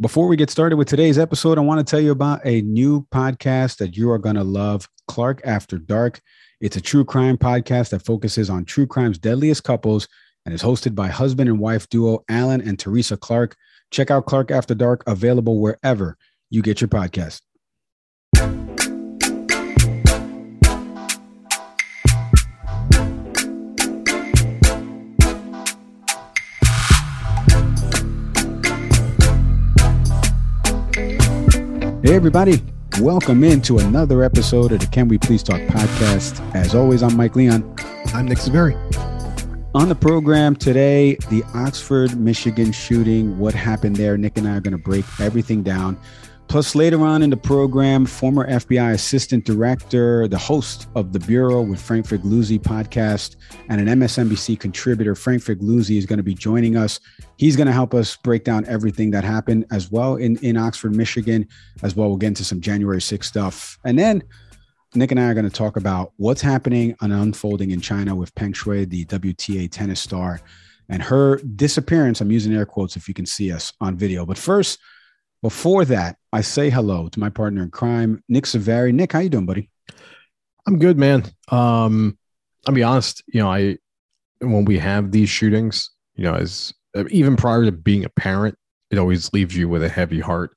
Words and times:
Before 0.00 0.26
we 0.26 0.34
get 0.34 0.50
started 0.50 0.74
with 0.74 0.88
today's 0.88 1.18
episode, 1.18 1.56
I 1.56 1.60
want 1.60 1.78
to 1.78 1.88
tell 1.88 2.00
you 2.00 2.10
about 2.10 2.40
a 2.44 2.62
new 2.62 3.06
podcast 3.12 3.76
that 3.76 3.96
you 3.96 4.10
are 4.10 4.18
going 4.18 4.34
to 4.34 4.42
love 4.42 4.88
Clark 5.06 5.40
After 5.44 5.78
Dark. 5.78 6.20
It's 6.60 6.74
a 6.74 6.80
true 6.80 7.04
crime 7.04 7.38
podcast 7.38 7.90
that 7.90 8.04
focuses 8.04 8.50
on 8.50 8.64
true 8.64 8.88
crime's 8.88 9.18
deadliest 9.18 9.62
couples 9.62 10.08
and 10.44 10.52
is 10.52 10.64
hosted 10.64 10.96
by 10.96 11.06
husband 11.06 11.48
and 11.48 11.60
wife 11.60 11.88
duo 11.90 12.24
Alan 12.28 12.60
and 12.60 12.76
Teresa 12.76 13.16
Clark. 13.16 13.54
Check 13.92 14.10
out 14.10 14.26
Clark 14.26 14.50
After 14.50 14.74
Dark, 14.74 15.04
available 15.06 15.60
wherever 15.60 16.18
you 16.50 16.60
get 16.60 16.80
your 16.80 16.88
podcast. 16.88 17.42
Hey, 32.04 32.16
everybody. 32.16 32.62
Welcome 33.00 33.42
into 33.44 33.78
another 33.78 34.22
episode 34.22 34.72
of 34.72 34.80
the 34.80 34.86
Can 34.88 35.08
We 35.08 35.16
Please 35.16 35.42
Talk 35.42 35.62
podcast. 35.62 36.38
As 36.54 36.74
always, 36.74 37.02
I'm 37.02 37.16
Mike 37.16 37.34
Leon. 37.34 37.74
I'm 38.12 38.26
Nick 38.26 38.36
Severi. 38.36 38.74
On 39.74 39.88
the 39.88 39.94
program 39.94 40.54
today, 40.54 41.14
the 41.30 41.42
Oxford, 41.54 42.14
Michigan 42.20 42.72
shooting, 42.72 43.38
what 43.38 43.54
happened 43.54 43.96
there. 43.96 44.18
Nick 44.18 44.36
and 44.36 44.46
I 44.46 44.58
are 44.58 44.60
going 44.60 44.72
to 44.72 44.78
break 44.78 45.06
everything 45.18 45.62
down. 45.62 45.98
Plus, 46.48 46.74
later 46.74 47.00
on 47.00 47.22
in 47.22 47.30
the 47.30 47.36
program, 47.36 48.06
former 48.06 48.48
FBI 48.48 48.92
assistant 48.92 49.44
director, 49.44 50.28
the 50.28 50.38
host 50.38 50.86
of 50.94 51.12
the 51.12 51.18
Bureau 51.18 51.62
with 51.62 51.80
Frank 51.80 52.06
Figliuzzi 52.06 52.60
podcast, 52.60 53.36
and 53.68 53.80
an 53.80 53.98
MSNBC 53.98 54.60
contributor, 54.60 55.14
Frank 55.14 55.42
Figliuzzi, 55.42 55.98
is 55.98 56.06
going 56.06 56.18
to 56.18 56.22
be 56.22 56.34
joining 56.34 56.76
us. 56.76 57.00
He's 57.38 57.56
going 57.56 57.66
to 57.66 57.72
help 57.72 57.92
us 57.92 58.16
break 58.16 58.44
down 58.44 58.64
everything 58.66 59.10
that 59.10 59.24
happened 59.24 59.66
as 59.72 59.90
well 59.90 60.16
in, 60.16 60.36
in 60.38 60.56
Oxford, 60.56 60.94
Michigan, 60.94 61.48
as 61.82 61.96
well. 61.96 62.08
We'll 62.08 62.18
get 62.18 62.28
into 62.28 62.44
some 62.44 62.60
January 62.60 63.00
6th 63.00 63.24
stuff. 63.24 63.78
And 63.84 63.98
then 63.98 64.22
Nick 64.94 65.10
and 65.10 65.18
I 65.18 65.24
are 65.24 65.34
going 65.34 65.48
to 65.48 65.50
talk 65.50 65.76
about 65.76 66.12
what's 66.18 66.40
happening 66.40 66.94
and 67.00 67.12
unfolding 67.12 67.72
in 67.72 67.80
China 67.80 68.14
with 68.14 68.34
Peng 68.36 68.52
Shuai, 68.52 68.88
the 68.88 69.04
WTA 69.06 69.70
tennis 69.72 70.00
star, 70.00 70.40
and 70.88 71.02
her 71.02 71.38
disappearance. 71.56 72.20
I'm 72.20 72.30
using 72.30 72.54
air 72.54 72.66
quotes 72.66 72.96
if 72.96 73.08
you 73.08 73.14
can 73.14 73.26
see 73.26 73.50
us 73.50 73.72
on 73.80 73.96
video. 73.96 74.24
But 74.24 74.38
first, 74.38 74.78
before 75.44 75.84
that, 75.84 76.16
I 76.32 76.40
say 76.40 76.70
hello 76.70 77.06
to 77.08 77.20
my 77.20 77.28
partner 77.28 77.62
in 77.62 77.70
crime, 77.70 78.24
Nick 78.30 78.46
Severi. 78.46 78.92
Nick, 78.92 79.12
how 79.12 79.18
you 79.18 79.28
doing, 79.28 79.44
buddy? 79.44 79.68
I'm 80.66 80.78
good, 80.78 80.96
man. 80.96 81.22
Um, 81.50 82.16
I'll 82.66 82.72
be 82.72 82.82
honest. 82.82 83.22
You 83.26 83.42
know, 83.42 83.52
I 83.52 83.76
when 84.38 84.64
we 84.64 84.78
have 84.78 85.12
these 85.12 85.28
shootings, 85.28 85.90
you 86.16 86.24
know, 86.24 86.34
as 86.34 86.72
even 87.10 87.36
prior 87.36 87.66
to 87.66 87.72
being 87.72 88.06
a 88.06 88.08
parent, 88.08 88.56
it 88.90 88.96
always 88.96 89.34
leaves 89.34 89.54
you 89.54 89.68
with 89.68 89.84
a 89.84 89.88
heavy 89.90 90.18
heart. 90.18 90.56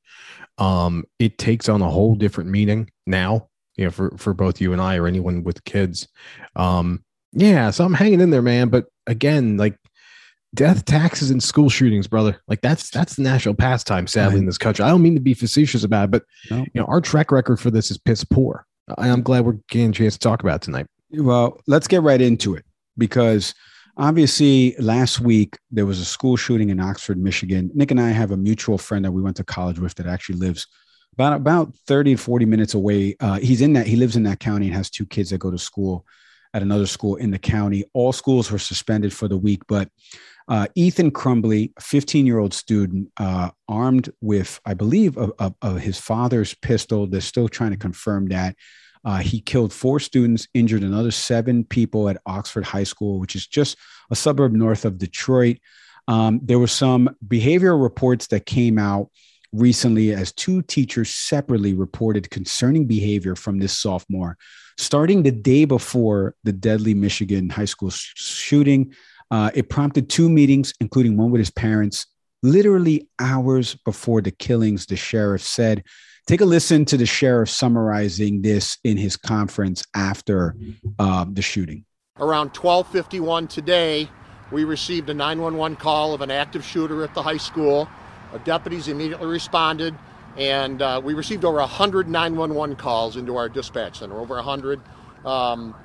Um, 0.58 1.04
it 1.19 1.38
takes 1.38 1.68
on 1.68 1.81
a 1.81 1.90
whole 1.90 2.16
different 2.16 2.50
meaning 2.50 2.90
now, 3.06 3.50
you 3.75 3.84
know, 3.84 3.92
for 3.92 4.18
for 4.18 4.34
both 4.34 4.62
you 4.62 4.72
and 4.72 4.81
I 4.81 4.96
or 4.96 5.06
anyone 5.06 5.44
with 5.44 5.66
kids. 5.66 6.08
Um, 6.56 7.04
yeah, 7.34 7.72
so 7.72 7.84
I'm 7.84 7.94
hanging 7.94 8.22
in 8.22 8.30
there, 8.30 8.42
man. 8.42 8.69
But 8.69 8.86
again, 9.06 9.58
like 9.58 9.78
death, 10.57 10.84
taxes, 10.85 11.31
and 11.31 11.41
school 11.41 11.69
shootings, 11.69 12.07
brother. 12.07 12.41
Like 12.47 12.62
that's 12.62 12.90
that's 12.90 13.16
the 13.16 13.22
national 13.23 13.56
pastime, 13.56 14.07
sadly, 14.07 14.40
in 14.40 14.45
this 14.45 14.57
country. 14.57 14.84
I 14.84 14.90
don't 14.90 15.01
mean 15.01 15.16
to 15.16 15.22
be 15.22 15.34
facetious 15.34 15.84
about 15.85 16.06
it, 16.06 16.12
but 16.12 16.23
No. 16.51 16.57
you 16.73 16.81
know, 16.81 16.85
our 16.85 17.00
track 17.00 17.31
record 17.31 17.59
for 17.59 17.72
this 17.72 17.90
is 17.91 17.97
piss 17.97 18.23
poor. 18.25 18.66
And 18.97 19.12
I'm 19.12 19.22
glad 19.22 19.45
we're 19.45 19.59
getting 19.69 19.90
a 19.91 19.94
chance 19.94 20.13
to 20.13 20.19
talk 20.19 20.41
about 20.44 20.56
it 20.56 20.62
tonight. 20.63 20.88
Well, 21.12 21.62
let's 21.68 21.88
get 21.88 22.01
right 22.01 22.19
into 22.19 22.56
it 22.56 22.66
because 22.97 23.53
obviously 23.97 24.75
last 24.79 25.19
week 25.19 25.57
there 25.72 25.85
was 25.85 26.00
a 26.00 26.06
school 26.06 26.38
shooting 26.38 26.69
in 26.69 26.79
Oxford, 26.79 27.18
Michigan. 27.18 27.72
Nick 27.74 27.91
and 27.91 28.00
I 28.00 28.09
have 28.09 28.31
a 28.31 28.38
mutual 28.38 28.78
friend 28.78 29.03
that 29.06 29.12
we 29.12 29.22
went 29.22 29.38
to 29.38 29.44
college 29.44 29.79
with 29.79 29.95
that 29.95 30.07
actually 30.07 30.39
lives 30.39 30.68
about 31.13 31.34
about 31.34 31.75
30 31.88 32.16
to 32.16 32.22
40 32.22 32.45
minutes 32.45 32.74
away. 32.74 33.16
Uh, 33.19 33.39
he's 33.39 33.62
in 33.62 33.74
that 33.74 33.88
he 33.88 33.95
lives 33.95 34.16
in 34.16 34.24
that 34.24 34.39
county 34.39 34.68
and 34.68 34.75
has 34.75 34.89
two 34.89 35.06
kids 35.06 35.29
that 35.29 35.39
go 35.39 35.51
to 35.51 35.57
school 35.57 36.06
at 36.53 36.62
another 36.62 36.85
school 36.85 37.16
in 37.18 37.31
the 37.31 37.39
county. 37.39 37.84
All 37.94 38.13
schools 38.13 38.50
were 38.51 38.59
suspended 38.59 39.13
for 39.13 39.28
the 39.28 39.38
week, 39.38 39.62
but 39.68 39.89
uh, 40.47 40.68
Ethan 40.75 41.12
Crumbley, 41.12 41.72
a 41.78 41.81
15 41.81 42.25
year 42.25 42.40
old 42.40 42.53
student, 42.53 43.09
uh, 43.18 43.52
armed 43.68 44.09
with, 44.22 44.59
I 44.66 44.74
believe, 44.74 45.18
of, 45.18 45.34
of, 45.40 45.56
of 45.62 45.80
his 45.80 46.00
father's 46.00 46.53
pistol. 46.56 47.08
They're 47.08 47.22
still 47.22 47.50
trying 47.50 47.72
to 47.72 47.78
confirm 47.78 48.28
that. 48.30 48.56
Uh, 49.03 49.18
he 49.18 49.40
killed 49.40 49.72
four 49.72 50.00
students, 50.00 50.47
injured 50.53 50.84
another 50.84 51.12
seven 51.12 51.63
people 51.63 52.09
at 52.09 52.22
Oxford 52.25 52.66
High 52.66 52.84
School, 52.84 53.19
which 53.19 53.36
is 53.36 53.47
just 53.47 53.78
a 54.12 54.16
suburb 54.16 54.53
north 54.53 54.86
of 54.86 54.97
Detroit. 54.97 55.57
Um, 56.07 56.40
there 56.44 56.59
were 56.59 56.68
some 56.68 57.09
behavioral 57.25 57.81
reports 57.81 58.27
that 58.27 58.45
came 58.45 58.80
out 58.80 59.10
recently 59.54 60.13
as 60.13 60.31
two 60.33 60.62
teachers 60.62 61.10
separately 61.10 61.74
reported 61.74 62.30
concerning 62.30 62.86
behavior 62.86 63.36
from 63.36 63.60
this 63.60 63.77
sophomore. 63.77 64.38
Starting 64.77 65.24
the 65.24 65.31
day 65.31 65.66
before 65.66 66.36
the 66.44 66.54
deadly 66.54 66.94
Michigan 66.94 67.50
high 67.50 67.66
school 67.66 67.89
sh- 67.89 68.13
shooting, 68.16 68.94
uh, 69.31 69.51
it 69.53 69.69
prompted 69.69 70.09
two 70.09 70.29
meetings, 70.29 70.74
including 70.79 71.18
one 71.18 71.31
with 71.31 71.39
his 71.39 71.51
parents, 71.51 72.07
literally 72.44 73.07
hours 73.19 73.75
before 73.75 74.21
the 74.21 74.31
killings, 74.31 74.85
the 74.85 74.95
sheriff 74.95 75.41
said. 75.41 75.83
Take 76.27 76.41
a 76.41 76.45
listen 76.45 76.83
to 76.85 76.97
the 76.97 77.06
sheriff 77.06 77.50
summarizing 77.50 78.41
this 78.41 78.77
in 78.83 78.97
his 78.97 79.15
conference 79.15 79.83
after 79.94 80.56
uh, 81.00 81.25
the 81.31 81.41
shooting. 81.41 81.85
Around 82.19 82.53
12:51 82.53 83.47
today, 83.47 84.09
we 84.51 84.63
received 84.63 85.09
a 85.09 85.13
911 85.13 85.77
call 85.77 86.13
of 86.13 86.21
an 86.21 86.31
active 86.31 86.65
shooter 86.65 87.03
at 87.03 87.13
the 87.13 87.21
high 87.21 87.38
school. 87.38 87.88
Uh, 88.33 88.39
deputies 88.39 88.89
immediately 88.89 89.27
responded, 89.27 89.95
and 90.35 90.81
uh, 90.81 91.00
we 91.01 91.13
received 91.13 91.45
over 91.45 91.59
100 91.59 92.09
911 92.09 92.75
calls 92.75 93.15
into 93.15 93.38
our 93.38 93.47
dispatch 93.47 94.00
center. 94.00 94.19
Over 94.19 94.35
100. 94.35 94.81
Um, 95.25 95.75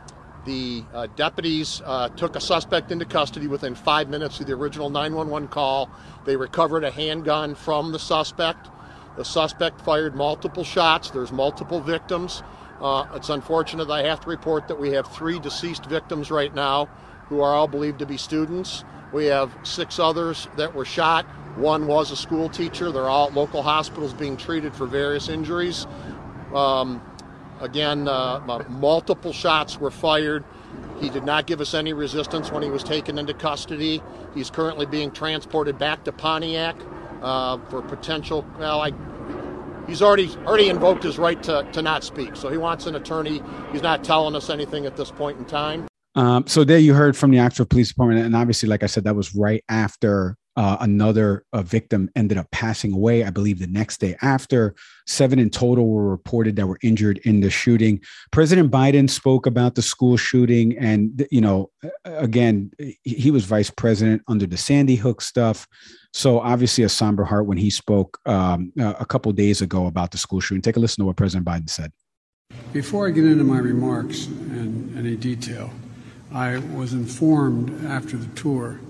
The 0.44 0.82
uh, 0.92 1.06
deputies 1.14 1.80
uh, 1.84 2.08
took 2.10 2.34
a 2.34 2.40
suspect 2.40 2.90
into 2.90 3.04
custody 3.04 3.46
within 3.46 3.74
five 3.74 4.08
minutes 4.08 4.40
of 4.40 4.46
the 4.46 4.54
original 4.54 4.90
911 4.90 5.48
call. 5.48 5.88
They 6.24 6.36
recovered 6.36 6.82
a 6.82 6.90
handgun 6.90 7.54
from 7.54 7.92
the 7.92 7.98
suspect. 7.98 8.68
The 9.16 9.24
suspect 9.24 9.80
fired 9.80 10.16
multiple 10.16 10.64
shots. 10.64 11.10
There's 11.10 11.30
multiple 11.30 11.80
victims. 11.80 12.42
Uh, 12.80 13.06
it's 13.14 13.28
unfortunate 13.28 13.88
I 13.90 14.02
have 14.02 14.20
to 14.22 14.28
report 14.28 14.66
that 14.66 14.80
we 14.80 14.90
have 14.90 15.06
three 15.06 15.38
deceased 15.38 15.86
victims 15.86 16.30
right 16.32 16.52
now 16.52 16.86
who 17.28 17.40
are 17.40 17.54
all 17.54 17.68
believed 17.68 18.00
to 18.00 18.06
be 18.06 18.16
students. 18.16 18.84
We 19.12 19.26
have 19.26 19.54
six 19.62 20.00
others 20.00 20.48
that 20.56 20.74
were 20.74 20.84
shot. 20.84 21.24
One 21.56 21.86
was 21.86 22.10
a 22.10 22.16
school 22.16 22.48
teacher. 22.48 22.90
They're 22.90 23.08
all 23.08 23.28
at 23.28 23.34
local 23.34 23.62
hospitals 23.62 24.12
being 24.12 24.36
treated 24.36 24.74
for 24.74 24.86
various 24.86 25.28
injuries. 25.28 25.86
Um, 26.54 27.00
again, 27.62 28.08
uh, 28.08 28.64
multiple 28.68 29.32
shots 29.32 29.78
were 29.78 29.90
fired. 29.90 30.44
He 31.00 31.08
did 31.08 31.24
not 31.24 31.46
give 31.46 31.60
us 31.60 31.74
any 31.74 31.92
resistance 31.92 32.52
when 32.52 32.62
he 32.62 32.70
was 32.70 32.84
taken 32.84 33.18
into 33.18 33.34
custody. 33.34 34.02
He's 34.34 34.50
currently 34.50 34.86
being 34.86 35.10
transported 35.10 35.78
back 35.78 36.04
to 36.04 36.12
Pontiac 36.12 36.76
uh, 37.22 37.58
for 37.68 37.82
potential. 37.82 38.46
Well, 38.58 38.80
I, 38.80 38.92
he's 39.86 40.02
already 40.02 40.28
already 40.46 40.68
invoked 40.68 41.02
his 41.02 41.18
right 41.18 41.42
to, 41.44 41.66
to 41.72 41.82
not 41.82 42.04
speak. 42.04 42.36
So 42.36 42.48
he 42.50 42.58
wants 42.58 42.86
an 42.86 42.94
attorney. 42.94 43.42
He's 43.72 43.82
not 43.82 44.04
telling 44.04 44.34
us 44.36 44.50
anything 44.50 44.86
at 44.86 44.96
this 44.96 45.10
point 45.10 45.38
in 45.38 45.44
time. 45.44 45.86
Um, 46.14 46.46
so 46.46 46.62
there 46.62 46.78
you 46.78 46.94
heard 46.94 47.16
from 47.16 47.30
the 47.30 47.40
Oxford 47.40 47.70
Police 47.70 47.88
Department, 47.88 48.24
and 48.24 48.36
obviously, 48.36 48.68
like 48.68 48.82
I 48.82 48.86
said, 48.86 49.04
that 49.04 49.16
was 49.16 49.34
right 49.34 49.64
after 49.68 50.36
uh, 50.56 50.76
another 50.81 51.44
uh, 51.52 51.62
victim 51.62 52.10
ended 52.14 52.38
up 52.38 52.50
passing 52.50 52.93
away. 52.93 53.25
I 53.25 53.31
believe 53.31 53.58
the 53.58 53.66
next 53.66 53.99
day 53.99 54.16
after. 54.22 54.75
Seven 55.06 55.38
in 55.38 55.50
total 55.50 55.88
were 55.88 56.08
reported 56.08 56.56
that 56.56 56.66
were 56.66 56.78
injured 56.82 57.19
in 57.19 57.40
the 57.40 57.50
shooting. 57.50 58.00
President 58.31 58.70
Biden 58.70 59.08
spoke 59.08 59.46
about 59.46 59.75
the 59.75 59.82
school 59.82 60.16
shooting, 60.16 60.76
and 60.78 61.26
you 61.31 61.40
know, 61.40 61.70
again, 62.04 62.70
he 63.02 63.31
was 63.31 63.44
vice 63.44 63.70
president 63.70 64.22
under 64.28 64.46
the 64.46 64.56
Sandy 64.56 64.96
Hook 64.96 65.20
stuff. 65.20 65.66
So 66.12 66.40
obviously, 66.40 66.84
a 66.84 66.88
somber 66.88 67.25
heart 67.25 67.46
when 67.46 67.58
he 67.58 67.70
spoke 67.70 68.19
um, 68.26 68.72
a 68.78 69.06
couple 69.06 69.32
days 69.32 69.62
ago 69.62 69.87
about 69.87 70.10
the 70.10 70.19
school 70.19 70.40
shooting. 70.40 70.62
Take 70.62 70.76
a 70.76 70.81
listen 70.81 71.02
to 71.02 71.06
what 71.06 71.16
President 71.16 71.46
Biden 71.46 71.70
said. 71.70 71.93
Before 72.72 73.08
I 73.08 73.10
get 73.10 73.25
into 73.25 73.44
my 73.44 73.58
remarks 73.58 74.26
in 74.26 74.94
any 74.96 75.16
detail. 75.16 75.70
I 76.34 76.58
was 76.58 76.94
informed 76.94 77.84
after 77.84 78.16
the 78.16 78.34
tour, 78.34 78.81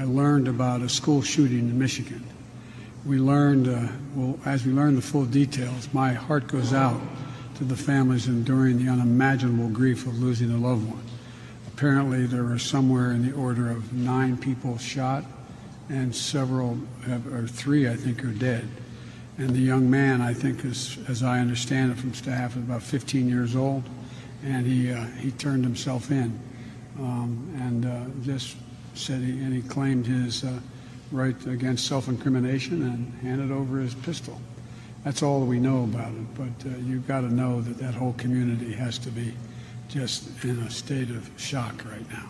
I 0.00 0.04
learned 0.04 0.48
about 0.48 0.80
a 0.80 0.88
school 0.88 1.20
shooting 1.20 1.58
in 1.58 1.78
Michigan. 1.78 2.24
We 3.04 3.18
learned, 3.18 3.68
uh, 3.68 3.92
well, 4.14 4.40
as 4.46 4.64
we 4.64 4.72
learned 4.72 4.96
the 4.96 5.02
full 5.02 5.26
details, 5.26 5.92
my 5.92 6.14
heart 6.14 6.46
goes 6.46 6.72
out 6.72 6.98
to 7.56 7.64
the 7.64 7.76
families 7.76 8.26
enduring 8.26 8.82
the 8.82 8.90
unimaginable 8.90 9.68
grief 9.68 10.06
of 10.06 10.18
losing 10.18 10.50
a 10.52 10.56
loved 10.56 10.88
one. 10.88 11.04
Apparently, 11.74 12.24
there 12.24 12.44
were 12.44 12.58
somewhere 12.58 13.12
in 13.12 13.28
the 13.28 13.36
order 13.36 13.70
of 13.70 13.92
nine 13.92 14.38
people 14.38 14.78
shot, 14.78 15.22
and 15.90 16.16
several, 16.16 16.78
have, 17.04 17.30
or 17.30 17.46
three, 17.46 17.86
I 17.86 17.94
think, 17.94 18.24
are 18.24 18.32
dead. 18.32 18.66
And 19.36 19.50
the 19.50 19.60
young 19.60 19.90
man, 19.90 20.22
I 20.22 20.32
think, 20.32 20.64
is, 20.64 20.96
as 21.08 21.22
I 21.22 21.40
understand 21.40 21.92
it 21.92 21.98
from 21.98 22.14
staff, 22.14 22.52
is 22.56 22.62
about 22.62 22.82
15 22.82 23.28
years 23.28 23.54
old, 23.54 23.82
and 24.42 24.66
he, 24.66 24.92
uh, 24.92 25.04
he 25.18 25.30
turned 25.32 25.62
himself 25.64 26.10
in 26.10 26.40
um, 26.98 27.54
and 27.60 27.84
uh, 27.84 28.24
just 28.24 28.56
said 28.94 29.20
he, 29.20 29.30
and 29.30 29.52
he 29.52 29.62
claimed 29.62 30.06
his 30.06 30.44
uh, 30.44 30.58
right 31.12 31.36
against 31.46 31.86
self-incrimination 31.86 32.82
and 32.82 33.12
handed 33.22 33.50
over 33.50 33.78
his 33.78 33.94
pistol. 33.94 34.40
That's 35.04 35.22
all 35.22 35.40
we 35.40 35.58
know 35.58 35.84
about 35.84 36.12
it. 36.12 36.34
But 36.34 36.70
uh, 36.70 36.76
you've 36.78 37.08
got 37.08 37.22
to 37.22 37.32
know 37.32 37.60
that 37.62 37.78
that 37.78 37.94
whole 37.94 38.12
community 38.14 38.72
has 38.72 38.98
to 38.98 39.10
be 39.10 39.32
just 39.88 40.44
in 40.44 40.58
a 40.60 40.70
state 40.70 41.10
of 41.10 41.30
shock 41.36 41.84
right 41.90 42.08
now. 42.10 42.28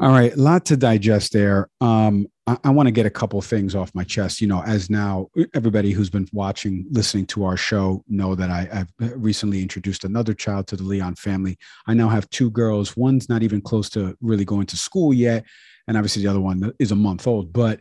All 0.00 0.10
right, 0.10 0.32
a 0.32 0.40
lot 0.40 0.64
to 0.66 0.76
digest 0.76 1.32
there. 1.32 1.68
Um, 1.80 2.28
I, 2.46 2.56
I 2.64 2.70
want 2.70 2.86
to 2.86 2.92
get 2.92 3.04
a 3.04 3.10
couple 3.10 3.42
things 3.42 3.74
off 3.74 3.92
my 3.96 4.04
chest. 4.04 4.40
You 4.40 4.46
know, 4.46 4.62
as 4.62 4.88
now 4.88 5.26
everybody 5.54 5.90
who's 5.90 6.08
been 6.08 6.28
watching, 6.32 6.86
listening 6.88 7.26
to 7.26 7.44
our 7.44 7.56
show 7.56 8.04
know 8.08 8.36
that 8.36 8.48
I, 8.48 8.68
have 8.72 8.92
recently 9.16 9.60
introduced 9.60 10.04
another 10.04 10.34
child 10.34 10.68
to 10.68 10.76
the 10.76 10.84
Leon 10.84 11.16
family. 11.16 11.58
I 11.88 11.94
now 11.94 12.08
have 12.08 12.30
two 12.30 12.48
girls. 12.52 12.96
One's 12.96 13.28
not 13.28 13.42
even 13.42 13.60
close 13.60 13.90
to 13.90 14.16
really 14.20 14.44
going 14.44 14.66
to 14.66 14.76
school 14.76 15.12
yet, 15.12 15.44
and 15.88 15.96
obviously 15.96 16.22
the 16.22 16.28
other 16.28 16.40
one 16.40 16.72
is 16.78 16.92
a 16.92 16.96
month 16.96 17.26
old. 17.26 17.52
But 17.52 17.80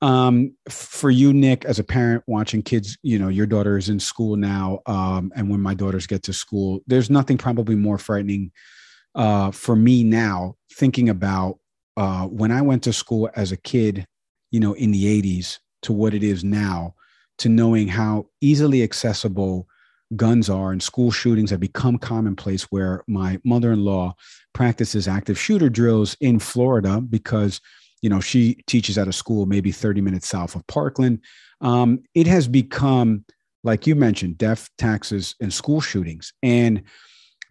um, 0.00 0.54
for 0.70 1.10
you, 1.10 1.34
Nick, 1.34 1.66
as 1.66 1.78
a 1.78 1.84
parent 1.84 2.24
watching 2.26 2.62
kids, 2.62 2.96
you 3.02 3.18
know, 3.18 3.28
your 3.28 3.46
daughter 3.46 3.76
is 3.76 3.90
in 3.90 4.00
school 4.00 4.36
now, 4.36 4.80
um, 4.86 5.30
and 5.36 5.50
when 5.50 5.60
my 5.60 5.74
daughters 5.74 6.06
get 6.06 6.22
to 6.22 6.32
school, 6.32 6.80
there's 6.86 7.10
nothing 7.10 7.36
probably 7.36 7.74
more 7.74 7.98
frightening 7.98 8.50
uh, 9.14 9.50
for 9.50 9.76
me 9.76 10.02
now 10.02 10.54
thinking 10.72 11.08
about 11.10 11.58
uh, 11.96 12.26
when 12.26 12.50
I 12.50 12.62
went 12.62 12.82
to 12.84 12.92
school 12.92 13.28
as 13.34 13.52
a 13.52 13.56
kid, 13.56 14.06
you 14.50 14.60
know, 14.60 14.72
in 14.74 14.92
the 14.92 15.22
80s 15.22 15.58
to 15.82 15.92
what 15.92 16.14
it 16.14 16.22
is 16.22 16.44
now, 16.44 16.94
to 17.38 17.48
knowing 17.48 17.88
how 17.88 18.26
easily 18.40 18.82
accessible 18.82 19.66
guns 20.16 20.50
are 20.50 20.72
and 20.72 20.82
school 20.82 21.10
shootings 21.10 21.50
have 21.50 21.60
become 21.60 21.98
commonplace 21.98 22.64
where 22.64 23.04
my 23.06 23.38
mother-in-law 23.44 24.14
practices 24.52 25.06
active 25.06 25.38
shooter 25.38 25.68
drills 25.68 26.16
in 26.20 26.38
Florida 26.38 27.00
because 27.00 27.60
you 28.02 28.10
know 28.10 28.20
she 28.20 28.54
teaches 28.66 28.98
at 28.98 29.08
a 29.08 29.12
school 29.12 29.46
maybe 29.46 29.72
30 29.72 30.00
minutes 30.00 30.28
south 30.28 30.54
of 30.54 30.66
Parkland. 30.66 31.20
Um, 31.60 32.02
it 32.14 32.26
has 32.26 32.48
become 32.48 33.24
like 33.62 33.86
you 33.86 33.94
mentioned 33.94 34.38
death 34.38 34.68
taxes 34.78 35.34
and 35.40 35.52
school 35.52 35.80
shootings. 35.80 36.32
And 36.42 36.82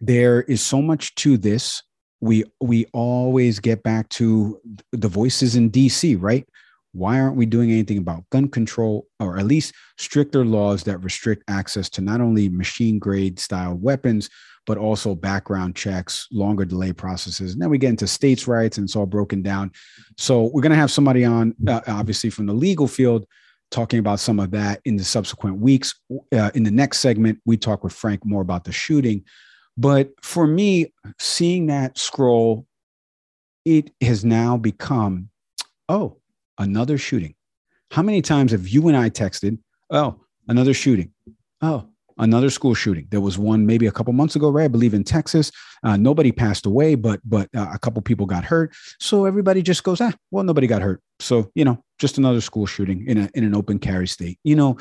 there 0.00 0.42
is 0.42 0.62
so 0.62 0.82
much 0.82 1.14
to 1.16 1.36
this. 1.36 1.82
We 2.20 2.44
we 2.60 2.86
always 2.92 3.60
get 3.60 3.82
back 3.82 4.08
to 4.10 4.60
the 4.92 5.08
voices 5.08 5.56
in 5.56 5.70
DC, 5.70 6.16
right? 6.20 6.46
Why 6.92 7.20
aren't 7.20 7.36
we 7.36 7.46
doing 7.46 7.70
anything 7.70 7.98
about 7.98 8.28
gun 8.30 8.48
control 8.48 9.06
or 9.20 9.38
at 9.38 9.46
least 9.46 9.74
stricter 9.96 10.44
laws 10.44 10.82
that 10.84 10.98
restrict 10.98 11.44
access 11.48 11.88
to 11.90 12.00
not 12.00 12.20
only 12.20 12.48
machine 12.48 12.98
grade 12.98 13.38
style 13.38 13.74
weapons, 13.74 14.28
but 14.66 14.76
also 14.76 15.14
background 15.14 15.76
checks, 15.76 16.26
longer 16.32 16.64
delay 16.64 16.92
processes? 16.92 17.52
And 17.52 17.62
then 17.62 17.70
we 17.70 17.78
get 17.78 17.90
into 17.90 18.06
states' 18.06 18.48
rights 18.48 18.76
and 18.76 18.86
it's 18.86 18.96
all 18.96 19.06
broken 19.06 19.42
down. 19.42 19.70
So 20.18 20.50
we're 20.52 20.62
going 20.62 20.70
to 20.70 20.76
have 20.76 20.90
somebody 20.90 21.24
on, 21.24 21.54
uh, 21.66 21.80
obviously, 21.86 22.30
from 22.30 22.46
the 22.46 22.52
legal 22.54 22.88
field 22.88 23.26
talking 23.70 24.00
about 24.00 24.20
some 24.20 24.40
of 24.40 24.50
that 24.50 24.80
in 24.84 24.96
the 24.96 25.04
subsequent 25.04 25.58
weeks. 25.58 25.94
Uh, 26.32 26.50
in 26.54 26.64
the 26.64 26.70
next 26.70 26.98
segment, 26.98 27.40
we 27.44 27.56
talk 27.56 27.84
with 27.84 27.92
Frank 27.92 28.24
more 28.24 28.42
about 28.42 28.64
the 28.64 28.72
shooting. 28.72 29.24
But 29.76 30.10
for 30.22 30.46
me, 30.46 30.92
seeing 31.18 31.66
that 31.66 31.96
scroll, 31.96 32.66
it 33.64 33.92
has 34.00 34.24
now 34.24 34.56
become, 34.56 35.30
oh, 35.88 36.19
another 36.60 36.96
shooting. 36.98 37.34
How 37.90 38.02
many 38.02 38.22
times 38.22 38.52
have 38.52 38.68
you 38.68 38.86
and 38.86 38.96
I 38.96 39.10
texted, 39.10 39.58
oh, 39.90 40.20
another 40.46 40.72
shooting? 40.74 41.12
Oh, 41.60 41.88
another 42.18 42.50
school 42.50 42.74
shooting. 42.74 43.08
There 43.10 43.20
was 43.20 43.36
one 43.36 43.66
maybe 43.66 43.86
a 43.86 43.90
couple 43.90 44.12
months 44.12 44.36
ago, 44.36 44.50
right? 44.50 44.64
I 44.64 44.68
believe 44.68 44.94
in 44.94 45.02
Texas. 45.02 45.50
Uh, 45.82 45.96
nobody 45.96 46.30
passed 46.30 46.66
away, 46.66 46.94
but 46.94 47.20
but 47.24 47.48
uh, 47.56 47.70
a 47.72 47.78
couple 47.78 48.00
people 48.02 48.26
got 48.26 48.44
hurt. 48.44 48.72
So 49.00 49.24
everybody 49.24 49.62
just 49.62 49.82
goes, 49.82 50.00
ah, 50.00 50.12
well, 50.30 50.44
nobody 50.44 50.68
got 50.68 50.82
hurt. 50.82 51.02
So 51.18 51.50
you 51.54 51.64
know, 51.64 51.82
just 51.98 52.18
another 52.18 52.40
school 52.40 52.66
shooting 52.66 53.04
in 53.06 53.18
a 53.18 53.30
in 53.34 53.42
an 53.42 53.56
open 53.56 53.80
carry 53.80 54.06
state. 54.06 54.38
You 54.44 54.54
know, 54.54 54.76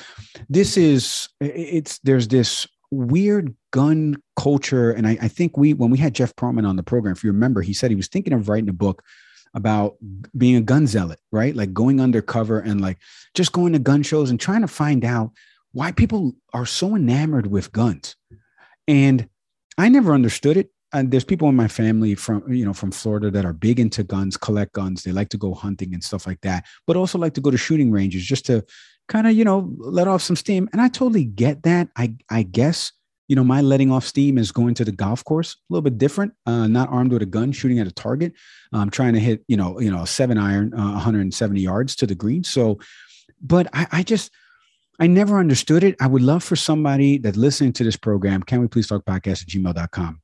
this 0.50 0.78
is 0.78 1.30
it's 1.40 2.00
there's 2.00 2.28
this 2.28 2.68
weird 2.92 3.56
gun 3.72 4.22
culture. 4.36 4.92
And 4.92 5.08
I, 5.08 5.18
I, 5.22 5.28
think 5.28 5.58
we, 5.58 5.74
when 5.74 5.92
we 5.92 5.98
had 6.00 6.16
Jeff 6.16 6.36
Pearlman 6.36 6.68
on 6.68 6.76
the 6.76 6.82
program, 6.82 7.14
if 7.14 7.24
you 7.24 7.32
remember, 7.32 7.62
he 7.62 7.74
said 7.74 7.92
he 7.92 7.96
was 7.96 8.08
thinking 8.08 8.34
of 8.34 8.50
writing 8.50 8.70
a 8.70 8.74
book 8.74 9.04
about 9.54 9.96
being 10.38 10.56
a 10.56 10.62
gun 10.62 10.88
zealot, 10.88 11.20
right? 11.32 11.56
Like 11.56 11.74
going 11.74 12.00
undercover 12.00 12.60
and 12.60 12.82
like 12.82 12.98
just 13.34 13.52
going 13.52 13.74
to 13.74 13.80
gun 13.80 14.04
shows 14.04 14.30
and 14.30 14.40
trying 14.40 14.62
to 14.62 14.68
find 14.68 15.04
out 15.04 15.32
why 15.72 15.92
people 15.92 16.34
are 16.54 16.66
so 16.66 16.96
enamored 16.96 17.48
with 17.48 17.72
guns. 17.72 18.16
And 18.88 19.30
I 19.78 19.90
never 19.90 20.14
understood 20.14 20.58
it. 20.58 20.72
And 20.92 21.12
there's 21.12 21.24
people 21.24 21.48
in 21.50 21.56
my 21.56 21.68
family 21.68 22.16
from, 22.16 22.52
you 22.52 22.66
know, 22.66 22.74
from 22.74 22.92
Florida 22.92 23.30
that 23.30 23.46
are 23.46 23.54
big 23.54 23.80
into 23.80 24.04
guns, 24.04 24.38
collect 24.38 24.74
guns. 24.74 25.04
They 25.04 25.12
like 25.12 25.30
to 25.30 25.38
go 25.38 25.54
hunting 25.54 25.94
and 25.94 26.04
stuff 26.04 26.26
like 26.26 26.42
that, 26.42 26.66
but 26.88 26.98
also 26.98 27.20
like 27.20 27.36
to 27.36 27.42
go 27.42 27.52
to 27.52 27.58
shooting 27.58 27.92
ranges 27.92 28.26
just 28.26 28.48
to 28.48 28.66
kind 29.08 29.28
of, 29.28 29.34
you 29.34 29.46
know, 29.46 29.72
let 29.78 30.08
off 30.08 30.24
some 30.24 30.36
steam. 30.36 30.68
And 30.74 30.82
I 30.82 30.88
totally 30.88 31.26
get 31.26 31.64
that. 31.64 31.90
I, 31.96 32.16
I 32.30 32.42
guess 32.42 32.92
you 33.30 33.36
know, 33.36 33.44
my 33.44 33.62
letting 33.62 33.92
off 33.92 34.06
steam 34.06 34.40
is 34.40 34.52
going 34.52 34.74
to 34.74 34.84
the 34.84 34.92
golf 34.92 35.24
course, 35.24 35.54
a 35.54 35.58
little 35.74 35.84
bit 35.84 36.00
different. 36.00 36.34
Uh, 36.48 36.68
not 36.68 36.90
armed 36.90 37.14
with 37.14 37.22
a 37.22 37.28
gun, 37.28 37.52
shooting 37.52 37.80
at 37.80 37.86
a 37.86 37.92
target. 37.92 38.34
I'm 38.74 38.90
trying 38.90 39.14
to 39.14 39.20
hit, 39.20 39.44
you 39.48 39.56
know, 39.56 39.80
you 39.80 39.92
know, 39.92 40.02
a 40.02 40.08
seven 40.08 40.40
iron, 40.40 40.74
uh, 40.74 40.94
170 40.94 41.62
yards 41.62 41.96
to 41.98 42.08
the 42.08 42.16
green. 42.16 42.44
So, 42.44 42.80
but 43.40 43.68
I, 43.72 43.88
I 43.92 44.04
just, 44.04 44.32
I 45.00 45.06
never 45.06 45.38
understood 45.38 45.84
it. 45.84 45.96
I 46.02 46.08
would 46.08 46.24
love 46.24 46.44
for 46.44 46.56
somebody 46.56 47.20
that 47.20 47.38
listening 47.38 47.72
to 47.74 47.84
this 47.84 47.96
program, 47.96 48.42
can 48.42 48.62
we 48.62 48.68
please 48.68 48.88
talk 48.88 49.06
podcast 49.06 49.44
at 49.44 49.48
gmail.com? 49.48 50.22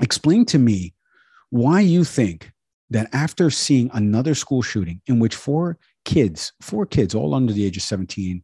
Explain 0.00 0.44
to 0.46 0.58
me 0.58 0.94
why 1.50 1.80
you 1.80 2.02
think 2.02 2.50
that 2.90 3.08
after 3.12 3.50
seeing 3.50 3.88
another 3.94 4.34
school 4.34 4.62
shooting 4.62 5.00
in 5.06 5.20
which 5.20 5.36
four 5.36 5.78
kids, 6.04 6.52
four 6.60 6.86
kids, 6.86 7.14
all 7.14 7.34
under 7.34 7.52
the 7.52 7.64
age 7.64 7.76
of 7.76 7.84
17, 7.84 8.42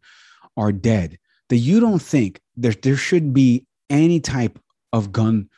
are 0.57 0.71
dead, 0.71 1.19
that 1.49 1.57
you 1.57 1.81
don't 1.81 2.01
think 2.01 2.41
there, 2.57 2.73
there 2.73 2.97
should 2.97 3.35
be 3.35 3.67
any 3.91 4.21
type 4.21 4.59
of 4.93 5.13
gun 5.13 5.49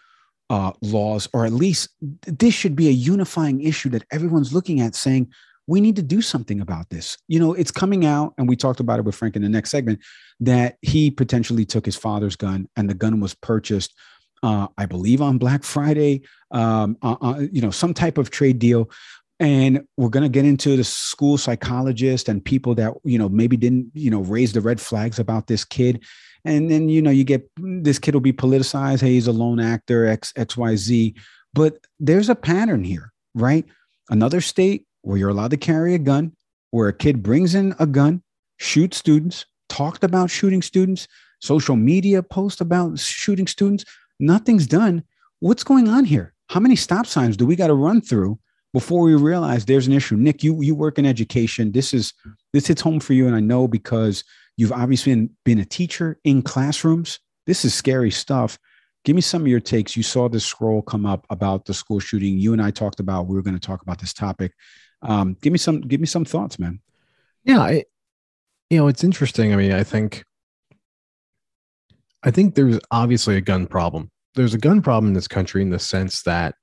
uh, 0.50 0.72
laws, 0.82 1.28
or 1.32 1.46
at 1.46 1.52
least 1.52 1.90
this 2.00 2.54
should 2.54 2.74
be 2.74 2.88
a 2.88 2.92
unifying 2.92 3.62
issue 3.62 3.88
that 3.90 4.04
everyone's 4.10 4.52
looking 4.52 4.80
at, 4.80 4.94
saying 4.94 5.30
we 5.66 5.80
need 5.80 5.94
to 5.96 6.02
do 6.02 6.20
something 6.20 6.60
about 6.60 6.90
this. 6.90 7.16
You 7.28 7.38
know, 7.38 7.54
it's 7.54 7.70
coming 7.70 8.04
out, 8.04 8.34
and 8.36 8.48
we 8.48 8.56
talked 8.56 8.80
about 8.80 8.98
it 8.98 9.04
with 9.04 9.14
Frank 9.14 9.36
in 9.36 9.42
the 9.42 9.48
next 9.48 9.70
segment 9.70 10.00
that 10.40 10.76
he 10.82 11.10
potentially 11.10 11.64
took 11.64 11.86
his 11.86 11.96
father's 11.96 12.34
gun, 12.34 12.68
and 12.76 12.90
the 12.90 12.94
gun 12.94 13.20
was 13.20 13.34
purchased, 13.34 13.94
uh, 14.42 14.66
I 14.76 14.86
believe, 14.86 15.22
on 15.22 15.38
Black 15.38 15.62
Friday. 15.62 16.22
Um, 16.50 16.96
uh, 17.02 17.16
uh, 17.20 17.42
you 17.52 17.60
know, 17.60 17.70
some 17.70 17.94
type 17.94 18.18
of 18.18 18.30
trade 18.30 18.58
deal. 18.58 18.90
And 19.38 19.86
we're 19.96 20.10
going 20.10 20.24
to 20.24 20.28
get 20.28 20.44
into 20.44 20.76
the 20.76 20.84
school 20.84 21.38
psychologist 21.38 22.28
and 22.28 22.44
people 22.44 22.74
that, 22.74 22.92
you 23.04 23.18
know, 23.18 23.28
maybe 23.28 23.56
didn't, 23.56 23.90
you 23.94 24.10
know, 24.10 24.20
raise 24.20 24.52
the 24.52 24.60
red 24.60 24.78
flags 24.78 25.18
about 25.18 25.46
this 25.46 25.64
kid 25.64 26.04
and 26.44 26.70
then 26.70 26.88
you 26.88 27.02
know 27.02 27.10
you 27.10 27.24
get 27.24 27.48
this 27.56 27.98
kid 27.98 28.14
will 28.14 28.20
be 28.20 28.32
politicized 28.32 29.00
hey 29.00 29.12
he's 29.12 29.26
a 29.26 29.32
lone 29.32 29.60
actor 29.60 30.06
x 30.06 30.32
xyz 30.34 31.14
but 31.52 31.78
there's 31.98 32.28
a 32.28 32.34
pattern 32.34 32.84
here 32.84 33.12
right? 33.34 33.64
Another 34.08 34.40
state 34.40 34.86
where 35.02 35.16
you're 35.16 35.30
allowed 35.30 35.50
to 35.52 35.56
carry 35.56 35.94
a 35.94 35.98
gun 35.98 36.32
where 36.70 36.88
a 36.88 36.92
kid 36.92 37.22
brings 37.22 37.54
in 37.54 37.74
a 37.78 37.86
gun 37.86 38.22
shoots 38.58 38.96
students 38.96 39.46
talked 39.68 40.04
about 40.04 40.30
shooting 40.30 40.62
students 40.62 41.08
social 41.40 41.76
media 41.76 42.22
post 42.22 42.60
about 42.60 42.98
shooting 42.98 43.46
students 43.46 43.84
nothing's 44.18 44.66
done. 44.66 45.02
What's 45.38 45.64
going 45.64 45.88
on 45.88 46.04
here? 46.04 46.34
How 46.50 46.60
many 46.60 46.76
stop 46.76 47.06
signs 47.06 47.36
do 47.36 47.46
we 47.46 47.56
got 47.56 47.68
to 47.68 47.74
run 47.74 48.00
through 48.00 48.38
before 48.72 49.02
we 49.02 49.14
realize 49.14 49.64
there's 49.64 49.86
an 49.86 49.92
issue? 49.92 50.16
Nick 50.16 50.42
you 50.42 50.60
you 50.60 50.74
work 50.74 50.98
in 50.98 51.06
education. 51.06 51.72
This 51.72 51.94
is 51.94 52.12
this 52.52 52.66
hits 52.66 52.82
home 52.82 53.00
for 53.00 53.14
you 53.14 53.26
and 53.26 53.36
i 53.36 53.40
know 53.40 53.68
because 53.68 54.24
You've 54.60 54.72
obviously 54.72 55.14
been, 55.14 55.30
been 55.42 55.58
a 55.60 55.64
teacher 55.64 56.18
in 56.22 56.42
classrooms. 56.42 57.18
This 57.46 57.64
is 57.64 57.72
scary 57.72 58.10
stuff. 58.10 58.58
Give 59.06 59.16
me 59.16 59.22
some 59.22 59.40
of 59.40 59.48
your 59.48 59.58
takes. 59.58 59.96
You 59.96 60.02
saw 60.02 60.28
this 60.28 60.44
scroll 60.44 60.82
come 60.82 61.06
up 61.06 61.24
about 61.30 61.64
the 61.64 61.72
school 61.72 61.98
shooting. 61.98 62.36
You 62.36 62.52
and 62.52 62.60
I 62.60 62.70
talked 62.70 63.00
about 63.00 63.26
we 63.26 63.36
were 63.36 63.42
going 63.42 63.58
to 63.58 63.66
talk 63.66 63.80
about 63.80 63.98
this 63.98 64.12
topic. 64.12 64.52
Um, 65.00 65.34
give 65.40 65.50
me 65.50 65.58
some 65.58 65.80
give 65.80 65.98
me 65.98 66.06
some 66.06 66.26
thoughts, 66.26 66.58
man. 66.58 66.80
Yeah, 67.42 67.60
I, 67.60 67.84
you 68.68 68.76
know, 68.76 68.88
it's 68.88 69.02
interesting. 69.02 69.54
I 69.54 69.56
mean, 69.56 69.72
I 69.72 69.82
think 69.82 70.24
I 72.22 72.30
think 72.30 72.54
there's 72.54 72.78
obviously 72.90 73.38
a 73.38 73.40
gun 73.40 73.66
problem. 73.66 74.10
There's 74.34 74.52
a 74.52 74.58
gun 74.58 74.82
problem 74.82 75.08
in 75.08 75.14
this 75.14 75.26
country 75.26 75.62
in 75.62 75.70
the 75.70 75.78
sense 75.78 76.22
that 76.24 76.54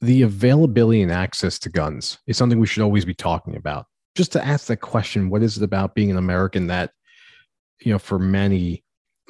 the 0.00 0.22
availability 0.22 1.02
and 1.02 1.10
access 1.10 1.58
to 1.58 1.68
guns 1.68 2.18
is 2.28 2.36
something 2.36 2.60
we 2.60 2.68
should 2.68 2.84
always 2.84 3.04
be 3.04 3.14
talking 3.14 3.56
about 3.56 3.86
just 4.16 4.32
to 4.32 4.44
ask 4.44 4.66
that 4.66 4.78
question 4.78 5.30
what 5.30 5.42
is 5.42 5.56
it 5.56 5.62
about 5.62 5.94
being 5.94 6.10
an 6.10 6.16
american 6.16 6.66
that 6.66 6.90
you 7.80 7.92
know 7.92 7.98
for 7.98 8.18
many 8.18 8.82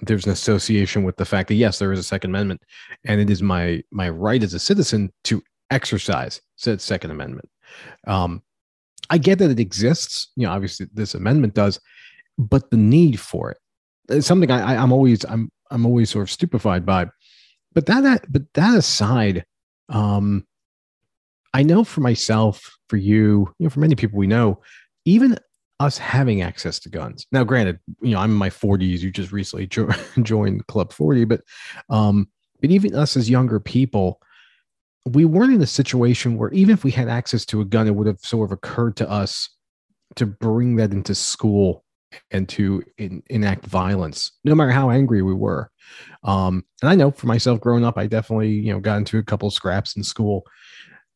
there's 0.02 0.26
an 0.26 0.32
association 0.32 1.04
with 1.04 1.16
the 1.16 1.24
fact 1.24 1.48
that 1.48 1.54
yes 1.54 1.78
there 1.78 1.92
is 1.92 1.98
a 1.98 2.04
second 2.04 2.30
amendment 2.30 2.60
and 3.04 3.20
it 3.20 3.30
is 3.30 3.42
my 3.42 3.82
my 3.90 4.08
right 4.08 4.42
as 4.42 4.54
a 4.54 4.58
citizen 4.58 5.12
to 5.24 5.42
exercise 5.70 6.40
said 6.54 6.80
second 6.80 7.10
amendment? 7.10 7.48
Um 8.06 8.42
i 9.10 9.18
get 9.18 9.38
that 9.38 9.50
it 9.50 9.60
exists 9.60 10.28
you 10.36 10.46
know 10.46 10.52
obviously 10.52 10.86
this 10.92 11.14
amendment 11.14 11.54
does 11.54 11.80
but 12.38 12.70
the 12.70 12.76
need 12.76 13.18
for 13.18 13.56
it's 14.08 14.26
something 14.26 14.50
I, 14.50 14.74
I 14.74 14.76
i'm 14.76 14.92
always 14.92 15.24
i'm 15.24 15.50
i'm 15.70 15.86
always 15.86 16.10
sort 16.10 16.22
of 16.22 16.30
stupefied 16.30 16.84
by. 16.86 17.06
But 17.72 17.86
that 17.86 18.24
but 18.30 18.42
that 18.54 18.76
aside 18.76 19.44
um 19.88 20.46
I 21.56 21.62
know 21.62 21.84
for 21.84 22.02
myself, 22.02 22.76
for 22.90 22.98
you, 22.98 23.50
you 23.58 23.64
know, 23.64 23.70
for 23.70 23.80
many 23.80 23.94
people 23.94 24.18
we 24.18 24.26
know, 24.26 24.60
even 25.06 25.38
us 25.80 25.96
having 25.96 26.42
access 26.42 26.78
to 26.80 26.90
guns. 26.90 27.26
Now, 27.32 27.44
granted, 27.44 27.80
you 28.02 28.10
know, 28.10 28.18
I'm 28.18 28.32
in 28.32 28.36
my 28.36 28.50
40s. 28.50 28.98
You 28.98 29.10
just 29.10 29.32
recently 29.32 29.66
jo- 29.66 29.88
joined 30.22 30.66
Club 30.66 30.92
40, 30.92 31.24
but 31.24 31.40
um, 31.88 32.28
but 32.60 32.70
even 32.70 32.94
us 32.94 33.16
as 33.16 33.30
younger 33.30 33.58
people, 33.58 34.20
we 35.06 35.24
weren't 35.24 35.54
in 35.54 35.62
a 35.62 35.66
situation 35.66 36.36
where 36.36 36.50
even 36.50 36.74
if 36.74 36.84
we 36.84 36.90
had 36.90 37.08
access 37.08 37.46
to 37.46 37.62
a 37.62 37.64
gun, 37.64 37.86
it 37.86 37.94
would 37.94 38.06
have 38.06 38.20
sort 38.20 38.48
of 38.48 38.52
occurred 38.52 38.96
to 38.96 39.08
us 39.08 39.48
to 40.16 40.26
bring 40.26 40.76
that 40.76 40.92
into 40.92 41.14
school 41.14 41.86
and 42.30 42.50
to 42.50 42.82
in, 42.98 43.22
enact 43.30 43.64
violence, 43.64 44.32
no 44.44 44.54
matter 44.54 44.72
how 44.72 44.90
angry 44.90 45.22
we 45.22 45.32
were. 45.32 45.70
Um, 46.22 46.66
and 46.82 46.90
I 46.90 46.96
know 46.96 47.12
for 47.12 47.28
myself, 47.28 47.60
growing 47.60 47.84
up, 47.84 47.96
I 47.96 48.08
definitely 48.08 48.50
you 48.50 48.74
know 48.74 48.80
got 48.80 48.98
into 48.98 49.16
a 49.16 49.22
couple 49.22 49.50
scraps 49.50 49.96
in 49.96 50.02
school 50.02 50.44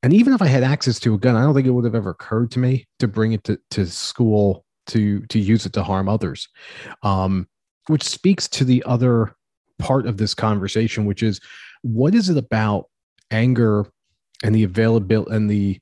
and 0.02 0.12
even 0.12 0.32
if 0.32 0.40
I 0.40 0.46
had 0.46 0.62
access 0.62 0.98
to 1.00 1.14
a 1.14 1.18
gun, 1.18 1.36
I 1.36 1.42
don't 1.42 1.54
think 1.54 1.66
it 1.66 1.72
would 1.72 1.84
have 1.84 1.94
ever 1.94 2.10
occurred 2.10 2.50
to 2.52 2.58
me 2.58 2.86
to 2.98 3.08
bring 3.08 3.32
it 3.32 3.44
to, 3.44 3.58
to 3.70 3.86
school 3.86 4.64
to 4.86 5.20
to 5.26 5.38
use 5.38 5.66
it 5.66 5.72
to 5.74 5.82
harm 5.82 6.08
others. 6.08 6.48
Um, 7.02 7.48
which 7.86 8.02
speaks 8.02 8.48
to 8.48 8.64
the 8.64 8.82
other 8.86 9.34
part 9.78 10.06
of 10.06 10.16
this 10.16 10.34
conversation, 10.34 11.04
which 11.04 11.22
is 11.22 11.40
what 11.82 12.14
is 12.14 12.28
it 12.28 12.36
about 12.36 12.86
anger 13.30 13.86
and 14.42 14.54
the 14.54 14.64
availability 14.64 15.34
and 15.34 15.50
the 15.50 15.78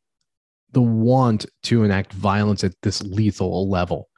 the 0.73 0.83
want 0.83 1.47
to 1.63 1.85
enact 1.85 2.13
violence 2.13 2.65
at 2.65 2.75
this 2.83 3.03
lethal 3.03 3.69
level? 3.69 4.09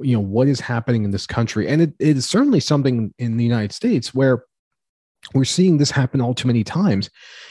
You 0.00 0.14
know, 0.14 0.22
what 0.22 0.48
is 0.48 0.60
happening 0.60 1.04
in 1.04 1.10
this 1.10 1.26
country? 1.26 1.66
And 1.68 1.82
it, 1.82 1.92
it 1.98 2.16
is 2.16 2.28
certainly 2.28 2.60
something 2.60 3.12
in 3.18 3.36
the 3.36 3.44
United 3.44 3.72
States 3.72 4.14
where 4.14 4.44
we're 5.34 5.44
seeing 5.44 5.78
this 5.78 5.90
happen 5.90 6.20
all 6.20 6.34
too 6.34 6.46
many 6.46 6.62
times. 6.62 7.10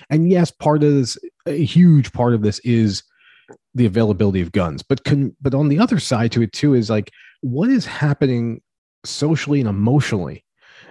And 0.09 0.29
yes, 0.29 0.51
part 0.51 0.83
of 0.83 0.93
this, 0.93 1.17
a 1.47 1.63
huge 1.63 2.11
part 2.13 2.33
of 2.33 2.41
this 2.41 2.59
is 2.59 3.03
the 3.73 3.85
availability 3.85 4.41
of 4.41 4.51
guns. 4.51 4.81
But 4.83 5.03
can, 5.03 5.35
but 5.41 5.53
on 5.53 5.69
the 5.69 5.79
other 5.79 5.99
side 5.99 6.31
to 6.33 6.41
it 6.41 6.51
too 6.51 6.73
is 6.73 6.89
like 6.89 7.11
what 7.41 7.69
is 7.69 7.85
happening 7.85 8.61
socially 9.05 9.59
and 9.59 9.69
emotionally 9.69 10.43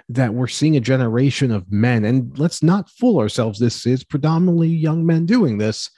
that 0.08 0.34
we're 0.34 0.46
seeing 0.46 0.76
a 0.76 0.80
generation 0.80 1.50
of 1.50 1.70
men, 1.70 2.04
and 2.04 2.38
let's 2.38 2.62
not 2.62 2.88
fool 2.90 3.18
ourselves. 3.18 3.58
This 3.58 3.86
is 3.86 4.04
predominantly 4.04 4.68
young 4.68 5.04
men 5.04 5.26
doing 5.26 5.58
this 5.58 5.90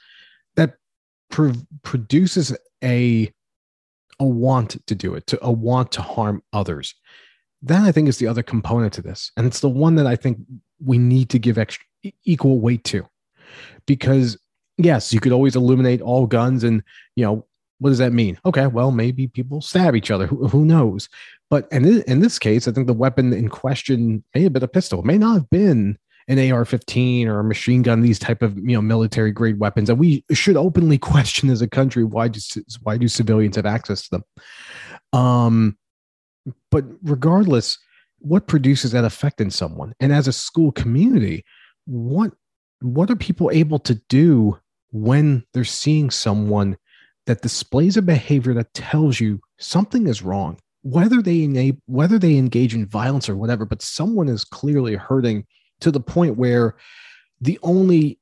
that 0.55 0.75
pro- 1.29 1.53
produces 1.83 2.55
a 2.83 3.31
a 4.21 4.25
want 4.25 4.85
to 4.85 4.95
do 4.95 5.13
it, 5.13 5.27
to 5.27 5.39
a 5.41 5.51
want 5.51 5.91
to 5.93 6.01
harm 6.01 6.41
others. 6.51 6.93
That 7.61 7.83
I 7.83 7.91
think 7.91 8.09
is 8.09 8.17
the 8.17 8.27
other 8.27 8.43
component 8.43 8.93
to 8.93 9.01
this, 9.01 9.31
and 9.37 9.45
it's 9.45 9.59
the 9.59 9.69
one 9.69 9.95
that 9.95 10.07
I 10.07 10.15
think 10.15 10.39
we 10.83 10.97
need 10.97 11.29
to 11.29 11.39
give 11.39 11.57
extra 11.57 11.85
equal 12.23 12.59
weight 12.59 12.83
to 12.85 13.05
because 13.85 14.37
yes 14.79 15.13
you 15.13 15.19
could 15.19 15.31
always 15.31 15.55
eliminate 15.55 16.01
all 16.01 16.25
guns 16.25 16.63
and 16.63 16.81
you 17.15 17.23
know 17.23 17.45
what 17.79 17.91
does 17.91 17.99
that 17.99 18.13
mean? 18.13 18.37
Okay 18.45 18.67
well 18.67 18.91
maybe 18.91 19.27
people 19.27 19.61
stab 19.61 19.95
each 19.95 20.11
other. 20.11 20.27
Who, 20.27 20.47
who 20.47 20.65
knows? 20.65 21.07
But 21.49 21.67
in, 21.71 22.01
in 22.03 22.19
this 22.19 22.39
case 22.39 22.67
i 22.67 22.71
think 22.71 22.87
the 22.87 22.93
weapon 22.93 23.33
in 23.33 23.49
question 23.49 24.23
may 24.33 24.43
have 24.43 24.53
been 24.53 24.63
a 24.63 24.67
pistol. 24.67 24.99
It 24.99 25.05
may 25.05 25.17
not 25.17 25.33
have 25.33 25.49
been 25.49 25.97
an 26.27 26.51
ar-15 26.51 27.25
or 27.25 27.39
a 27.39 27.43
machine 27.43 27.81
gun 27.81 28.01
these 28.01 28.19
type 28.19 28.43
of 28.43 28.55
you 28.57 28.75
know 28.75 28.81
military 28.81 29.31
grade 29.31 29.59
weapons 29.59 29.89
and 29.89 29.97
we 29.97 30.23
should 30.31 30.55
openly 30.55 30.97
question 31.13 31.49
as 31.49 31.61
a 31.61 31.67
country 31.67 32.03
why 32.03 32.27
do 32.27 32.39
why 32.83 32.97
do 32.97 33.07
civilians 33.07 33.55
have 33.55 33.65
access 33.65 34.07
to 34.07 34.09
them? 34.11 34.23
Um 35.19 35.77
but 36.71 36.85
regardless 37.03 37.77
what 38.19 38.47
produces 38.47 38.91
that 38.91 39.05
effect 39.05 39.39
in 39.39 39.49
someone? 39.49 39.93
And 40.01 40.11
as 40.11 40.27
a 40.27 40.33
school 40.33 40.71
community 40.71 41.43
what 41.85 42.31
what 42.81 43.09
are 43.09 43.15
people 43.15 43.49
able 43.51 43.79
to 43.79 43.95
do 44.07 44.57
when 44.91 45.43
they're 45.53 45.63
seeing 45.63 46.09
someone 46.09 46.77
that 47.25 47.41
displays 47.41 47.97
a 47.97 48.01
behavior 48.01 48.53
that 48.53 48.73
tells 48.73 49.19
you 49.19 49.39
something 49.59 50.07
is 50.07 50.21
wrong 50.21 50.57
whether 50.81 51.21
they 51.21 51.43
enable 51.43 51.79
whether 51.85 52.17
they 52.17 52.37
engage 52.37 52.73
in 52.73 52.85
violence 52.85 53.29
or 53.29 53.35
whatever 53.35 53.65
but 53.65 53.81
someone 53.81 54.29
is 54.29 54.45
clearly 54.45 54.95
hurting 54.95 55.45
to 55.79 55.91
the 55.91 55.99
point 55.99 56.37
where 56.37 56.75
the 57.41 57.59
only 57.63 58.19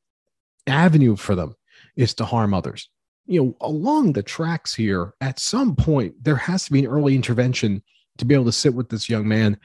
avenue 0.68 1.16
for 1.16 1.36
them 1.36 1.56
is 1.96 2.14
to 2.16 2.26
harm 2.26 2.54
others. 2.54 2.90
You 3.26 3.44
know 3.44 3.58
along 3.62 4.14
the 4.14 4.24
tracks 4.24 4.74
here 4.74 5.14
at 5.22 5.40
some 5.40 5.76
point 5.76 6.16
there 6.24 6.36
has 6.36 6.66
to 6.66 6.72
be 6.72 6.80
an 6.80 6.88
early 6.88 7.16
intervention 7.16 7.84
to 8.18 8.26
be 8.26 8.34
able 8.34 8.46
to 8.46 8.52
sit 8.52 8.74
with 8.74 8.90
this 8.90 9.10
young 9.10 9.28
man 9.28 9.60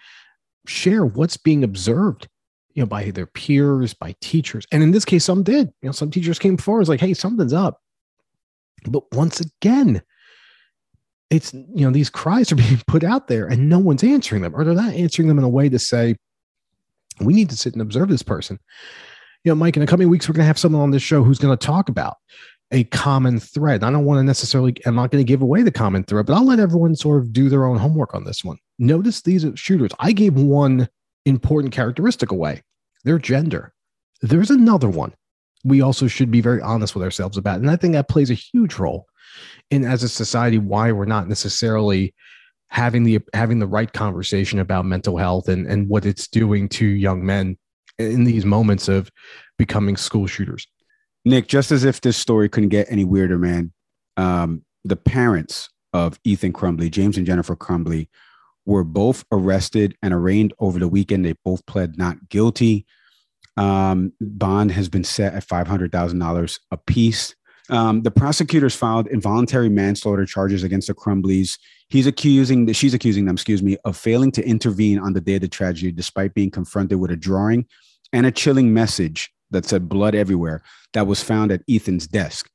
share 0.66 1.06
what's 1.06 1.36
being 1.36 1.64
observed 1.64 2.28
you 2.74 2.82
know 2.82 2.86
by 2.86 3.10
their 3.10 3.26
peers 3.26 3.94
by 3.94 4.14
teachers 4.20 4.66
and 4.72 4.82
in 4.82 4.90
this 4.90 5.04
case 5.04 5.24
some 5.24 5.42
did 5.42 5.72
you 5.82 5.88
know 5.88 5.92
some 5.92 6.10
teachers 6.10 6.38
came 6.38 6.56
forward 6.56 6.80
was 6.80 6.88
like 6.88 7.00
hey 7.00 7.14
something's 7.14 7.52
up 7.52 7.80
but 8.86 9.02
once 9.12 9.40
again 9.40 10.02
it's 11.30 11.52
you 11.54 11.84
know 11.84 11.90
these 11.90 12.10
cries 12.10 12.50
are 12.52 12.56
being 12.56 12.80
put 12.86 13.04
out 13.04 13.28
there 13.28 13.46
and 13.46 13.68
no 13.68 13.78
one's 13.78 14.04
answering 14.04 14.42
them 14.42 14.54
or 14.54 14.64
they're 14.64 14.74
not 14.74 14.94
answering 14.94 15.28
them 15.28 15.38
in 15.38 15.44
a 15.44 15.48
way 15.48 15.68
to 15.68 15.78
say 15.78 16.16
we 17.20 17.32
need 17.32 17.50
to 17.50 17.56
sit 17.56 17.74
and 17.74 17.82
observe 17.82 18.08
this 18.08 18.22
person 18.22 18.58
you 19.44 19.50
know 19.50 19.56
mike 19.56 19.76
in 19.76 19.80
the 19.80 19.86
coming 19.86 20.08
weeks 20.08 20.28
we're 20.28 20.34
going 20.34 20.42
to 20.42 20.46
have 20.46 20.58
someone 20.58 20.82
on 20.82 20.90
this 20.90 21.02
show 21.02 21.22
who's 21.22 21.38
going 21.38 21.56
to 21.56 21.66
talk 21.66 21.88
about 21.88 22.16
a 22.72 22.84
common 22.84 23.38
thread. 23.38 23.84
I 23.84 23.90
don't 23.90 24.06
want 24.06 24.18
to 24.18 24.24
necessarily, 24.24 24.74
I'm 24.86 24.94
not 24.94 25.10
going 25.10 25.24
to 25.24 25.28
give 25.28 25.42
away 25.42 25.62
the 25.62 25.70
common 25.70 26.04
thread, 26.04 26.26
but 26.26 26.32
I'll 26.32 26.46
let 26.46 26.58
everyone 26.58 26.96
sort 26.96 27.20
of 27.20 27.32
do 27.32 27.48
their 27.48 27.66
own 27.66 27.76
homework 27.76 28.14
on 28.14 28.24
this 28.24 28.42
one. 28.42 28.56
Notice 28.78 29.20
these 29.20 29.46
shooters. 29.54 29.90
I 30.00 30.12
gave 30.12 30.34
one 30.34 30.88
important 31.24 31.72
characteristic 31.72 32.30
away 32.30 32.62
their 33.04 33.18
gender. 33.18 33.72
There's 34.20 34.50
another 34.50 34.88
one 34.88 35.14
we 35.64 35.80
also 35.80 36.06
should 36.06 36.30
be 36.30 36.40
very 36.40 36.60
honest 36.60 36.94
with 36.94 37.04
ourselves 37.04 37.36
about. 37.36 37.60
And 37.60 37.70
I 37.70 37.76
think 37.76 37.94
that 37.94 38.08
plays 38.08 38.30
a 38.30 38.34
huge 38.34 38.78
role 38.78 39.06
in 39.70 39.84
as 39.84 40.02
a 40.02 40.08
society 40.08 40.58
why 40.58 40.92
we're 40.92 41.04
not 41.04 41.28
necessarily 41.28 42.14
having 42.68 43.04
the 43.04 43.20
having 43.34 43.58
the 43.58 43.66
right 43.66 43.92
conversation 43.92 44.58
about 44.58 44.84
mental 44.84 45.16
health 45.18 45.48
and, 45.48 45.66
and 45.66 45.88
what 45.88 46.06
it's 46.06 46.26
doing 46.26 46.68
to 46.70 46.86
young 46.86 47.24
men 47.24 47.56
in 47.98 48.24
these 48.24 48.44
moments 48.44 48.88
of 48.88 49.10
becoming 49.58 49.96
school 49.96 50.26
shooters. 50.26 50.66
Nick, 51.24 51.46
just 51.46 51.70
as 51.70 51.84
if 51.84 52.00
this 52.00 52.16
story 52.16 52.48
couldn't 52.48 52.70
get 52.70 52.90
any 52.90 53.04
weirder, 53.04 53.38
man, 53.38 53.72
um, 54.16 54.64
the 54.84 54.96
parents 54.96 55.68
of 55.92 56.18
Ethan 56.24 56.52
Crumbley, 56.52 56.90
James 56.90 57.16
and 57.16 57.26
Jennifer 57.26 57.54
Crumbley, 57.54 58.08
were 58.64 58.84
both 58.84 59.24
arrested 59.32 59.96
and 60.02 60.14
arraigned 60.14 60.54
over 60.58 60.78
the 60.78 60.88
weekend. 60.88 61.24
They 61.24 61.34
both 61.44 61.64
pled 61.66 61.98
not 61.98 62.28
guilty. 62.28 62.86
Um, 63.56 64.12
bond 64.20 64.72
has 64.72 64.88
been 64.88 65.04
set 65.04 65.34
at 65.34 65.46
$500,000 65.46 66.58
apiece. 66.70 67.34
Um, 67.70 68.02
the 68.02 68.10
prosecutors 68.10 68.74
filed 68.74 69.06
involuntary 69.08 69.68
manslaughter 69.68 70.26
charges 70.26 70.62
against 70.62 70.88
the 70.88 70.94
Crumbleys. 70.94 71.58
He's 71.88 72.06
accusing, 72.06 72.70
she's 72.72 72.94
accusing 72.94 73.24
them, 73.26 73.34
excuse 73.34 73.62
me, 73.62 73.76
of 73.84 73.96
failing 73.96 74.32
to 74.32 74.46
intervene 74.46 74.98
on 74.98 75.12
the 75.12 75.20
day 75.20 75.36
of 75.36 75.42
the 75.42 75.48
tragedy, 75.48 75.92
despite 75.92 76.34
being 76.34 76.50
confronted 76.50 76.98
with 76.98 77.10
a 77.10 77.16
drawing 77.16 77.66
and 78.12 78.26
a 78.26 78.30
chilling 78.30 78.72
message 78.74 79.32
that 79.50 79.64
said 79.64 79.88
blood 79.88 80.14
everywhere 80.14 80.62
that 80.92 81.06
was 81.06 81.22
found 81.22 81.52
at 81.52 81.62
Ethan's 81.68 82.06
desk. 82.06 82.48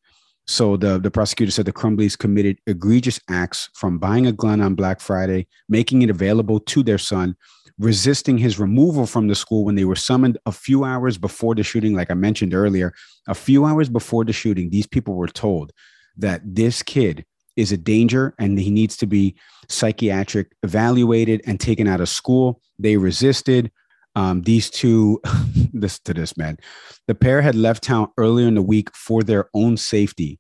So 0.48 0.78
the, 0.78 0.98
the 0.98 1.12
prosecutor 1.12 1.52
said 1.52 1.66
the 1.66 1.74
Crumbleys 1.74 2.18
committed 2.18 2.60
egregious 2.68 3.20
acts 3.30 3.70
from 3.74 4.00
buying 4.00 4.28
a 4.28 4.32
gun 4.32 4.62
on 4.62 4.76
Black 4.76 5.02
Friday, 5.02 5.48
making 5.68 6.04
it 6.04 6.10
available 6.10 6.62
to 6.62 6.84
their 6.84 6.98
son, 6.98 7.36
resisting 7.78 8.38
his 8.38 8.58
removal 8.58 9.06
from 9.06 9.28
the 9.28 9.36
school 9.36 9.66
when 9.66 9.76
they 9.76 9.84
were 9.84 9.96
summoned 9.96 10.38
a 10.46 10.52
few 10.54 10.86
hours 10.86 11.18
before 11.18 11.54
the 11.54 11.64
shooting. 11.64 11.96
Like 11.96 12.10
I 12.10 12.14
mentioned 12.14 12.54
earlier, 12.54 12.94
a 13.28 13.36
few 13.36 13.66
hours 13.66 13.90
before 13.90 14.24
the 14.24 14.34
shooting, 14.34 14.70
these 14.70 14.88
people 14.88 15.16
were 15.16 15.28
told 15.28 15.74
that 16.18 16.42
this 16.44 16.82
kid 16.82 17.26
is 17.58 17.72
a 17.74 17.78
danger 17.78 18.34
and 18.40 18.58
he 18.58 18.72
needs 18.72 18.96
to 18.98 19.06
be 19.06 19.36
psychiatric 19.68 20.54
evaluated 20.64 21.42
and 21.46 21.60
taken 21.60 21.88
out 21.88 22.00
of 22.00 22.08
school. 22.08 22.62
They 22.80 22.96
resisted. 22.96 23.70
Um, 24.18 24.42
these 24.42 24.72
two, 24.72 25.22
this 25.74 26.00
to 26.00 26.14
this 26.14 26.36
man, 26.38 26.58
the 27.06 27.14
pair 27.14 27.40
had 27.40 27.54
left 27.54 27.84
town 27.84 28.08
earlier 28.18 28.48
in 28.48 28.56
the 28.56 28.64
week 28.64 28.94
for 28.96 29.22
their 29.22 29.48
own 29.54 29.78
safety, 29.78 30.40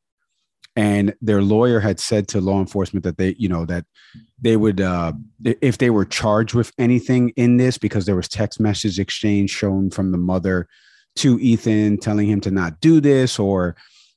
and 0.76 1.14
their 1.22 1.44
lawyer 1.44 1.80
had 1.80 2.00
said 2.00 2.28
to 2.30 2.42
law 2.42 2.60
enforcement 2.60 3.04
that 3.04 3.20
they, 3.20 3.36
you 3.38 3.48
know, 3.48 3.66
that 3.66 3.86
they 4.42 4.58
would, 4.58 4.82
uh, 4.82 5.14
if 5.62 5.78
they 5.78 5.92
were 5.92 6.06
charged 6.06 6.56
with 6.56 6.72
anything 6.80 7.30
in 7.36 7.58
this, 7.58 7.78
because 7.78 8.08
there 8.08 8.16
was 8.16 8.28
text 8.28 8.60
message 8.60 9.00
exchange 9.00 9.52
shown 9.52 9.92
from 9.92 10.12
the 10.12 10.18
mother 10.18 10.68
to 11.18 11.40
Ethan 11.40 12.00
telling 12.00 12.28
him 12.28 12.42
to 12.42 12.52
not 12.52 12.80
do 12.80 13.00
this 13.00 13.38
or 13.38 13.76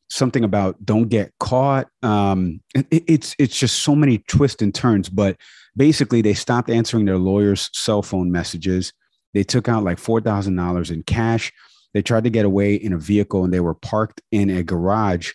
something 0.08 0.42
about 0.42 0.82
don't 0.86 1.08
get 1.08 1.34
caught. 1.38 1.86
Um, 2.02 2.62
it, 2.74 3.04
it's 3.06 3.36
it's 3.38 3.58
just 3.58 3.82
so 3.82 3.94
many 3.94 4.18
twists 4.26 4.62
and 4.62 4.74
turns, 4.74 5.10
but 5.10 5.36
basically 5.76 6.22
they 6.22 6.34
stopped 6.34 6.70
answering 6.70 7.04
their 7.04 7.18
lawyer's 7.18 7.68
cell 7.74 8.00
phone 8.00 8.32
messages 8.32 8.94
they 9.34 9.44
took 9.44 9.68
out 9.68 9.84
like 9.84 9.98
$4,000 9.98 10.90
in 10.90 11.02
cash. 11.02 11.52
They 11.94 12.02
tried 12.02 12.24
to 12.24 12.30
get 12.30 12.44
away 12.44 12.74
in 12.74 12.92
a 12.92 12.98
vehicle 12.98 13.44
and 13.44 13.52
they 13.52 13.60
were 13.60 13.74
parked 13.74 14.22
in 14.30 14.50
a 14.50 14.62
garage. 14.62 15.32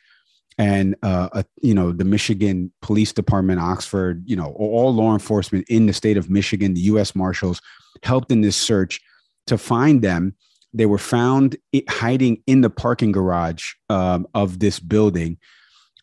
And, 0.57 0.95
uh, 1.03 1.29
a, 1.33 1.45
you 1.61 1.73
know, 1.73 1.91
the 1.91 2.05
Michigan 2.05 2.71
Police 2.81 3.11
Department, 3.11 3.59
Oxford, 3.59 4.23
you 4.25 4.37
know, 4.37 4.53
all 4.57 4.93
law 4.93 5.13
enforcement 5.13 5.65
in 5.69 5.85
the 5.85 5.93
state 5.93 6.15
of 6.15 6.29
Michigan, 6.29 6.73
the 6.73 6.81
U.S. 6.81 7.13
Marshals 7.13 7.61
helped 8.03 8.31
in 8.31 8.41
this 8.41 8.55
search 8.55 9.01
to 9.47 9.57
find 9.57 10.01
them. 10.01 10.35
They 10.73 10.85
were 10.85 10.97
found 10.97 11.57
hiding 11.89 12.41
in 12.47 12.61
the 12.61 12.69
parking 12.69 13.11
garage 13.11 13.73
um, 13.89 14.27
of 14.33 14.59
this 14.59 14.79
building. 14.79 15.37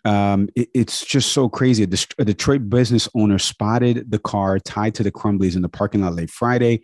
Um, 0.04 0.48
it, 0.54 0.68
it's 0.74 1.04
just 1.04 1.32
so 1.32 1.48
crazy. 1.48 1.84
A, 1.84 2.24
Detroit 2.24 2.68
business 2.68 3.08
owner 3.14 3.38
spotted 3.38 4.10
the 4.10 4.18
car 4.18 4.58
tied 4.58 4.94
to 4.96 5.02
the 5.02 5.12
Crumbleys 5.12 5.56
in 5.56 5.62
the 5.62 5.68
parking 5.68 6.02
lot 6.02 6.14
late 6.14 6.30
Friday. 6.30 6.82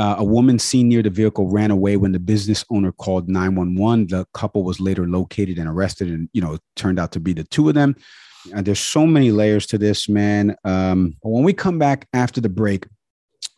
Uh, 0.00 0.14
a 0.16 0.24
woman 0.24 0.58
seen 0.58 0.88
near 0.88 1.02
the 1.02 1.10
vehicle 1.10 1.46
ran 1.48 1.70
away 1.70 1.98
when 1.98 2.12
the 2.12 2.18
business 2.18 2.64
owner 2.70 2.90
called 2.90 3.28
911. 3.28 4.06
The 4.06 4.24
couple 4.32 4.64
was 4.64 4.80
later 4.80 5.06
located 5.06 5.58
and 5.58 5.68
arrested, 5.68 6.08
and 6.08 6.26
you 6.32 6.40
know, 6.40 6.56
turned 6.74 6.98
out 6.98 7.12
to 7.12 7.20
be 7.20 7.34
the 7.34 7.44
two 7.44 7.68
of 7.68 7.74
them. 7.74 7.94
And 8.54 8.64
there's 8.64 8.80
so 8.80 9.06
many 9.06 9.30
layers 9.30 9.66
to 9.66 9.76
this, 9.76 10.08
man. 10.08 10.56
Um, 10.64 11.16
when 11.20 11.44
we 11.44 11.52
come 11.52 11.78
back 11.78 12.08
after 12.14 12.40
the 12.40 12.48
break, 12.48 12.86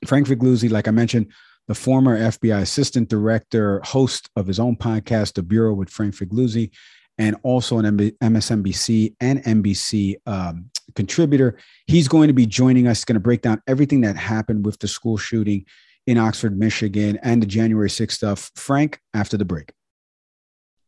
Frank 0.05 0.27
Figliuzzi, 0.27 0.69
like 0.69 0.89
I 0.89 0.91
mentioned, 0.91 1.31
the 1.69 1.77
former 1.77 2.19
FBI 2.19 2.61
assistant 2.61 3.09
director, 3.09 3.81
host 3.85 4.29
of 4.35 4.49
his 4.49 4.59
own 4.59 4.75
podcast, 4.75 5.35
The 5.35 5.45
Bureau 5.45 5.75
with 5.75 5.91
Frank 5.91 6.17
Figliuzzi, 6.17 6.73
and 7.19 7.37
also 7.45 7.79
an 7.79 7.85
MSNBC 8.21 9.15
and 9.21 9.45
NBC 9.45 10.17
um, 10.27 10.71
contributor. 10.97 11.57
He's 11.87 12.09
going 12.09 12.27
to 12.27 12.35
be 12.35 12.47
joining 12.47 12.89
us, 12.89 13.05
going 13.05 13.15
to 13.15 13.21
break 13.21 13.43
down 13.43 13.63
everything 13.69 14.01
that 14.01 14.17
happened 14.17 14.67
with 14.67 14.81
the 14.81 14.89
school 14.89 15.17
shooting 15.17 15.67
in 16.07 16.19
Oxford, 16.19 16.59
Michigan, 16.59 17.19
and 17.23 17.43
the 17.43 17.47
January 17.47 17.89
6th 17.89 18.13
stuff. 18.13 18.51
Frank, 18.57 19.01
after 19.15 19.37
the 19.37 19.45
break. 19.45 19.73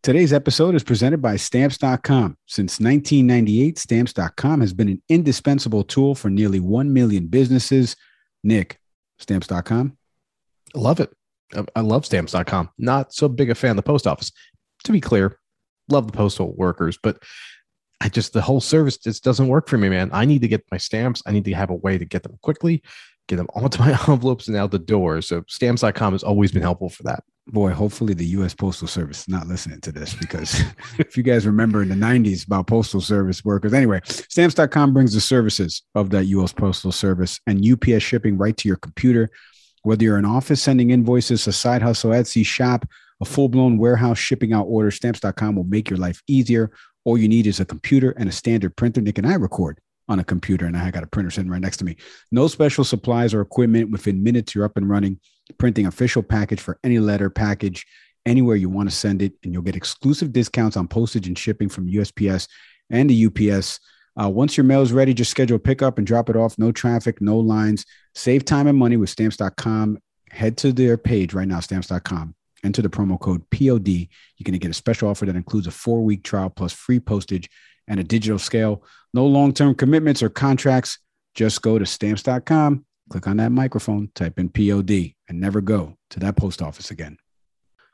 Today's 0.03 0.35
episode 0.35 0.75
is 0.75 0.85
presented 0.85 1.23
by 1.23 1.37
Stamps.com. 1.37 2.37
Since 2.47 2.79
1998, 2.79 3.79
Stamps.com 3.79 4.61
has 4.61 4.75
been 4.75 4.89
an 4.89 5.03
indispensable 5.09 5.83
tool 5.83 6.15
for 6.15 6.29
nearly 6.29 6.61
1 6.61 6.93
million 6.93 7.27
businesses. 7.27 7.97
Nick, 8.43 8.79
Stamps.com? 9.19 9.97
Love 10.75 11.01
it. 11.01 11.11
I 11.75 11.81
love 11.81 12.05
Stamps.com. 12.05 12.69
Not 12.77 13.15
so 13.15 13.29
big 13.29 13.49
a 13.49 13.55
fan 13.55 13.71
of 13.71 13.77
the 13.77 13.83
post 13.83 14.07
office. 14.07 14.31
To 14.85 14.93
be 14.93 15.01
clear, 15.01 15.39
love 15.89 16.07
the 16.07 16.13
postal 16.13 16.55
workers, 16.55 16.99
but 17.03 17.23
I 18.01 18.11
just, 18.11 18.35
the 18.35 18.43
whole 18.43 18.61
service 18.61 18.99
just 18.99 19.25
doesn't 19.25 19.49
work 19.49 19.71
for 19.71 19.79
me, 19.79 19.89
man. 19.89 20.11
I 20.13 20.27
need 20.27 20.43
to 20.43 20.49
get 20.49 20.67
my 20.71 20.77
stamps. 20.77 21.23
I 21.25 21.33
need 21.33 21.47
to 21.47 21.55
have 21.55 21.71
a 21.71 21.75
way 21.75 21.97
to 21.97 22.05
get 22.05 22.25
them 22.25 22.39
quickly 22.43 22.83
get 23.29 23.37
them 23.37 23.49
onto 23.55 23.79
my 23.83 23.99
envelopes 24.09 24.49
and 24.49 24.57
out 24.57 24.71
the 24.71 24.79
door. 24.79 25.21
So 25.23 25.45
stamps.com 25.49 26.13
has 26.13 26.23
always 26.23 26.53
been 26.53 26.63
helpful 26.63 26.89
for 26.89 27.03
that. 27.05 27.23
Boy, 27.47 27.73
hopefully 27.73 28.15
the 28.15 28.27
US 28.39 28.55
Postal 28.55 28.89
Service 28.89 29.21
is 29.21 29.29
not 29.29 29.47
listening 29.47 29.81
to 29.83 29.93
this 29.93 30.15
because 30.15 30.63
if 30.99 31.17
you 31.17 31.23
guys 31.23 31.47
remember 31.47 31.83
in 31.83 31.91
the 31.91 31.95
90s 31.95 32.47
about 32.47 32.67
postal 32.67 33.03
service 33.03 33.45
workers. 33.45 33.75
Anyway, 33.75 34.01
stamps.com 34.05 34.95
brings 34.95 35.13
the 35.13 35.21
services 35.21 35.83
of 35.95 36.11
that 36.11 36.25
US 36.27 36.53
Postal 36.53 36.93
Service 36.93 37.41
and 37.47 37.65
UPS 37.65 38.03
shipping 38.03 38.39
right 38.39 38.57
to 38.57 38.69
your 38.69 38.79
computer. 38.79 39.31
Whether 39.83 40.05
you're 40.05 40.17
an 40.17 40.25
office 40.25 40.63
sending 40.63 40.91
invoices, 40.91 41.47
a 41.47 41.53
side 41.53 41.83
hustle, 41.83 42.13
Etsy 42.13 42.47
shop, 42.47 42.87
a 43.21 43.27
full-blown 43.27 43.77
warehouse 43.77 44.19
shipping 44.19 44.55
out 44.55 44.65
orders, 44.65 44.97
stamps.com 44.97 45.57
will 45.57 45.65
make 45.65 45.91
your 45.91 45.99
life 45.99 46.23
easier. 46.27 46.71
All 47.05 47.19
you 47.19 47.29
need 47.29 47.47
is 47.47 47.61
a 47.61 47.67
computer 47.67 48.13
and 48.13 48.27
a 48.31 48.33
standard 48.33 48.75
printer. 48.77 49.03
Nick 49.03 49.19
and 49.19 49.27
I 49.27 49.35
record 49.35 49.79
on 50.09 50.19
a 50.19 50.25
computer 50.25 50.67
and 50.67 50.77
I 50.77 50.91
got 50.91 51.03
a 51.03 51.07
printer 51.07 51.31
sitting 51.31 51.51
right 51.51 51.61
next 51.61 51.79
to 51.79 51.85
me. 51.85 51.97
No 52.31 52.47
special 52.47 52.85
supplies 52.85 53.33
or 53.33 53.41
equipment. 53.41 53.91
Within 53.91 54.23
minutes, 54.23 54.55
you're 54.55 54.65
up 54.65 54.77
and 54.77 54.89
running, 54.89 55.19
printing 55.59 55.87
official 55.87 56.23
package 56.23 56.61
for 56.61 56.79
any 56.85 56.99
letter 56.99 57.31
package 57.31 57.87
anywhere 58.27 58.57
you 58.57 58.69
want 58.69 58.89
to 58.89 58.95
send 58.95 59.23
it. 59.23 59.33
And 59.43 59.53
you'll 59.53 59.63
get 59.63 59.77
exclusive 59.77 60.33
discounts 60.33 60.77
on 60.77 60.89
postage 60.89 61.27
and 61.27 61.39
shipping 61.39 61.69
from 61.69 61.89
USPS 61.89 62.49
and 62.91 63.09
the 63.09 63.27
UPS. 63.27 63.81
Uh, 64.21 64.29
once 64.29 64.57
your 64.57 64.65
mail 64.65 64.83
is 64.83 64.93
ready, 64.93 65.13
just 65.13 65.31
schedule 65.31 65.57
a 65.57 65.61
pickup 65.61 65.99
and 65.99 66.07
drop 66.07 66.31
it 66.31 66.37
off. 66.37 66.57
No 66.59 66.71
traffic, 66.71 67.21
no 67.21 67.39
lines. 67.39 67.85
Save 68.15 68.45
time 68.45 68.67
and 68.67 68.79
money 68.79 68.97
with 68.97 69.11
stamps.com. 69.11 69.99
Head 70.31 70.57
to 70.59 70.73
their 70.73 70.97
page 70.97 71.35
right 71.35 71.49
now, 71.49 71.61
stamps.com. 71.61 72.35
Enter 72.65 72.83
the 72.83 72.89
promo 72.89 73.21
code 73.21 73.43
POD. 73.51 73.89
You're 73.89 74.45
going 74.45 74.53
to 74.53 74.59
get 74.59 74.71
a 74.71 74.75
special 74.75 75.09
offer 75.09 75.27
that 75.27 75.37
includes 75.37 75.67
a 75.67 75.71
four 75.71 76.03
week 76.03 76.23
trial 76.23 76.49
plus 76.49 76.73
free 76.73 77.01
postage 77.01 77.51
and 77.89 78.01
a 78.01 78.05
digital 78.05 78.39
scale. 78.39 78.83
No 79.13 79.27
long 79.27 79.53
term 79.53 79.75
commitments 79.75 80.23
or 80.23 80.29
contracts. 80.29 80.99
Just 81.35 81.63
go 81.63 81.79
to 81.79 81.87
stamps.com, 81.87 82.85
click 83.11 83.27
on 83.27 83.39
that 83.39 83.51
microphone, 83.51 84.11
type 84.15 84.39
in 84.39 84.49
POD, 84.49 85.15
and 85.29 85.41
never 85.41 85.61
go 85.61 85.97
to 86.11 86.21
that 86.21 86.37
post 86.37 86.63
office 86.63 86.91
again. 86.91 87.19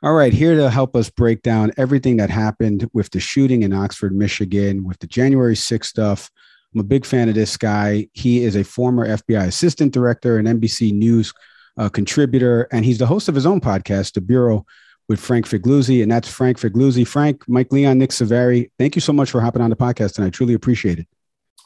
All 0.03 0.15
right, 0.15 0.33
here 0.33 0.57
to 0.57 0.71
help 0.71 0.97
us 0.97 1.11
break 1.11 1.43
down 1.43 1.73
everything 1.77 2.17
that 2.19 2.31
happened 2.31 2.89
with 2.95 3.11
the 3.11 3.21
shooting 3.21 3.63
in 3.63 3.73
Oxford, 3.73 4.15
Michigan, 4.15 4.85
with 4.85 4.99
the 4.99 5.07
January 5.07 5.55
6th 5.55 5.85
stuff. 5.85 6.31
I'm 6.75 6.81
a 6.81 6.85
big 6.85 7.05
fan 7.05 7.29
of 7.29 7.35
this 7.35 7.57
guy. 7.57 8.09
He 8.13 8.45
is 8.45 8.57
a 8.57 8.65
former 8.65 9.07
FBI 9.07 9.47
assistant 9.47 9.93
director, 9.93 10.39
an 10.39 10.47
NBC 10.47 10.93
News 10.93 11.35
uh, 11.77 11.89
contributor, 11.89 12.69
and 12.73 12.85
he's 12.85 12.99
the 12.99 13.07
host 13.07 13.29
of 13.29 13.35
his 13.35 13.47
own 13.47 13.61
podcast, 13.61 14.15
The 14.15 14.21
Bureau 14.21 14.65
with 15.11 15.19
Frank 15.19 15.45
Figliuzzi, 15.45 16.05
and 16.05 16.13
that's 16.13 16.29
Frank 16.29 16.61
Figliuzzi. 16.61 17.05
Frank, 17.05 17.43
Mike 17.49 17.73
Leon, 17.73 17.99
Nick 17.99 18.13
Severi, 18.13 18.71
thank 18.79 18.95
you 18.95 19.01
so 19.01 19.13
much 19.13 19.29
for 19.29 19.41
hopping 19.41 19.61
on 19.61 19.69
the 19.69 19.75
podcast, 19.75 20.17
and 20.19 20.25
I 20.25 20.31
truly 20.31 20.55
appreciate 20.55 21.01
it. 21.01 21.09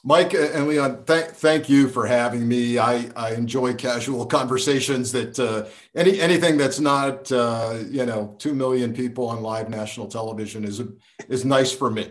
Mike 0.03 0.33
and 0.33 0.67
Leon, 0.67 1.05
th- 1.05 1.27
thank 1.27 1.69
you 1.69 1.89
for 1.89 2.07
having 2.07 2.49
me. 2.49 2.79
I, 2.79 3.11
I 3.15 3.35
enjoy 3.35 3.75
casual 3.75 4.25
conversations 4.25 5.13
that 5.13 5.39
uh, 5.39 5.67
any 5.95 6.21
anything 6.21 6.57
that's 6.57 6.81
not 6.81 7.31
uh, 7.31 7.81
you 7.91 8.07
know 8.07 8.35
two 8.39 8.55
million 8.55 8.95
people 8.95 9.29
on 9.29 9.43
live 9.43 9.69
national 9.69 10.07
television 10.09 10.65
is 10.65 10.83
is 11.29 11.45
nice 11.45 11.71
for 11.71 11.91
me. 11.91 12.11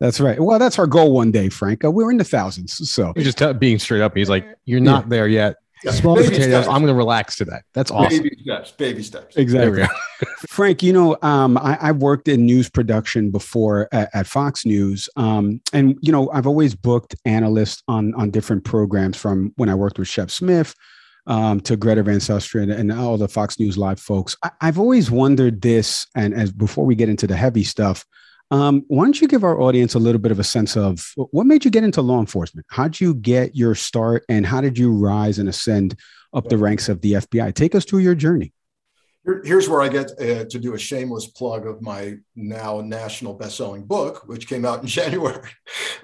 That's 0.00 0.20
right. 0.20 0.38
Well, 0.38 0.58
that's 0.58 0.78
our 0.78 0.86
goal 0.86 1.12
one 1.14 1.32
day, 1.32 1.48
Frank. 1.48 1.82
Uh, 1.82 1.90
we're 1.90 2.10
in 2.10 2.18
the 2.18 2.24
thousands, 2.24 2.90
so 2.90 3.14
You're 3.16 3.24
just 3.24 3.38
t- 3.38 3.52
being 3.54 3.78
straight 3.78 4.02
up. 4.02 4.14
He's 4.14 4.28
like, 4.28 4.46
"You're 4.66 4.80
not 4.80 5.04
yeah. 5.04 5.08
there 5.08 5.28
yet." 5.28 5.56
Small 5.90 6.16
baby 6.16 6.28
potatoes. 6.28 6.64
Steps. 6.64 6.68
I'm 6.68 6.80
going 6.80 6.86
to 6.86 6.94
relax 6.94 7.36
today. 7.36 7.58
That's 7.72 7.90
awesome. 7.90 8.22
Baby 8.22 8.36
steps. 8.42 8.70
Baby 8.72 9.02
steps. 9.02 9.36
Exactly. 9.36 9.84
Frank, 10.48 10.82
you 10.82 10.92
know, 10.92 11.16
um, 11.22 11.58
I, 11.58 11.76
have 11.80 11.96
worked 11.96 12.28
in 12.28 12.46
news 12.46 12.70
production 12.70 13.30
before 13.30 13.88
at, 13.92 14.10
at 14.14 14.26
Fox 14.26 14.64
News, 14.64 15.08
um, 15.16 15.60
and 15.72 15.98
you 16.00 16.12
know, 16.12 16.30
I've 16.30 16.46
always 16.46 16.74
booked 16.74 17.16
analysts 17.24 17.82
on 17.88 18.14
on 18.14 18.30
different 18.30 18.64
programs. 18.64 19.16
From 19.16 19.52
when 19.56 19.68
I 19.68 19.74
worked 19.74 19.98
with 19.98 20.08
Shep 20.08 20.30
Smith, 20.30 20.74
um, 21.26 21.60
to 21.60 21.76
Greta 21.76 22.02
Van 22.02 22.18
Susteren 22.18 22.64
and, 22.64 22.72
and 22.72 22.92
all 22.92 23.16
the 23.16 23.28
Fox 23.28 23.58
News 23.58 23.78
Live 23.78 24.00
folks. 24.00 24.36
I, 24.42 24.50
have 24.60 24.78
always 24.78 25.10
wondered 25.10 25.62
this, 25.62 26.06
and 26.14 26.34
as 26.34 26.52
before 26.52 26.84
we 26.84 26.94
get 26.94 27.08
into 27.08 27.26
the 27.26 27.36
heavy 27.36 27.64
stuff, 27.64 28.04
um, 28.52 28.84
why 28.88 29.04
don't 29.04 29.18
you 29.18 29.26
give 29.26 29.44
our 29.44 29.58
audience 29.58 29.94
a 29.94 29.98
little 29.98 30.20
bit 30.20 30.30
of 30.30 30.38
a 30.38 30.44
sense 30.44 30.76
of 30.76 31.14
what 31.30 31.46
made 31.46 31.64
you 31.64 31.70
get 31.70 31.84
into 31.84 32.02
law 32.02 32.20
enforcement? 32.20 32.66
How 32.68 32.84
did 32.84 33.00
you 33.00 33.14
get 33.14 33.56
your 33.56 33.74
start, 33.74 34.26
and 34.28 34.44
how 34.44 34.60
did 34.60 34.76
you 34.76 34.92
rise 34.92 35.38
and 35.38 35.48
ascend 35.48 35.98
up 36.34 36.50
the 36.50 36.58
ranks 36.58 36.90
of 36.90 37.00
the 37.00 37.14
FBI? 37.14 37.54
Take 37.54 37.74
us 37.74 37.86
through 37.86 38.00
your 38.00 38.14
journey. 38.14 38.52
here's 39.42 39.70
where 39.70 39.80
I 39.80 39.88
get 39.88 40.10
uh, 40.20 40.44
to 40.44 40.58
do 40.58 40.74
a 40.74 40.78
shameless 40.78 41.28
plug 41.28 41.66
of 41.66 41.80
my 41.80 42.16
now 42.36 42.82
national 42.82 43.32
best-selling 43.32 43.84
book, 43.84 44.24
which 44.26 44.46
came 44.46 44.66
out 44.66 44.82
in 44.82 44.86
January. 45.00 45.48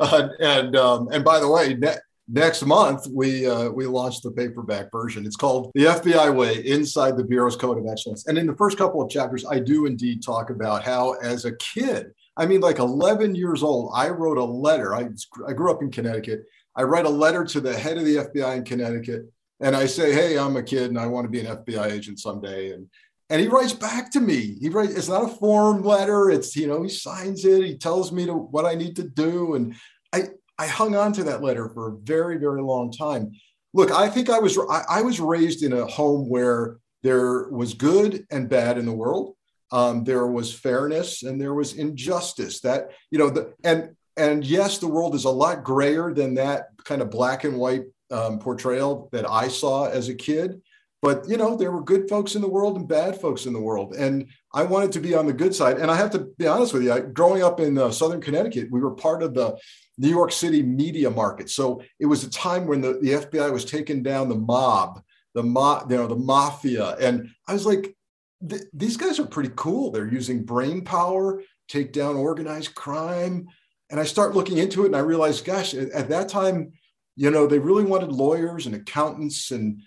Uh, 0.01 0.29
and 0.41 0.75
um, 0.75 1.09
and 1.13 1.23
by 1.23 1.41
the 1.41 1.51
way, 1.51 1.75
ne- 1.75 1.99
next 2.29 2.65
month 2.65 3.07
we 3.13 3.47
uh, 3.47 3.69
we 3.69 3.85
launched 3.85 4.23
the 4.23 4.31
paperback 4.31 4.91
version. 4.91 5.27
It's 5.27 5.37
called 5.37 5.71
The 5.75 5.85
FBI 5.85 6.35
Way: 6.35 6.65
Inside 6.65 7.19
the 7.19 7.25
Bureau's 7.25 7.57
Code 7.57 7.77
of 7.77 7.87
Excellence. 7.87 8.27
And 8.27 8.39
in 8.39 8.47
the 8.47 8.57
first 8.57 8.79
couple 8.79 9.03
of 9.03 9.11
chapters, 9.11 9.45
I 9.45 9.59
do 9.59 9.85
indeed 9.85 10.23
talk 10.23 10.49
about 10.49 10.83
how, 10.83 11.13
as 11.15 11.45
a 11.45 11.55
kid, 11.57 12.13
I 12.39 12.47
mean, 12.47 12.61
like 12.61 12.79
11 12.79 13.35
years 13.35 13.63
old, 13.63 13.93
I 13.95 14.09
wrote 14.09 14.39
a 14.39 14.45
letter. 14.45 14.95
I 14.95 15.09
I 15.47 15.53
grew 15.53 15.73
up 15.73 15.83
in 15.83 15.91
Connecticut. 15.91 16.45
I 16.77 16.83
write 16.83 17.05
a 17.05 17.11
letter 17.11 17.45
to 17.45 17.61
the 17.61 17.77
head 17.77 17.99
of 17.99 18.05
the 18.05 18.17
FBI 18.17 18.57
in 18.59 18.65
Connecticut, 18.65 19.23
and 19.61 19.75
I 19.75 19.87
say, 19.87 20.13
"Hey, 20.13 20.39
I'm 20.39 20.57
a 20.57 20.63
kid, 20.63 20.91
and 20.91 20.99
I 20.99 21.07
want 21.07 21.25
to 21.25 21.31
be 21.31 21.41
an 21.41 21.47
FBI 21.47 21.91
agent 21.91 22.21
someday." 22.21 22.73
And 22.73 22.87
and 23.29 23.41
he 23.41 23.49
writes 23.49 23.73
back 23.73 24.11
to 24.13 24.21
me. 24.21 24.57
He 24.61 24.69
writes. 24.69 24.95
It's 24.95 25.09
not 25.09 25.25
a 25.25 25.35
form 25.37 25.83
letter. 25.83 26.31
It's 26.31 26.55
you 26.55 26.69
know 26.69 26.83
he 26.85 26.89
signs 26.89 27.45
it. 27.45 27.65
He 27.65 27.77
tells 27.77 28.13
me 28.13 28.25
to 28.27 28.35
what 28.35 28.65
I 28.67 28.75
need 28.75 28.95
to 28.97 29.03
do, 29.03 29.55
and 29.55 29.75
I 30.13 30.29
I 30.59 30.69
hung 30.69 30.95
on 30.95 31.13
to 31.15 31.25
that 31.25 31.43
letter 31.43 31.69
for 31.69 31.89
a 31.89 31.97
very, 31.97 32.37
very 32.39 32.63
long 32.63 32.93
time. 32.93 33.33
Look, 33.75 33.91
I 33.91 34.09
think 34.09 34.31
I 34.31 34.39
was 34.39 34.57
I, 34.59 34.83
I 34.89 35.03
was 35.03 35.21
raised 35.21 35.65
in 35.65 35.73
a 35.73 35.87
home 35.87 36.29
where 36.29 36.79
there 37.03 37.49
was 37.49 37.75
good 37.75 38.27
and 38.31 38.49
bad 38.49 38.79
in 38.79 38.87
the 38.87 38.93
world. 38.93 39.35
Um, 39.71 40.05
there 40.05 40.27
was 40.27 40.53
fairness 40.53 41.23
and 41.23 41.41
there 41.41 41.55
was 41.55 41.75
injustice. 41.75 42.61
That 42.61 42.91
you 43.11 43.19
know, 43.19 43.31
the, 43.31 43.55
and 43.65 43.91
and 44.17 44.45
yes, 44.45 44.79
the 44.79 44.89
world 44.89 45.15
is 45.15 45.25
a 45.25 45.31
lot 45.31 45.65
grayer 45.65 46.13
than 46.13 46.35
that 46.35 46.69
kind 46.85 47.03
of 47.03 47.11
black 47.11 47.45
and 47.45 47.59
white 47.59 47.85
um, 48.11 48.39
portrayal 48.39 49.09
that 49.13 49.29
I 49.29 49.49
saw 49.49 49.89
as 49.89 50.09
a 50.09 50.15
kid. 50.15 50.61
But 51.01 51.29
you 51.29 51.37
know, 51.37 51.57
there 51.57 51.71
were 51.71 51.83
good 51.83 52.09
folks 52.09 52.35
in 52.35 52.43
the 52.43 52.49
world 52.49 52.77
and 52.77 52.89
bad 52.89 53.21
folks 53.21 53.47
in 53.47 53.53
the 53.53 53.61
world, 53.61 53.95
and 53.95 54.27
I 54.53 54.65
wanted 54.65 54.91
to 54.93 55.01
be 55.01 55.15
on 55.15 55.27
the 55.27 55.33
good 55.33 55.55
side. 55.55 55.79
And 55.79 55.91
I 55.91 55.97
have 55.97 56.11
to 56.11 56.31
be 56.39 56.47
honest 56.47 56.73
with 56.73 56.83
you, 56.83 56.93
I, 56.93 57.01
growing 57.01 57.43
up 57.43 57.61
in 57.61 57.79
uh, 57.79 57.93
Southern 57.93 58.21
Connecticut, 58.21 58.69
we 58.71 58.81
were 58.81 58.91
part 58.91 59.23
of 59.23 59.35
the 59.35 59.57
New 59.99 60.09
York 60.09 60.33
City 60.33 60.63
media 60.63 61.11
market. 61.11 61.51
So 61.51 61.83
it 62.01 62.07
was 62.07 62.25
a 62.25 62.31
time 62.31 62.67
when 62.67 62.81
the, 62.81 62.95
the 63.01 63.11
FBI 63.11 63.53
was 63.53 63.65
taking 63.65 64.03
down 64.03 64.29
the 64.29 64.37
mob, 64.37 65.03
the 65.35 65.43
mob, 65.43 65.91
you 65.91 65.99
know, 65.99 66.07
the 66.07 66.17
mafia. 66.17 66.97
And 66.97 67.31
I 67.47 67.53
was 67.53 67.67
like, 67.67 67.95
these 68.41 68.97
guys 68.97 69.19
are 69.19 69.27
pretty 69.27 69.53
cool. 69.57 69.91
They're 69.91 70.07
using 70.07 70.45
brain 70.45 70.83
power, 70.83 71.43
take 71.69 71.93
down 71.93 72.17
organized 72.17 72.75
crime. 72.75 73.49
And 73.91 73.99
I 73.99 74.05
start 74.05 74.35
looking 74.35 74.59
into 74.59 74.85
it 74.85 74.87
and 74.87 74.97
I 74.97 75.01
realize, 75.01 75.41
gosh, 75.41 75.75
at, 75.75 75.91
at 75.91 76.09
that 76.11 76.29
time, 76.29 76.73
you 77.17 77.31
know, 77.31 77.47
they 77.47 77.59
really 77.59 77.85
wanted 77.85 78.13
lawyers 78.13 78.67
and 78.67 78.75
accountants. 78.75 79.51
And 79.51 79.83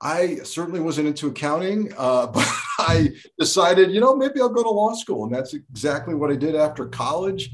I 0.00 0.36
certainly 0.36 0.80
wasn't 0.80 1.08
into 1.08 1.28
accounting, 1.28 1.92
uh, 1.96 2.26
but 2.34 2.46
I 2.78 3.10
decided, 3.38 3.90
you 3.90 4.00
know, 4.00 4.14
maybe 4.14 4.40
I'll 4.40 4.48
go 4.48 4.62
to 4.62 4.70
law 4.70 4.94
school. 4.94 5.24
And 5.24 5.34
that's 5.34 5.54
exactly 5.54 6.14
what 6.14 6.30
I 6.30 6.36
did 6.36 6.54
after 6.54 6.86
college. 6.86 7.50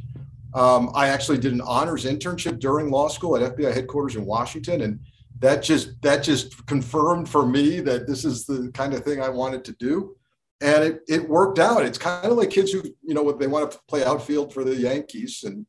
Um, 0.54 0.90
I 0.94 1.08
actually 1.08 1.38
did 1.38 1.52
an 1.52 1.60
honors 1.60 2.04
internship 2.04 2.58
during 2.58 2.90
law 2.90 3.08
school 3.08 3.36
at 3.36 3.56
FBI 3.56 3.72
headquarters 3.72 4.16
in 4.16 4.26
Washington, 4.26 4.80
and 4.80 4.98
that 5.38 5.62
just 5.62 6.00
that 6.02 6.24
just 6.24 6.66
confirmed 6.66 7.28
for 7.28 7.46
me 7.46 7.80
that 7.80 8.06
this 8.06 8.24
is 8.24 8.46
the 8.46 8.70
kind 8.74 8.92
of 8.92 9.04
thing 9.04 9.22
I 9.22 9.28
wanted 9.28 9.64
to 9.66 9.72
do, 9.78 10.16
and 10.60 10.84
it 10.84 11.00
it 11.08 11.28
worked 11.28 11.58
out. 11.58 11.84
It's 11.84 11.98
kind 11.98 12.26
of 12.26 12.36
like 12.36 12.50
kids 12.50 12.72
who 12.72 12.82
you 13.02 13.14
know 13.14 13.30
they 13.32 13.46
want 13.46 13.70
to 13.70 13.78
play 13.88 14.04
outfield 14.04 14.52
for 14.52 14.64
the 14.64 14.76
Yankees, 14.76 15.44
and 15.44 15.66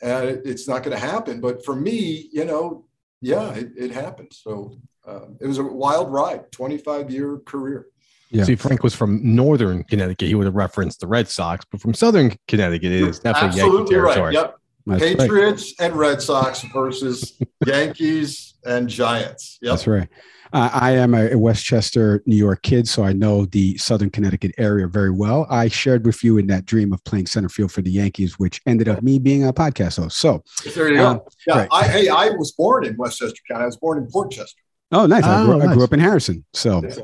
and 0.00 0.28
it, 0.28 0.42
it's 0.44 0.68
not 0.68 0.82
going 0.82 0.96
to 0.96 1.04
happen. 1.04 1.40
But 1.40 1.64
for 1.64 1.74
me, 1.74 2.28
you 2.32 2.44
know, 2.44 2.86
yeah, 3.20 3.52
it, 3.54 3.72
it 3.76 3.90
happened. 3.90 4.32
So 4.32 4.78
um, 5.06 5.36
it 5.40 5.46
was 5.46 5.58
a 5.58 5.64
wild 5.64 6.12
ride, 6.12 6.50
twenty 6.52 6.78
five 6.78 7.10
year 7.10 7.38
career. 7.44 7.86
Yeah. 8.30 8.44
See, 8.44 8.54
Frank 8.54 8.82
was 8.82 8.94
from 8.94 9.20
northern 9.22 9.84
Connecticut. 9.84 10.26
He 10.26 10.34
would 10.34 10.46
have 10.46 10.54
referenced 10.54 11.00
the 11.00 11.06
Red 11.06 11.28
Sox, 11.28 11.66
but 11.70 11.82
from 11.82 11.92
southern 11.92 12.34
Connecticut, 12.48 12.90
it 12.90 13.02
is 13.02 13.18
definitely 13.18 13.60
Absolutely 13.60 13.78
Yankee 13.78 13.90
territory. 13.90 14.24
Right. 14.24 14.34
Yep. 14.34 14.56
That's 14.86 15.02
Patriots 15.02 15.74
right. 15.78 15.86
and 15.86 15.98
Red 15.98 16.22
Sox 16.22 16.62
versus 16.72 17.38
Yankees 17.66 18.54
and 18.64 18.88
Giants. 18.88 19.58
Yep. 19.60 19.70
That's 19.70 19.86
right. 19.86 20.08
Uh, 20.52 20.70
I 20.72 20.92
am 20.92 21.14
a 21.14 21.34
Westchester, 21.34 22.22
New 22.26 22.36
York 22.36 22.62
kid, 22.62 22.86
so 22.86 23.02
I 23.02 23.12
know 23.12 23.46
the 23.46 23.76
Southern 23.78 24.10
Connecticut 24.10 24.52
area 24.58 24.86
very 24.86 25.10
well. 25.10 25.46
I 25.48 25.68
shared 25.68 26.04
with 26.04 26.22
you 26.22 26.36
in 26.38 26.46
that 26.48 26.66
dream 26.66 26.92
of 26.92 27.02
playing 27.04 27.26
center 27.26 27.48
field 27.48 27.72
for 27.72 27.80
the 27.80 27.90
Yankees, 27.90 28.38
which 28.38 28.60
ended 28.66 28.88
up 28.88 29.02
me 29.02 29.18
being 29.18 29.46
a 29.46 29.52
podcast 29.52 29.96
host. 29.96 30.18
So 30.18 30.42
there 30.74 30.92
you 30.92 31.00
um, 31.00 31.18
go. 31.18 31.28
Yeah, 31.46 31.58
right. 31.58 31.68
I, 31.72 31.88
hey, 31.88 32.08
I 32.08 32.30
was 32.30 32.52
born 32.52 32.84
in 32.84 32.96
Westchester 32.96 33.40
County. 33.48 33.62
I 33.62 33.66
was 33.66 33.78
born 33.78 33.98
in 33.98 34.08
Portchester. 34.10 34.60
Oh, 34.92 35.06
nice. 35.06 35.24
I, 35.24 35.44
grew, 35.44 35.54
oh, 35.54 35.58
nice. 35.58 35.68
I, 35.68 35.74
grew, 35.74 35.84
up 35.84 35.92
in 35.94 36.00
Harrison. 36.00 36.44
So 36.52 36.82
yep. 36.82 36.94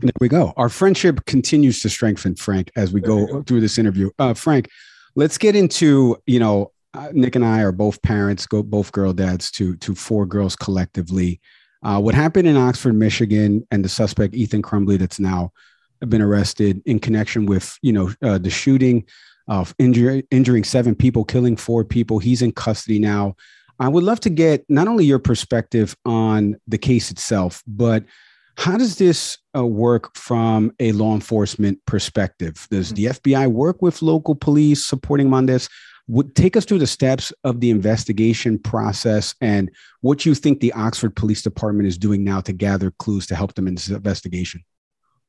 there 0.00 0.12
we 0.20 0.28
go. 0.28 0.52
Our 0.56 0.68
friendship 0.68 1.24
continues 1.26 1.82
to 1.82 1.90
strengthen, 1.90 2.36
Frank, 2.36 2.70
as 2.76 2.92
we 2.92 3.00
go, 3.00 3.26
go, 3.26 3.42
through 3.42 3.62
this 3.62 3.78
interview. 3.78 4.10
Uh, 4.20 4.32
Frank, 4.32 4.68
let's 5.16 5.38
get 5.38 5.56
into, 5.56 6.16
you 6.26 6.38
know, 6.38 6.70
uh, 6.94 7.08
Nick 7.12 7.34
and 7.34 7.44
I 7.44 7.62
are 7.62 7.72
both 7.72 8.00
parents, 8.02 8.46
go 8.46 8.62
both 8.62 8.92
girl 8.92 9.12
dads 9.12 9.50
to 9.52 9.76
to 9.76 9.94
four 9.94 10.26
girls 10.26 10.54
collectively. 10.54 11.40
Uh, 11.82 12.00
what 12.00 12.14
happened 12.14 12.46
in 12.46 12.56
Oxford, 12.56 12.94
Michigan, 12.94 13.66
and 13.70 13.84
the 13.84 13.88
suspect 13.88 14.34
Ethan 14.34 14.62
Crumbley 14.62 14.98
that's 14.98 15.18
now 15.18 15.52
been 16.08 16.22
arrested 16.22 16.82
in 16.84 16.98
connection 16.98 17.46
with 17.46 17.78
you 17.82 17.92
know 17.92 18.12
uh, 18.22 18.38
the 18.38 18.50
shooting 18.50 19.04
of 19.48 19.74
injury, 19.78 20.24
injuring 20.30 20.64
seven 20.64 20.94
people, 20.94 21.24
killing 21.24 21.56
four 21.56 21.84
people. 21.84 22.18
He's 22.18 22.42
in 22.42 22.52
custody 22.52 22.98
now. 22.98 23.36
I 23.80 23.88
would 23.88 24.04
love 24.04 24.20
to 24.20 24.30
get 24.30 24.64
not 24.68 24.86
only 24.86 25.04
your 25.04 25.18
perspective 25.18 25.96
on 26.04 26.56
the 26.68 26.78
case 26.78 27.10
itself, 27.10 27.62
but 27.66 28.04
how 28.56 28.76
does 28.76 28.96
this 28.96 29.38
uh, 29.56 29.66
work 29.66 30.16
from 30.16 30.72
a 30.78 30.92
law 30.92 31.14
enforcement 31.14 31.80
perspective? 31.86 32.66
Does 32.70 32.92
mm-hmm. 32.92 32.94
the 32.94 33.04
FBI 33.44 33.50
work 33.50 33.82
with 33.82 34.02
local 34.02 34.34
police 34.34 34.86
supporting 34.86 35.26
them 35.26 35.34
on 35.34 35.46
this? 35.46 35.68
Would 36.12 36.34
take 36.34 36.56
us 36.56 36.66
through 36.66 36.80
the 36.80 36.86
steps 36.86 37.32
of 37.42 37.60
the 37.60 37.70
investigation 37.70 38.58
process 38.58 39.34
and 39.40 39.70
what 40.02 40.26
you 40.26 40.34
think 40.34 40.60
the 40.60 40.72
Oxford 40.74 41.16
Police 41.16 41.40
Department 41.40 41.88
is 41.88 41.96
doing 41.96 42.22
now 42.22 42.42
to 42.42 42.52
gather 42.52 42.90
clues 42.90 43.26
to 43.28 43.34
help 43.34 43.54
them 43.54 43.66
in 43.66 43.74
this 43.74 43.88
investigation. 43.88 44.62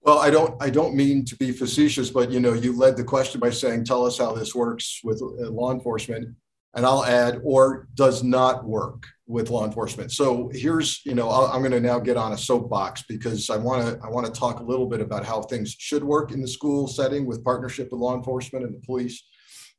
Well, 0.01 0.19
I 0.19 0.29
don't 0.29 0.61
I 0.61 0.69
don't 0.69 0.93
mean 0.93 1.23
to 1.23 1.37
be 1.37 1.53
facetious, 1.53 2.09
but 2.09 2.29
you 2.31 2.41
know, 2.41 2.51
you 2.51 2.77
led 2.77 2.97
the 2.97 3.03
question 3.05 3.39
by 3.39 3.51
saying, 3.51 3.85
"Tell 3.85 4.05
us 4.05 4.17
how 4.17 4.33
this 4.33 4.53
works 4.53 4.99
with 5.05 5.21
uh, 5.21 5.49
law 5.49 5.71
enforcement." 5.71 6.35
and 6.75 6.85
I'll 6.85 7.05
add, 7.05 7.39
or 7.43 7.87
does 7.93 8.23
not 8.23 8.65
work 8.65 9.05
with 9.27 9.49
law 9.49 9.65
enforcement. 9.65 10.11
So 10.11 10.49
here's, 10.53 11.01
you 11.05 11.13
know, 11.13 11.29
i 11.29 11.55
am 11.55 11.61
going 11.61 11.71
to 11.71 11.79
now 11.79 11.99
get 11.99 12.17
on 12.17 12.33
a 12.33 12.37
soapbox 12.37 13.03
because 13.03 13.49
I 13.49 13.57
want 13.57 13.87
to 13.87 14.05
I 14.05 14.09
want 14.09 14.25
to 14.25 14.31
talk 14.31 14.59
a 14.59 14.63
little 14.63 14.87
bit 14.87 14.99
about 14.99 15.25
how 15.25 15.41
things 15.41 15.75
should 15.77 16.03
work 16.03 16.31
in 16.31 16.41
the 16.41 16.47
school 16.47 16.87
setting 16.87 17.25
with 17.25 17.43
partnership 17.43 17.89
with 17.91 18.01
law 18.01 18.15
enforcement 18.15 18.65
and 18.65 18.73
the 18.73 18.85
police, 18.85 19.23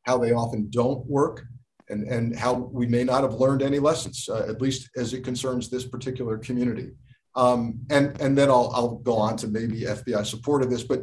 how 0.05 0.19
they 0.19 0.33
often 0.33 0.69
don't 0.71 1.05
work, 1.07 1.45
and 1.89 2.07
and 2.09 2.37
how 2.37 2.55
we 2.55 2.87
may 2.87 3.05
not 3.05 3.23
have 3.23 3.35
learned 3.35 3.63
any 3.63 3.79
lessons, 3.79 4.29
uh, 4.29 4.47
at 4.49 4.61
least 4.61 4.89
as 4.97 5.13
it 5.13 5.25
concerns 5.25 5.69
this 5.69 5.85
particular 5.85 6.39
community. 6.39 6.93
Um, 7.37 7.81
and 7.91 8.21
and 8.21 8.37
then 8.39 8.49
I'll 8.49 8.71
I'll 8.75 8.97
go 8.97 9.15
on 9.17 9.37
to 9.39 9.49
maybe 9.49 9.83
FBI 9.83 10.25
support 10.25 10.63
of 10.63 10.71
this, 10.71 10.85
but 10.85 11.03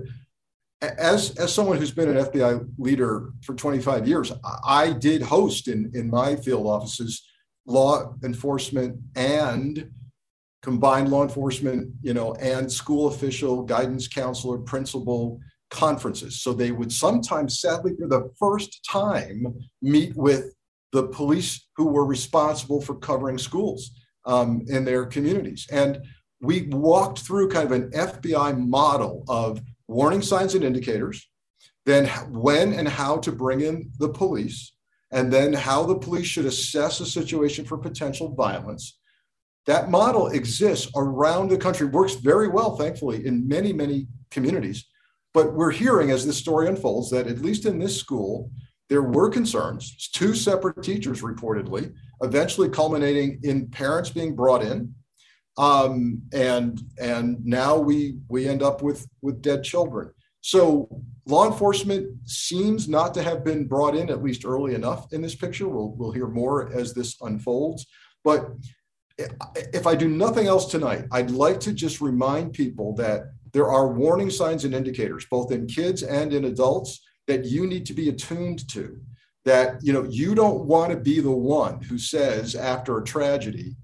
as 0.82 1.32
as 1.38 1.54
someone 1.54 1.78
who's 1.78 1.92
been 1.92 2.16
an 2.16 2.26
FBI 2.26 2.68
leader 2.78 3.32
for 3.44 3.54
25 3.54 4.08
years, 4.08 4.32
I 4.66 4.94
did 4.94 5.22
host 5.22 5.68
in 5.68 5.92
in 5.94 6.10
my 6.10 6.36
field 6.36 6.66
offices 6.66 7.24
law 7.68 8.16
enforcement 8.24 9.00
and 9.16 9.92
combined 10.62 11.10
law 11.10 11.24
enforcement, 11.24 11.92
you 12.02 12.14
know, 12.14 12.34
and 12.36 12.72
school 12.72 13.08
official, 13.08 13.64
guidance 13.64 14.08
counselor, 14.08 14.58
principal 14.60 15.40
conferences. 15.72 16.42
So 16.42 16.54
they 16.54 16.72
would 16.72 16.92
sometimes, 16.92 17.60
sadly, 17.60 17.94
for 18.00 18.08
the 18.08 18.30
first 18.38 18.86
time, 18.88 19.46
meet 19.82 20.16
with 20.16 20.54
the 20.92 21.08
police 21.08 21.68
who 21.78 21.88
were 21.88 22.06
responsible 22.06 22.82
for 22.82 22.96
covering 22.96 23.38
schools 23.38 23.92
um, 24.26 24.64
in 24.68 24.86
their 24.86 25.06
communities. 25.06 25.66
And 25.72 26.04
we 26.42 26.68
walked 26.72 27.20
through 27.20 27.50
kind 27.50 27.66
of 27.66 27.72
an 27.72 27.90
FBI 27.92 28.58
model 28.60 29.24
of 29.28 29.62
warning 29.88 30.22
signs 30.22 30.56
and 30.56 30.64
indicators, 30.64 31.30
then 31.86 32.08
when 32.32 32.74
and 32.74 32.88
how 32.88 33.18
to 33.18 33.32
bring 33.32 33.62
in 33.62 33.92
the 33.98 34.10
police, 34.10 34.74
and 35.12 35.32
then 35.32 35.54
how 35.54 35.84
the 35.84 35.98
police 35.98 36.28
should 36.28 36.46
assess 36.46 37.00
a 37.00 37.06
situation 37.06 37.66
for 37.66 37.78
potential 37.78 38.34
violence. 38.36 38.98
That 39.68 39.90
model 39.90 40.28
exists 40.28 40.92
around 40.96 41.50
the 41.50 41.58
country, 41.58 41.88
works 41.88 42.16
very 42.16 42.48
well, 42.48 42.76
thankfully, 42.76 43.26
in 43.26 43.48
many, 43.48 43.72
many 43.72 44.08
communities. 44.32 44.86
But 45.34 45.54
we're 45.54 45.72
hearing 45.72 46.12
as 46.12 46.26
this 46.26 46.38
story 46.38 46.68
unfolds 46.68 47.10
that, 47.12 47.28
at 47.28 47.40
least 47.40 47.66
in 47.66 47.80
this 47.80 47.98
school, 47.98 48.52
there 48.90 49.02
were 49.02 49.30
concerns, 49.30 50.10
two 50.14 50.36
separate 50.36 50.84
teachers 50.84 51.22
reportedly, 51.22 51.94
eventually 52.22 52.68
culminating 52.68 53.40
in 53.44 53.68
parents 53.68 54.10
being 54.10 54.36
brought 54.36 54.64
in 54.64 54.94
um, 55.58 56.22
and 56.34 56.82
and 57.00 57.46
now 57.46 57.78
we 57.78 58.18
we 58.30 58.48
end 58.48 58.64
up 58.64 58.82
with 58.82 59.08
with 59.22 59.42
dead 59.42 59.64
children. 59.64 60.12
So 60.42 60.90
law 61.28 61.46
enforcement 61.46 62.28
seems 62.28 62.88
not 62.88 63.14
to 63.14 63.22
have 63.22 63.44
been 63.44 63.68
brought 63.68 63.96
in 63.96 64.10
at 64.10 64.24
least 64.24 64.46
early 64.46 64.74
enough 64.74 65.12
in 65.14 65.22
this 65.22 65.36
picture. 65.36 65.68
We'll 65.68 65.94
we'll 65.98 66.12
hear 66.12 66.28
more 66.28 66.74
as 66.74 66.94
this 66.94 67.18
unfolds. 67.22 67.86
But 68.24 68.50
if 69.18 69.86
I 69.86 69.96
do 69.96 70.08
nothing 70.08 70.48
else 70.48 70.66
tonight, 70.66 71.06
I'd 71.12 71.32
like 71.32 71.60
to 71.62 71.74
just 71.74 72.02
remind 72.02 72.54
people 72.54 72.96
that 72.96 73.34
there 73.54 73.70
are 73.70 73.94
warning 73.94 74.30
signs 74.30 74.66
and 74.66 74.74
indicators, 74.74 75.26
both 75.30 75.52
in 75.52 75.68
kids 75.68 76.04
and 76.04 76.34
in 76.34 76.46
adults, 76.46 77.02
that 77.28 77.46
you 77.46 77.68
need 77.68 77.86
to 77.86 77.94
be 77.94 78.10
attuned 78.10 78.68
to. 78.70 79.00
That 79.44 79.78
you 79.82 79.92
know 79.92 80.04
you 80.04 80.36
don't 80.36 80.66
want 80.66 80.92
to 80.92 80.98
be 80.98 81.20
the 81.20 81.32
one 81.32 81.82
who 81.82 81.98
says 81.98 82.56
after 82.56 82.98
a 82.98 83.04
tragedy, 83.04 83.76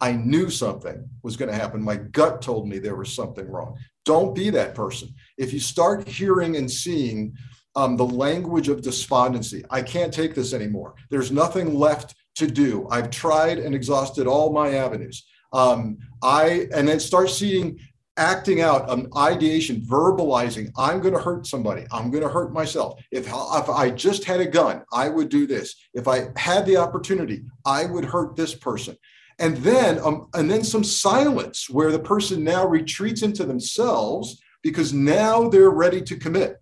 I 0.00 0.12
knew 0.12 0.48
something 0.50 1.08
was 1.22 1.36
going 1.36 1.50
to 1.50 1.56
happen. 1.56 1.82
My 1.82 1.96
gut 1.96 2.42
told 2.42 2.66
me 2.66 2.78
there 2.78 2.96
was 2.96 3.14
something 3.14 3.46
wrong. 3.46 3.78
Don't 4.04 4.34
be 4.34 4.50
that 4.50 4.74
person. 4.74 5.14
If 5.38 5.52
you 5.52 5.60
start 5.60 6.08
hearing 6.08 6.56
and 6.56 6.70
seeing 6.70 7.34
um, 7.76 7.96
the 7.96 8.06
language 8.06 8.68
of 8.68 8.82
despondency, 8.82 9.64
I 9.70 9.82
can't 9.82 10.12
take 10.12 10.34
this 10.34 10.54
anymore. 10.54 10.94
There's 11.10 11.30
nothing 11.30 11.74
left 11.74 12.14
to 12.36 12.46
do. 12.46 12.88
I've 12.90 13.10
tried 13.10 13.58
and 13.58 13.74
exhausted 13.74 14.26
all 14.26 14.52
my 14.52 14.74
avenues. 14.74 15.24
Um, 15.52 15.98
I 16.22 16.68
and 16.74 16.88
then 16.88 16.98
start 16.98 17.30
seeing 17.30 17.78
acting 18.22 18.60
out 18.60 18.88
an 18.88 19.08
ideation 19.16 19.80
verbalizing 19.80 20.70
i'm 20.78 21.00
going 21.00 21.12
to 21.12 21.20
hurt 21.20 21.44
somebody. 21.44 21.84
I'm 21.90 22.08
going 22.12 22.22
to 22.22 22.28
hurt 22.28 22.52
myself. 22.52 23.02
If, 23.10 23.26
if 23.26 23.68
i 23.68 23.90
just 23.90 24.22
had 24.24 24.40
a 24.40 24.46
gun 24.46 24.82
i 24.92 25.08
would 25.08 25.28
do 25.28 25.46
this. 25.46 25.74
If 25.92 26.06
i 26.06 26.28
had 26.36 26.64
the 26.64 26.76
opportunity 26.76 27.42
i 27.66 27.84
would 27.84 28.04
hurt 28.04 28.36
this 28.36 28.54
person. 28.54 28.96
And 29.38 29.56
then 29.58 29.98
um, 29.98 30.28
and 30.34 30.48
then 30.50 30.62
some 30.62 30.84
silence 30.84 31.68
where 31.68 31.90
the 31.90 31.98
person 31.98 32.44
now 32.44 32.64
retreats 32.66 33.22
into 33.22 33.44
themselves 33.44 34.40
because 34.62 34.92
now 34.92 35.48
they're 35.48 35.78
ready 35.86 36.00
to 36.02 36.16
commit. 36.16 36.58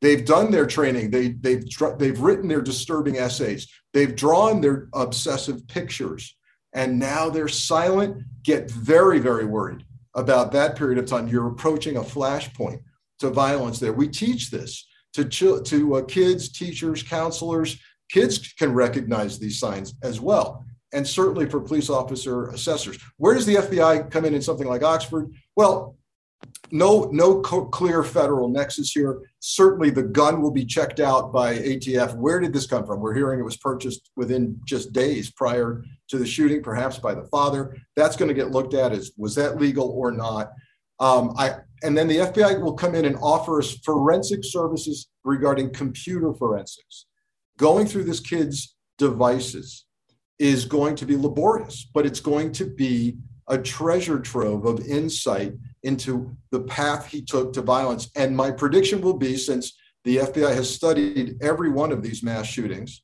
They've 0.00 0.24
done 0.24 0.50
their 0.52 0.66
training. 0.66 1.10
They, 1.10 1.28
they've 1.44 1.64
they've 1.98 2.20
written 2.20 2.48
their 2.48 2.62
disturbing 2.62 3.16
essays. 3.16 3.68
They've 3.92 4.14
drawn 4.14 4.60
their 4.60 4.88
obsessive 4.94 5.66
pictures. 5.66 6.36
And 6.74 6.98
now 6.98 7.28
they're 7.28 7.48
silent 7.48 8.22
get 8.44 8.70
very 8.70 9.18
very 9.18 9.46
worried 9.56 9.84
about 10.14 10.52
that 10.52 10.76
period 10.76 10.98
of 10.98 11.06
time. 11.06 11.28
You're 11.28 11.48
approaching 11.48 11.96
a 11.96 12.02
flashpoint 12.02 12.80
to 13.20 13.30
violence 13.30 13.78
there. 13.78 13.92
We 13.92 14.08
teach 14.08 14.50
this 14.50 14.86
to, 15.14 15.24
ch- 15.24 15.64
to 15.64 15.94
uh, 15.96 16.02
kids, 16.04 16.50
teachers, 16.50 17.02
counselors. 17.02 17.78
Kids 18.10 18.52
can 18.54 18.72
recognize 18.72 19.38
these 19.38 19.58
signs 19.58 19.94
as 20.02 20.20
well. 20.20 20.64
And 20.92 21.06
certainly 21.06 21.48
for 21.48 21.60
police 21.60 21.88
officer 21.88 22.48
assessors. 22.48 22.98
Where 23.16 23.34
does 23.34 23.46
the 23.46 23.56
FBI 23.56 24.10
come 24.10 24.24
in 24.24 24.34
in 24.34 24.42
something 24.42 24.68
like 24.68 24.82
Oxford? 24.82 25.32
Well, 25.56 25.96
no, 26.72 27.10
no 27.12 27.42
co- 27.42 27.66
clear 27.66 28.02
federal 28.02 28.48
nexus 28.48 28.92
here. 28.92 29.20
Certainly, 29.40 29.90
the 29.90 30.02
gun 30.02 30.40
will 30.40 30.50
be 30.50 30.64
checked 30.64 31.00
out 31.00 31.30
by 31.30 31.58
ATF. 31.58 32.16
Where 32.16 32.40
did 32.40 32.54
this 32.54 32.66
come 32.66 32.86
from? 32.86 33.00
We're 33.00 33.14
hearing 33.14 33.38
it 33.38 33.44
was 33.44 33.58
purchased 33.58 34.10
within 34.16 34.58
just 34.64 34.92
days 34.92 35.30
prior 35.30 35.84
to 36.08 36.18
the 36.18 36.26
shooting, 36.26 36.62
perhaps 36.62 36.98
by 36.98 37.14
the 37.14 37.24
father. 37.24 37.76
That's 37.94 38.16
going 38.16 38.28
to 38.28 38.34
get 38.34 38.52
looked 38.52 38.72
at 38.72 38.92
as 38.92 39.12
was 39.18 39.34
that 39.34 39.60
legal 39.60 39.90
or 39.90 40.12
not. 40.12 40.50
Um, 40.98 41.34
I 41.36 41.56
and 41.82 41.96
then 41.96 42.08
the 42.08 42.18
FBI 42.18 42.62
will 42.62 42.74
come 42.74 42.94
in 42.94 43.04
and 43.04 43.16
offer 43.16 43.58
us 43.58 43.76
forensic 43.84 44.40
services 44.42 45.08
regarding 45.24 45.74
computer 45.74 46.32
forensics. 46.32 47.04
Going 47.58 47.86
through 47.86 48.04
this 48.04 48.20
kid's 48.20 48.74
devices 48.96 49.84
is 50.38 50.64
going 50.64 50.96
to 50.96 51.04
be 51.04 51.16
laborious, 51.16 51.86
but 51.92 52.06
it's 52.06 52.20
going 52.20 52.52
to 52.52 52.64
be 52.64 53.18
a 53.48 53.58
treasure 53.58 54.18
trove 54.18 54.64
of 54.64 54.86
insight 54.86 55.52
into 55.82 56.36
the 56.50 56.60
path 56.60 57.06
he 57.06 57.22
took 57.22 57.52
to 57.52 57.62
violence. 57.62 58.10
And 58.16 58.36
my 58.36 58.50
prediction 58.50 59.00
will 59.00 59.16
be 59.16 59.36
since 59.36 59.76
the 60.04 60.18
FBI 60.18 60.54
has 60.54 60.72
studied 60.72 61.36
every 61.42 61.70
one 61.70 61.92
of 61.92 62.02
these 62.02 62.22
mass 62.22 62.46
shootings, 62.46 63.02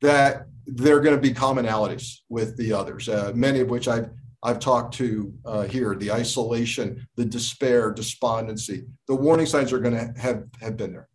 that 0.00 0.46
there 0.66 0.96
are 0.96 1.00
going 1.00 1.16
to 1.16 1.20
be 1.20 1.32
commonalities 1.32 2.18
with 2.28 2.56
the 2.56 2.72
others, 2.72 3.08
uh, 3.08 3.32
many 3.34 3.60
of 3.60 3.70
which 3.70 3.88
I've 3.88 4.10
I've 4.44 4.58
talked 4.58 4.94
to 4.94 5.32
uh, 5.44 5.62
here: 5.62 5.94
the 5.94 6.10
isolation, 6.10 7.06
the 7.14 7.24
despair, 7.24 7.92
despondency. 7.92 8.84
The 9.06 9.14
warning 9.14 9.46
signs 9.46 9.72
are 9.72 9.78
going 9.78 9.94
to 9.94 10.20
have 10.20 10.44
have 10.60 10.76
been 10.76 10.92
there. 10.92 11.08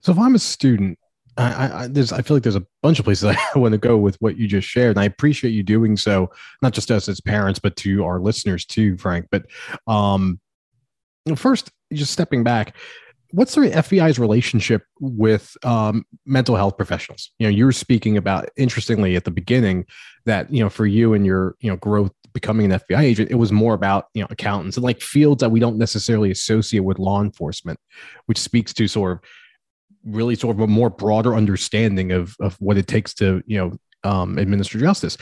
So 0.00 0.12
if 0.12 0.18
I'm 0.18 0.34
a 0.34 0.38
student 0.38 0.98
I, 1.38 1.84
I, 1.84 1.86
there's 1.86 2.12
I 2.12 2.22
feel 2.22 2.36
like 2.36 2.42
there's 2.42 2.56
a 2.56 2.66
bunch 2.82 2.98
of 2.98 3.04
places 3.04 3.24
I 3.54 3.58
want 3.58 3.72
to 3.72 3.78
go 3.78 3.96
with 3.96 4.16
what 4.20 4.36
you 4.36 4.48
just 4.48 4.68
shared, 4.68 4.96
and 4.96 5.00
I 5.00 5.04
appreciate 5.04 5.52
you 5.52 5.62
doing 5.62 5.96
so, 5.96 6.30
not 6.62 6.72
just 6.72 6.90
us 6.90 7.08
as 7.08 7.20
parents, 7.20 7.60
but 7.60 7.76
to 7.76 8.04
our 8.04 8.20
listeners 8.20 8.64
too, 8.64 8.96
Frank. 8.98 9.26
But 9.30 9.46
um, 9.86 10.40
first, 11.36 11.70
just 11.92 12.12
stepping 12.12 12.44
back, 12.44 12.76
what's 13.30 13.54
the 13.54 13.62
FBI's 13.62 14.18
relationship 14.18 14.82
with 15.00 15.56
um, 15.64 16.04
mental 16.26 16.56
health 16.56 16.76
professionals? 16.76 17.30
You 17.38 17.46
know, 17.46 17.50
you 17.50 17.64
were 17.64 17.72
speaking 17.72 18.16
about 18.16 18.48
interestingly 18.56 19.16
at 19.16 19.24
the 19.24 19.30
beginning 19.30 19.86
that 20.26 20.52
you 20.52 20.62
know 20.62 20.70
for 20.70 20.86
you 20.86 21.14
and 21.14 21.24
your 21.24 21.56
you 21.60 21.70
know 21.70 21.76
growth 21.76 22.12
becoming 22.34 22.70
an 22.70 22.78
FBI 22.78 23.00
agent, 23.00 23.30
it 23.30 23.36
was 23.36 23.52
more 23.52 23.74
about 23.74 24.06
you 24.14 24.22
know 24.22 24.28
accountants 24.30 24.76
and 24.76 24.84
like 24.84 25.00
fields 25.00 25.40
that 25.40 25.50
we 25.50 25.60
don't 25.60 25.78
necessarily 25.78 26.30
associate 26.30 26.80
with 26.80 26.98
law 26.98 27.22
enforcement, 27.22 27.78
which 28.26 28.38
speaks 28.38 28.72
to 28.74 28.88
sort 28.88 29.12
of 29.12 29.20
really 30.04 30.34
sort 30.34 30.56
of 30.56 30.60
a 30.60 30.66
more 30.66 30.90
broader 30.90 31.34
understanding 31.34 32.12
of 32.12 32.36
of 32.40 32.54
what 32.60 32.76
it 32.76 32.86
takes 32.86 33.14
to 33.14 33.42
you 33.46 33.58
know 33.58 33.78
um, 34.04 34.38
administer 34.38 34.78
justice. 34.78 35.16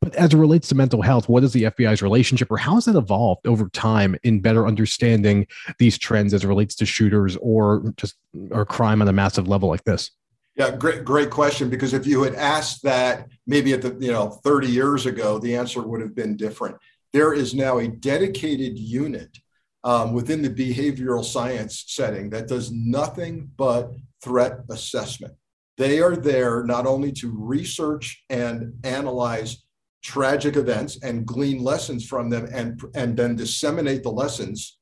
But 0.00 0.14
as 0.14 0.32
it 0.32 0.38
relates 0.38 0.68
to 0.68 0.74
mental 0.74 1.02
health, 1.02 1.28
what 1.28 1.44
is 1.44 1.52
the 1.52 1.64
FBI's 1.64 2.02
relationship, 2.02 2.50
or 2.50 2.56
how 2.56 2.74
has 2.74 2.88
it 2.88 2.96
evolved 2.96 3.46
over 3.46 3.68
time 3.68 4.16
in 4.22 4.40
better 4.40 4.66
understanding 4.66 5.46
these 5.78 5.98
trends 5.98 6.32
as 6.34 6.44
it 6.44 6.48
relates 6.48 6.74
to 6.76 6.86
shooters 6.86 7.36
or 7.40 7.92
just 7.96 8.16
or 8.50 8.64
crime 8.64 9.02
on 9.02 9.08
a 9.08 9.12
massive 9.12 9.48
level 9.48 9.68
like 9.68 9.84
this? 9.84 10.10
Yeah, 10.56 10.76
great, 10.76 11.04
great 11.04 11.30
question. 11.30 11.70
Because 11.70 11.94
if 11.94 12.06
you 12.06 12.22
had 12.22 12.34
asked 12.34 12.82
that 12.82 13.28
maybe 13.46 13.72
at 13.72 13.82
the 13.82 13.96
you 14.00 14.12
know 14.12 14.30
30 14.44 14.68
years 14.68 15.06
ago, 15.06 15.38
the 15.38 15.56
answer 15.56 15.82
would 15.82 16.00
have 16.00 16.14
been 16.14 16.36
different. 16.36 16.76
There 17.12 17.34
is 17.34 17.54
now 17.54 17.78
a 17.78 17.88
dedicated 17.88 18.78
unit 18.78 19.38
um, 19.84 20.12
within 20.12 20.42
the 20.42 20.50
behavioral 20.50 21.24
science 21.24 21.84
setting 21.88 22.30
that 22.30 22.48
does 22.48 22.70
nothing 22.70 23.50
but 23.56 23.92
threat 24.22 24.60
assessment. 24.70 25.34
They 25.78 26.00
are 26.00 26.16
there 26.16 26.64
not 26.64 26.86
only 26.86 27.12
to 27.12 27.30
research 27.30 28.24
and 28.30 28.74
analyze 28.84 29.64
tragic 30.02 30.56
events 30.56 30.98
and 31.02 31.26
glean 31.26 31.62
lessons 31.62 32.06
from 32.06 32.28
them 32.28 32.48
and, 32.52 32.80
and 32.94 33.16
then 33.16 33.36
disseminate 33.36 34.02
the 34.02 34.10
lessons 34.10 34.78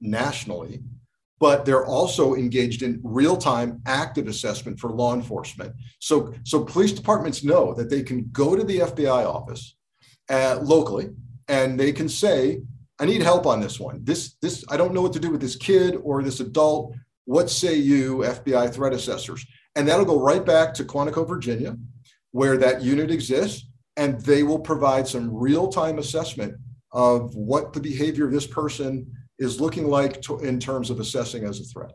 nationally, 0.00 0.82
but 1.40 1.64
they're 1.64 1.86
also 1.86 2.34
engaged 2.34 2.82
in 2.82 3.00
real-time 3.02 3.80
active 3.86 4.28
assessment 4.28 4.78
for 4.78 4.90
law 4.90 5.14
enforcement. 5.14 5.72
So, 6.00 6.32
so 6.44 6.64
police 6.64 6.92
departments 6.92 7.44
know 7.44 7.74
that 7.74 7.90
they 7.90 8.02
can 8.02 8.28
go 8.32 8.56
to 8.56 8.64
the 8.64 8.80
FBI 8.80 9.24
office 9.24 9.76
uh, 10.28 10.58
locally 10.62 11.10
and 11.48 11.78
they 11.78 11.92
can 11.92 12.08
say, 12.08 12.60
I 12.98 13.06
need 13.06 13.22
help 13.22 13.46
on 13.46 13.60
this 13.60 13.80
one. 13.80 14.04
This, 14.04 14.36
this, 14.40 14.64
I 14.68 14.76
don't 14.76 14.94
know 14.94 15.02
what 15.02 15.12
to 15.14 15.20
do 15.20 15.30
with 15.30 15.40
this 15.40 15.56
kid 15.56 15.96
or 16.02 16.22
this 16.22 16.40
adult 16.40 16.94
what 17.24 17.50
say 17.50 17.74
you, 17.74 18.18
FBI 18.18 18.72
threat 18.72 18.92
assessors? 18.92 19.44
And 19.76 19.88
that'll 19.88 20.04
go 20.04 20.20
right 20.20 20.44
back 20.44 20.74
to 20.74 20.84
Quantico, 20.84 21.26
Virginia, 21.26 21.76
where 22.32 22.56
that 22.58 22.82
unit 22.82 23.10
exists, 23.10 23.66
and 23.96 24.20
they 24.20 24.42
will 24.42 24.58
provide 24.58 25.06
some 25.06 25.34
real 25.34 25.68
time 25.68 25.98
assessment 25.98 26.54
of 26.92 27.34
what 27.34 27.72
the 27.72 27.80
behavior 27.80 28.26
of 28.26 28.32
this 28.32 28.46
person 28.46 29.06
is 29.38 29.60
looking 29.60 29.88
like 29.88 30.20
to, 30.22 30.38
in 30.40 30.60
terms 30.60 30.90
of 30.90 31.00
assessing 31.00 31.44
as 31.44 31.60
a 31.60 31.64
threat. 31.64 31.92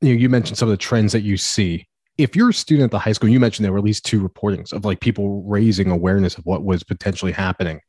You, 0.00 0.14
you 0.14 0.28
mentioned 0.28 0.58
some 0.58 0.68
of 0.68 0.72
the 0.72 0.76
trends 0.76 1.12
that 1.12 1.22
you 1.22 1.36
see. 1.36 1.86
If 2.18 2.36
you're 2.36 2.50
a 2.50 2.54
student 2.54 2.84
at 2.84 2.90
the 2.92 2.98
high 2.98 3.12
school, 3.12 3.28
you 3.28 3.40
mentioned 3.40 3.64
there 3.64 3.72
were 3.72 3.78
at 3.78 3.84
least 3.84 4.04
two 4.04 4.26
reportings 4.26 4.72
of 4.72 4.84
like 4.84 5.00
people 5.00 5.42
raising 5.42 5.90
awareness 5.90 6.38
of 6.38 6.46
what 6.46 6.64
was 6.64 6.82
potentially 6.82 7.32
happening. 7.32 7.80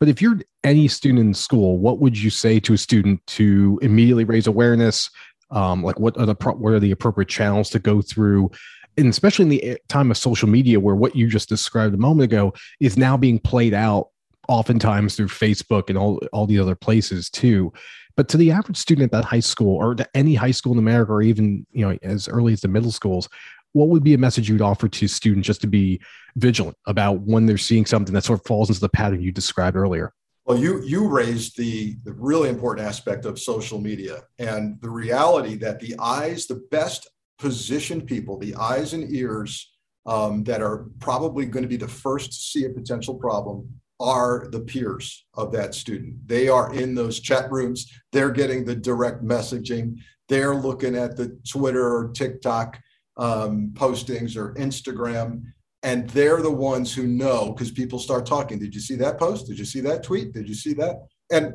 But 0.00 0.08
if 0.08 0.22
you're 0.22 0.38
any 0.62 0.88
student 0.88 1.20
in 1.20 1.34
school, 1.34 1.78
what 1.78 1.98
would 1.98 2.16
you 2.16 2.30
say 2.30 2.60
to 2.60 2.72
a 2.74 2.78
student 2.78 3.20
to 3.28 3.78
immediately 3.82 4.24
raise 4.24 4.46
awareness, 4.46 5.10
um, 5.50 5.82
like 5.82 5.98
what 5.98 6.16
are 6.18 6.26
the 6.26 6.34
pro- 6.34 6.54
what 6.54 6.72
are 6.72 6.80
the 6.80 6.90
appropriate 6.90 7.28
channels 7.28 7.70
to 7.70 7.78
go 7.78 8.02
through? 8.02 8.50
And 8.96 9.08
especially 9.08 9.44
in 9.44 9.48
the 9.48 9.78
time 9.88 10.10
of 10.10 10.16
social 10.16 10.48
media 10.48 10.80
where 10.80 10.96
what 10.96 11.14
you 11.14 11.28
just 11.28 11.48
described 11.48 11.94
a 11.94 11.98
moment 11.98 12.24
ago 12.24 12.52
is 12.80 12.96
now 12.96 13.16
being 13.16 13.38
played 13.38 13.74
out 13.74 14.08
oftentimes 14.48 15.14
through 15.14 15.28
facebook 15.28 15.88
and 15.88 15.98
all, 15.98 16.18
all 16.32 16.46
the 16.46 16.58
other 16.58 16.74
places 16.74 17.30
too. 17.30 17.72
But 18.16 18.28
to 18.30 18.36
the 18.36 18.50
average 18.50 18.76
student 18.76 19.04
at 19.04 19.12
that 19.12 19.24
high 19.24 19.40
school 19.40 19.76
or 19.76 19.94
to 19.94 20.08
any 20.14 20.34
high 20.34 20.50
school 20.50 20.72
in 20.72 20.78
america 20.78 21.12
or 21.12 21.22
even 21.22 21.64
you 21.70 21.86
know 21.86 21.96
as 22.02 22.26
early 22.28 22.52
as 22.52 22.60
the 22.62 22.68
middle 22.68 22.90
schools 22.90 23.28
what 23.74 23.88
would 23.88 24.02
be 24.02 24.14
a 24.14 24.18
message 24.18 24.48
you'd 24.48 24.62
offer 24.62 24.88
to 24.88 25.06
students 25.06 25.46
just 25.46 25.60
to 25.60 25.66
be 25.66 26.00
vigilant 26.36 26.76
about 26.86 27.20
when 27.20 27.46
they're 27.46 27.58
seeing 27.58 27.86
something 27.86 28.14
that 28.14 28.24
sort 28.24 28.40
of 28.40 28.46
falls 28.46 28.70
into 28.70 28.80
the 28.80 28.88
pattern 28.88 29.20
you 29.20 29.30
described 29.30 29.76
earlier 29.76 30.12
well, 30.48 30.56
you 30.56 30.82
you 30.82 31.06
raised 31.06 31.58
the, 31.58 31.98
the 32.04 32.12
really 32.14 32.48
important 32.48 32.86
aspect 32.86 33.26
of 33.26 33.38
social 33.38 33.78
media 33.78 34.22
and 34.38 34.80
the 34.80 34.88
reality 34.88 35.56
that 35.56 35.78
the 35.78 35.94
eyes, 35.98 36.46
the 36.46 36.66
best 36.70 37.06
positioned 37.38 38.06
people, 38.06 38.38
the 38.38 38.54
eyes 38.54 38.94
and 38.94 39.14
ears 39.14 39.70
um, 40.06 40.42
that 40.44 40.62
are 40.62 40.86
probably 41.00 41.44
going 41.44 41.64
to 41.64 41.68
be 41.68 41.76
the 41.76 41.86
first 41.86 42.32
to 42.32 42.38
see 42.38 42.64
a 42.64 42.70
potential 42.70 43.14
problem 43.14 43.68
are 44.00 44.48
the 44.50 44.60
peers 44.60 45.26
of 45.34 45.52
that 45.52 45.74
student. 45.74 46.16
They 46.26 46.48
are 46.48 46.72
in 46.72 46.94
those 46.94 47.20
chat 47.20 47.52
rooms. 47.52 47.92
They're 48.12 48.30
getting 48.30 48.64
the 48.64 48.74
direct 48.74 49.22
messaging. 49.22 49.98
They're 50.30 50.54
looking 50.54 50.96
at 50.96 51.14
the 51.14 51.38
Twitter 51.46 51.86
or 51.86 52.10
TikTok 52.14 52.80
um, 53.18 53.72
postings 53.74 54.34
or 54.34 54.54
Instagram, 54.54 55.42
and 55.82 56.08
they're 56.10 56.42
the 56.42 56.50
ones 56.50 56.94
who 56.94 57.06
know 57.06 57.52
because 57.52 57.70
people 57.70 57.98
start 57.98 58.26
talking. 58.26 58.58
Did 58.58 58.74
you 58.74 58.80
see 58.80 58.96
that 58.96 59.18
post? 59.18 59.46
Did 59.46 59.58
you 59.58 59.64
see 59.64 59.80
that 59.82 60.02
tweet? 60.02 60.32
Did 60.32 60.48
you 60.48 60.54
see 60.54 60.74
that? 60.74 61.06
And 61.30 61.54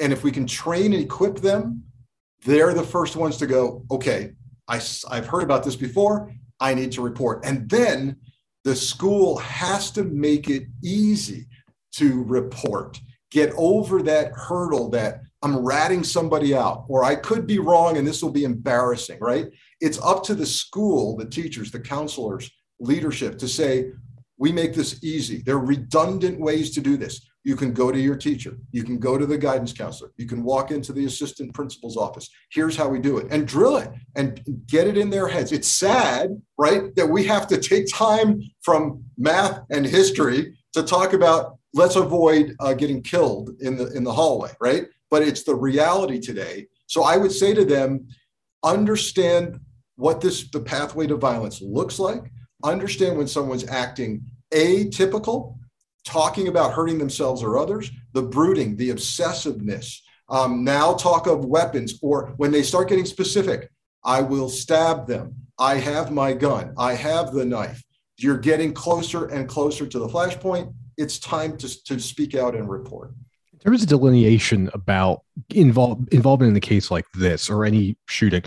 and 0.00 0.12
if 0.12 0.22
we 0.22 0.30
can 0.30 0.46
train 0.46 0.92
and 0.92 1.02
equip 1.02 1.38
them, 1.38 1.82
they're 2.44 2.74
the 2.74 2.84
first 2.84 3.16
ones 3.16 3.36
to 3.38 3.46
go. 3.46 3.84
Okay, 3.90 4.32
I, 4.68 4.80
I've 5.10 5.26
heard 5.26 5.42
about 5.42 5.64
this 5.64 5.76
before. 5.76 6.32
I 6.60 6.74
need 6.74 6.92
to 6.92 7.02
report. 7.02 7.44
And 7.44 7.68
then 7.68 8.16
the 8.64 8.76
school 8.76 9.38
has 9.38 9.90
to 9.92 10.04
make 10.04 10.48
it 10.48 10.64
easy 10.84 11.46
to 11.92 12.22
report, 12.24 13.00
get 13.30 13.52
over 13.56 14.02
that 14.02 14.32
hurdle 14.32 14.90
that 14.90 15.20
I'm 15.42 15.64
ratting 15.64 16.04
somebody 16.04 16.54
out, 16.54 16.84
or 16.88 17.04
I 17.04 17.14
could 17.14 17.46
be 17.46 17.58
wrong 17.58 17.96
and 17.96 18.06
this 18.06 18.22
will 18.22 18.30
be 18.30 18.44
embarrassing, 18.44 19.18
right? 19.20 19.46
It's 19.80 20.00
up 20.02 20.24
to 20.24 20.34
the 20.34 20.46
school, 20.46 21.16
the 21.16 21.26
teachers, 21.26 21.70
the 21.70 21.80
counselors, 21.80 22.50
leadership 22.80 23.38
to 23.38 23.48
say, 23.48 23.92
we 24.38 24.52
make 24.52 24.72
this 24.72 25.02
easy. 25.02 25.42
There 25.42 25.56
are 25.56 25.64
redundant 25.64 26.38
ways 26.40 26.70
to 26.72 26.80
do 26.80 26.96
this. 26.96 27.28
You 27.44 27.56
can 27.56 27.72
go 27.72 27.90
to 27.90 27.98
your 27.98 28.16
teacher. 28.16 28.56
You 28.72 28.84
can 28.84 28.98
go 28.98 29.18
to 29.18 29.26
the 29.26 29.38
guidance 29.38 29.72
counselor. 29.72 30.12
You 30.16 30.26
can 30.26 30.44
walk 30.44 30.70
into 30.70 30.92
the 30.92 31.06
assistant 31.06 31.54
principal's 31.54 31.96
office. 31.96 32.28
Here's 32.50 32.76
how 32.76 32.88
we 32.88 33.00
do 33.00 33.18
it 33.18 33.26
and 33.30 33.48
drill 33.48 33.78
it 33.78 33.90
and 34.16 34.40
get 34.66 34.86
it 34.86 34.98
in 34.98 35.10
their 35.10 35.28
heads. 35.28 35.50
It's 35.50 35.68
sad, 35.68 36.40
right, 36.58 36.94
that 36.94 37.06
we 37.06 37.24
have 37.24 37.46
to 37.48 37.58
take 37.58 37.86
time 37.92 38.42
from 38.62 39.02
math 39.16 39.62
and 39.70 39.84
history 39.84 40.56
to 40.74 40.82
talk 40.82 41.14
about 41.14 41.58
let's 41.74 41.96
avoid 41.96 42.54
uh, 42.60 42.74
getting 42.74 43.02
killed 43.02 43.50
in 43.60 43.76
the 43.76 43.90
in 43.92 44.04
the 44.04 44.12
hallway, 44.12 44.50
right? 44.60 44.86
But 45.10 45.22
it's 45.22 45.42
the 45.42 45.54
reality 45.54 46.20
today. 46.20 46.66
So 46.86 47.02
I 47.02 47.16
would 47.16 47.32
say 47.32 47.54
to 47.54 47.64
them, 47.64 48.08
understand 48.62 49.60
what 49.96 50.20
this 50.20 50.48
the 50.50 50.60
pathway 50.60 51.06
to 51.06 51.16
violence 51.16 51.60
looks 51.60 51.98
like. 51.98 52.30
Understand 52.64 53.16
when 53.16 53.28
someone's 53.28 53.68
acting 53.68 54.22
atypical 54.52 55.58
talking 56.04 56.48
about 56.48 56.72
hurting 56.72 56.98
themselves 56.98 57.42
or 57.42 57.58
others, 57.58 57.90
the 58.12 58.22
brooding, 58.22 58.76
the 58.76 58.90
obsessiveness. 58.90 60.00
Um, 60.28 60.64
now 60.64 60.94
talk 60.94 61.26
of 61.26 61.44
weapons, 61.44 61.98
or 62.02 62.34
when 62.36 62.50
they 62.50 62.62
start 62.62 62.88
getting 62.88 63.04
specific, 63.04 63.70
I 64.04 64.22
will 64.22 64.48
stab 64.48 65.06
them. 65.06 65.34
I 65.58 65.76
have 65.76 66.10
my 66.10 66.32
gun. 66.32 66.74
I 66.78 66.94
have 66.94 67.32
the 67.32 67.44
knife. 67.44 67.82
You're 68.16 68.38
getting 68.38 68.72
closer 68.72 69.26
and 69.26 69.48
closer 69.48 69.86
to 69.86 69.98
the 69.98 70.08
flashpoint. 70.08 70.72
It's 70.96 71.18
time 71.18 71.56
to, 71.58 71.84
to 71.84 72.00
speak 72.00 72.34
out 72.34 72.54
and 72.54 72.68
report. 72.68 73.12
There 73.62 73.72
is 73.72 73.82
a 73.82 73.86
delineation 73.86 74.70
about 74.72 75.22
involve, 75.50 76.06
involvement 76.12 76.50
in 76.50 76.56
a 76.56 76.60
case 76.60 76.90
like 76.90 77.06
this 77.14 77.50
or 77.50 77.64
any 77.64 77.96
shooting 78.06 78.42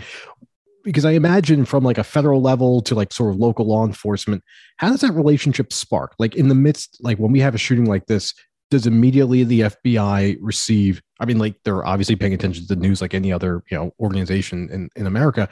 because 0.84 1.04
I 1.04 1.12
imagine 1.12 1.64
from 1.64 1.84
like 1.84 1.98
a 1.98 2.04
federal 2.04 2.40
level 2.40 2.80
to 2.82 2.94
like 2.94 3.12
sort 3.12 3.30
of 3.30 3.36
local 3.36 3.66
law 3.66 3.84
enforcement, 3.84 4.42
how 4.78 4.90
does 4.90 5.00
that 5.00 5.12
relationship 5.12 5.72
spark? 5.72 6.14
Like 6.18 6.34
in 6.34 6.48
the 6.48 6.54
midst, 6.54 6.98
like 7.00 7.18
when 7.18 7.32
we 7.32 7.40
have 7.40 7.54
a 7.54 7.58
shooting 7.58 7.86
like 7.86 8.06
this, 8.06 8.34
does 8.70 8.86
immediately 8.86 9.44
the 9.44 9.60
FBI 9.60 10.38
receive? 10.40 11.02
I 11.20 11.26
mean, 11.26 11.38
like 11.38 11.56
they're 11.64 11.84
obviously 11.84 12.16
paying 12.16 12.34
attention 12.34 12.66
to 12.66 12.74
the 12.74 12.80
news 12.80 13.00
like 13.00 13.14
any 13.14 13.32
other 13.32 13.62
you 13.70 13.76
know 13.76 13.92
organization 14.00 14.68
in, 14.72 14.88
in 14.96 15.06
America, 15.06 15.48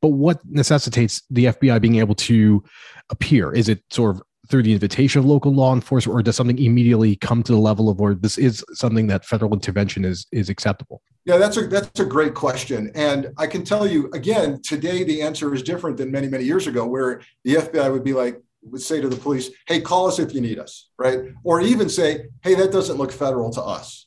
but 0.00 0.08
what 0.08 0.40
necessitates 0.46 1.22
the 1.30 1.46
FBI 1.46 1.80
being 1.80 1.96
able 1.96 2.14
to 2.14 2.62
appear? 3.10 3.52
Is 3.52 3.68
it 3.68 3.82
sort 3.90 4.16
of 4.16 4.22
through 4.48 4.62
the 4.62 4.72
invitation 4.72 5.20
of 5.20 5.26
local 5.26 5.52
law 5.52 5.74
enforcement, 5.74 6.18
or 6.18 6.22
does 6.22 6.36
something 6.36 6.58
immediately 6.58 7.16
come 7.16 7.42
to 7.42 7.52
the 7.52 7.58
level 7.58 7.88
of 7.88 8.00
where 8.00 8.14
this 8.14 8.38
is 8.38 8.64
something 8.72 9.06
that 9.06 9.24
federal 9.24 9.52
intervention 9.52 10.04
is 10.04 10.26
is 10.32 10.48
acceptable? 10.48 11.02
Yeah, 11.24 11.36
that's 11.36 11.56
a 11.56 11.66
that's 11.66 12.00
a 12.00 12.04
great 12.04 12.34
question, 12.34 12.90
and 12.94 13.28
I 13.36 13.46
can 13.46 13.64
tell 13.64 13.86
you 13.86 14.10
again 14.12 14.60
today 14.62 15.04
the 15.04 15.22
answer 15.22 15.54
is 15.54 15.62
different 15.62 15.96
than 15.96 16.10
many 16.10 16.28
many 16.28 16.44
years 16.44 16.66
ago, 16.66 16.86
where 16.86 17.20
the 17.44 17.56
FBI 17.56 17.92
would 17.92 18.04
be 18.04 18.12
like 18.12 18.40
would 18.62 18.82
say 18.82 19.00
to 19.00 19.08
the 19.08 19.16
police, 19.16 19.50
"Hey, 19.66 19.80
call 19.80 20.06
us 20.06 20.18
if 20.18 20.34
you 20.34 20.40
need 20.40 20.58
us," 20.58 20.90
right? 20.98 21.20
Or 21.44 21.60
even 21.60 21.88
say, 21.88 22.26
"Hey, 22.42 22.54
that 22.54 22.72
doesn't 22.72 22.98
look 22.98 23.12
federal 23.12 23.50
to 23.50 23.62
us." 23.62 24.06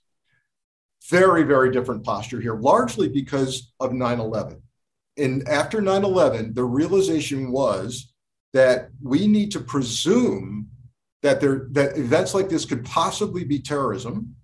Very 1.09 1.43
very 1.43 1.71
different 1.71 2.03
posture 2.03 2.41
here, 2.41 2.55
largely 2.55 3.07
because 3.07 3.71
of 3.79 3.91
9/11. 3.91 4.61
And 5.17 5.47
after 5.47 5.81
9/11, 5.81 6.53
the 6.55 6.65
realization 6.65 7.51
was 7.51 8.12
that 8.53 8.89
we 9.01 9.27
need 9.27 9.51
to 9.51 9.59
presume 9.59 10.69
that 11.21 11.41
there 11.41 11.67
that 11.71 11.97
events 11.97 12.33
like 12.33 12.49
this 12.49 12.65
could 12.65 12.85
possibly 12.85 13.43
be 13.43 13.59
terrorism, 13.59 14.35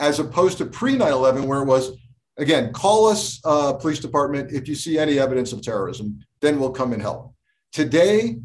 as 0.00 0.18
opposed 0.18 0.58
to 0.58 0.66
pre 0.66 0.96
9/11, 0.96 1.46
where 1.46 1.62
it 1.62 1.66
was 1.66 1.96
again, 2.36 2.72
call 2.72 3.06
us, 3.06 3.40
uh, 3.44 3.72
police 3.74 3.98
department, 3.98 4.52
if 4.52 4.68
you 4.68 4.74
see 4.74 4.98
any 4.98 5.18
evidence 5.18 5.52
of 5.52 5.62
terrorism, 5.62 6.18
then 6.40 6.58
we'll 6.58 6.70
come 6.70 6.92
and 6.92 7.02
help. 7.02 7.34
Today, 7.72 8.38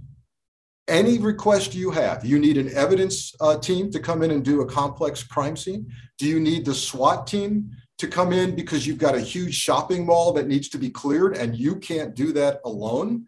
any 0.88 1.18
request 1.18 1.76
you 1.76 1.92
have, 1.92 2.26
you 2.26 2.40
need 2.40 2.58
an 2.58 2.74
evidence 2.74 3.34
uh, 3.42 3.58
team 3.58 3.92
to 3.92 4.00
come 4.00 4.24
in 4.24 4.32
and 4.32 4.44
do 4.44 4.62
a 4.62 4.66
complex 4.66 5.24
crime 5.24 5.58
scene. 5.58 5.92
Do 6.18 6.26
you 6.26 6.40
need 6.40 6.66
the 6.66 6.74
SWAT 6.74 7.28
team 7.28 7.72
to 7.98 8.08
come 8.08 8.32
in 8.32 8.56
because 8.56 8.88
you've 8.88 8.98
got 8.98 9.16
a 9.16 9.20
huge 9.20 9.54
shopping 9.54 10.06
mall 10.06 10.32
that 10.34 10.48
needs 10.48 10.70
to 10.70 10.78
be 10.78 10.90
cleared 10.90 11.36
and 11.36 11.58
you 11.58 11.76
can't 11.76 12.16
do 12.16 12.32
that 12.34 12.62
alone? 12.64 13.26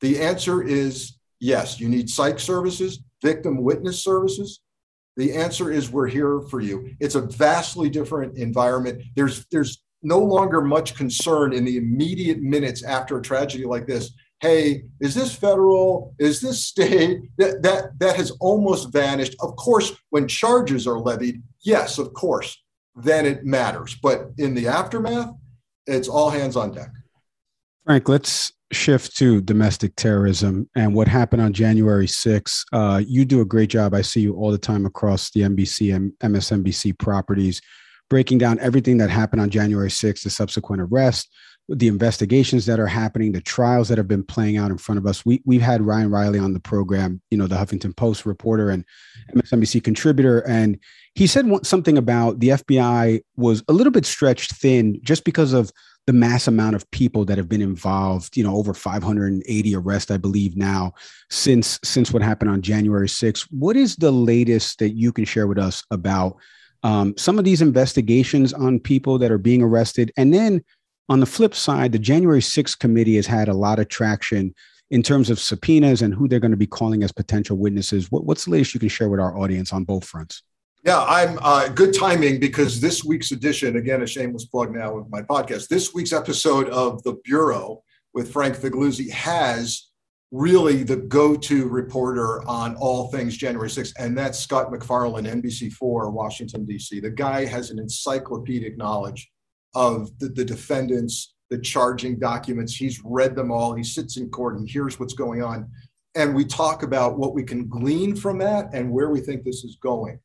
The 0.00 0.20
answer 0.20 0.62
is 0.62 1.18
yes. 1.40 1.80
You 1.80 1.88
need 1.88 2.08
psych 2.08 2.38
services, 2.38 3.02
victim 3.22 3.62
witness 3.62 4.02
services. 4.02 4.60
The 5.16 5.34
answer 5.34 5.70
is 5.70 5.90
we're 5.90 6.06
here 6.06 6.40
for 6.50 6.60
you. 6.60 6.94
It's 7.00 7.14
a 7.14 7.20
vastly 7.20 7.90
different 7.90 8.38
environment. 8.38 9.02
There's 9.16 9.44
there's 9.50 9.82
no 10.02 10.18
longer 10.18 10.62
much 10.62 10.94
concern 10.94 11.52
in 11.52 11.64
the 11.64 11.76
immediate 11.76 12.40
minutes 12.40 12.82
after 12.82 13.18
a 13.18 13.22
tragedy 13.22 13.64
like 13.64 13.86
this. 13.86 14.12
Hey, 14.40 14.84
is 15.00 15.14
this 15.14 15.34
federal? 15.34 16.14
Is 16.18 16.40
this 16.40 16.64
state? 16.64 17.18
That 17.36 17.62
that 17.62 17.98
that 17.98 18.16
has 18.16 18.30
almost 18.40 18.92
vanished. 18.92 19.36
Of 19.40 19.56
course, 19.56 19.92
when 20.10 20.26
charges 20.26 20.86
are 20.86 20.98
levied, 20.98 21.42
yes, 21.62 21.98
of 21.98 22.14
course, 22.14 22.56
then 22.94 23.26
it 23.26 23.44
matters. 23.44 23.96
But 24.02 24.30
in 24.38 24.54
the 24.54 24.68
aftermath, 24.68 25.32
it's 25.86 26.08
all 26.08 26.30
hands 26.30 26.56
on 26.56 26.72
deck. 26.72 26.90
Frank, 27.84 28.08
let's 28.08 28.52
shift 28.72 29.16
to 29.16 29.40
domestic 29.40 29.96
terrorism 29.96 30.68
and 30.76 30.94
what 30.94 31.08
happened 31.08 31.42
on 31.42 31.52
January 31.52 32.06
6th. 32.06 32.64
Uh, 32.72 33.02
you 33.04 33.24
do 33.24 33.40
a 33.40 33.44
great 33.44 33.70
job. 33.70 33.94
I 33.94 34.02
see 34.02 34.20
you 34.20 34.34
all 34.36 34.52
the 34.52 34.58
time 34.58 34.86
across 34.86 35.30
the 35.30 35.40
NBC 35.40 35.94
and 35.94 36.12
MSNBC 36.20 36.98
properties, 36.98 37.60
breaking 38.08 38.38
down 38.38 38.58
everything 38.60 38.98
that 38.98 39.10
happened 39.10 39.42
on 39.42 39.50
January 39.50 39.88
6th, 39.88 40.22
the 40.22 40.30
subsequent 40.30 40.82
arrest, 40.82 41.28
the 41.68 41.88
investigations 41.88 42.66
that 42.66 42.78
are 42.78 42.86
happening, 42.86 43.32
the 43.32 43.40
trials 43.40 43.88
that 43.88 43.98
have 43.98 44.08
been 44.08 44.24
playing 44.24 44.56
out 44.56 44.70
in 44.70 44.78
front 44.78 44.98
of 44.98 45.06
us. 45.06 45.24
We, 45.24 45.42
we've 45.44 45.62
had 45.62 45.82
Ryan 45.82 46.10
Riley 46.10 46.38
on 46.38 46.52
the 46.52 46.60
program, 46.60 47.20
you 47.30 47.38
know, 47.38 47.46
the 47.46 47.56
Huffington 47.56 47.96
Post 47.96 48.26
reporter 48.26 48.70
and 48.70 48.84
MSNBC 49.34 49.82
contributor. 49.82 50.40
And 50.48 50.78
he 51.14 51.26
said 51.26 51.46
something 51.64 51.96
about 51.96 52.40
the 52.40 52.48
FBI 52.48 53.20
was 53.36 53.62
a 53.68 53.72
little 53.72 53.92
bit 53.92 54.06
stretched 54.06 54.52
thin 54.52 55.00
just 55.02 55.24
because 55.24 55.52
of 55.52 55.72
the 56.06 56.12
mass 56.12 56.48
amount 56.48 56.74
of 56.74 56.90
people 56.90 57.24
that 57.24 57.38
have 57.38 57.48
been 57.48 57.62
involved 57.62 58.36
you 58.36 58.42
know 58.42 58.56
over 58.56 58.74
580 58.74 59.76
arrests 59.76 60.10
i 60.10 60.16
believe 60.16 60.56
now 60.56 60.92
since 61.30 61.78
since 61.84 62.12
what 62.12 62.22
happened 62.22 62.50
on 62.50 62.62
january 62.62 63.08
6th 63.08 63.46
what 63.50 63.76
is 63.76 63.96
the 63.96 64.10
latest 64.10 64.78
that 64.78 64.90
you 64.90 65.12
can 65.12 65.24
share 65.24 65.46
with 65.46 65.58
us 65.58 65.84
about 65.90 66.36
um, 66.82 67.14
some 67.18 67.38
of 67.38 67.44
these 67.44 67.60
investigations 67.60 68.52
on 68.54 68.80
people 68.80 69.18
that 69.18 69.30
are 69.30 69.38
being 69.38 69.62
arrested? 69.62 70.10
And 70.16 70.32
then 70.32 70.64
on 71.10 71.20
the 71.20 71.26
flip 71.26 71.54
side 71.54 71.92
the 71.92 71.98
january 71.98 72.40
6th 72.40 72.78
committee 72.78 73.16
has 73.16 73.26
had 73.26 73.48
a 73.48 73.54
lot 73.54 73.78
of 73.78 73.88
traction 73.88 74.54
in 74.90 75.02
terms 75.02 75.30
of 75.30 75.38
subpoenas 75.38 76.02
and 76.02 76.12
who 76.12 76.26
they're 76.26 76.40
going 76.40 76.50
to 76.50 76.56
be 76.56 76.66
calling 76.66 77.04
as 77.04 77.12
potential 77.12 77.56
witnesses. 77.56 78.10
What, 78.10 78.24
what's 78.24 78.44
the 78.44 78.50
latest 78.50 78.74
you 78.74 78.80
can 78.80 78.88
share 78.88 79.08
with 79.08 79.20
our 79.20 79.38
audience 79.38 79.72
on 79.72 79.84
both 79.84 80.04
fronts 80.04 80.42
yeah, 80.84 81.02
I'm 81.02 81.38
uh, 81.42 81.68
good 81.68 81.94
timing 81.94 82.40
because 82.40 82.80
this 82.80 83.04
week's 83.04 83.32
edition, 83.32 83.76
again, 83.76 84.02
a 84.02 84.06
shameless 84.06 84.46
plug 84.46 84.74
now 84.74 84.96
of 84.96 85.10
my 85.10 85.20
podcast, 85.20 85.68
this 85.68 85.92
week's 85.92 86.12
episode 86.12 86.70
of 86.70 87.02
The 87.02 87.20
Bureau 87.24 87.82
with 88.14 88.32
Frank 88.32 88.56
Figliuzzi 88.56 89.10
has 89.10 89.90
really 90.32 90.82
the 90.82 90.96
go-to 90.96 91.68
reporter 91.68 92.42
on 92.48 92.76
all 92.76 93.10
things 93.10 93.36
January 93.36 93.68
6th, 93.68 93.92
and 93.98 94.16
that's 94.16 94.38
Scott 94.38 94.70
MacFarlane, 94.70 95.26
NBC4, 95.26 96.12
Washington, 96.12 96.64
D.C. 96.64 97.00
The 97.00 97.10
guy 97.10 97.44
has 97.44 97.70
an 97.70 97.78
encyclopedic 97.78 98.78
knowledge 98.78 99.30
of 99.74 100.16
the, 100.18 100.28
the 100.28 100.44
defendants, 100.44 101.34
the 101.50 101.58
charging 101.58 102.18
documents. 102.18 102.74
He's 102.74 103.02
read 103.04 103.34
them 103.34 103.50
all. 103.50 103.74
He 103.74 103.84
sits 103.84 104.16
in 104.16 104.30
court 104.30 104.56
and 104.56 104.68
hears 104.68 104.98
what's 104.98 105.14
going 105.14 105.42
on. 105.42 105.68
And 106.14 106.34
we 106.34 106.44
talk 106.44 106.84
about 106.84 107.18
what 107.18 107.34
we 107.34 107.42
can 107.42 107.68
glean 107.68 108.16
from 108.16 108.38
that 108.38 108.72
and 108.72 108.90
where 108.90 109.10
we 109.10 109.20
think 109.20 109.44
this 109.44 109.62
is 109.64 109.76
going. 109.82 110.18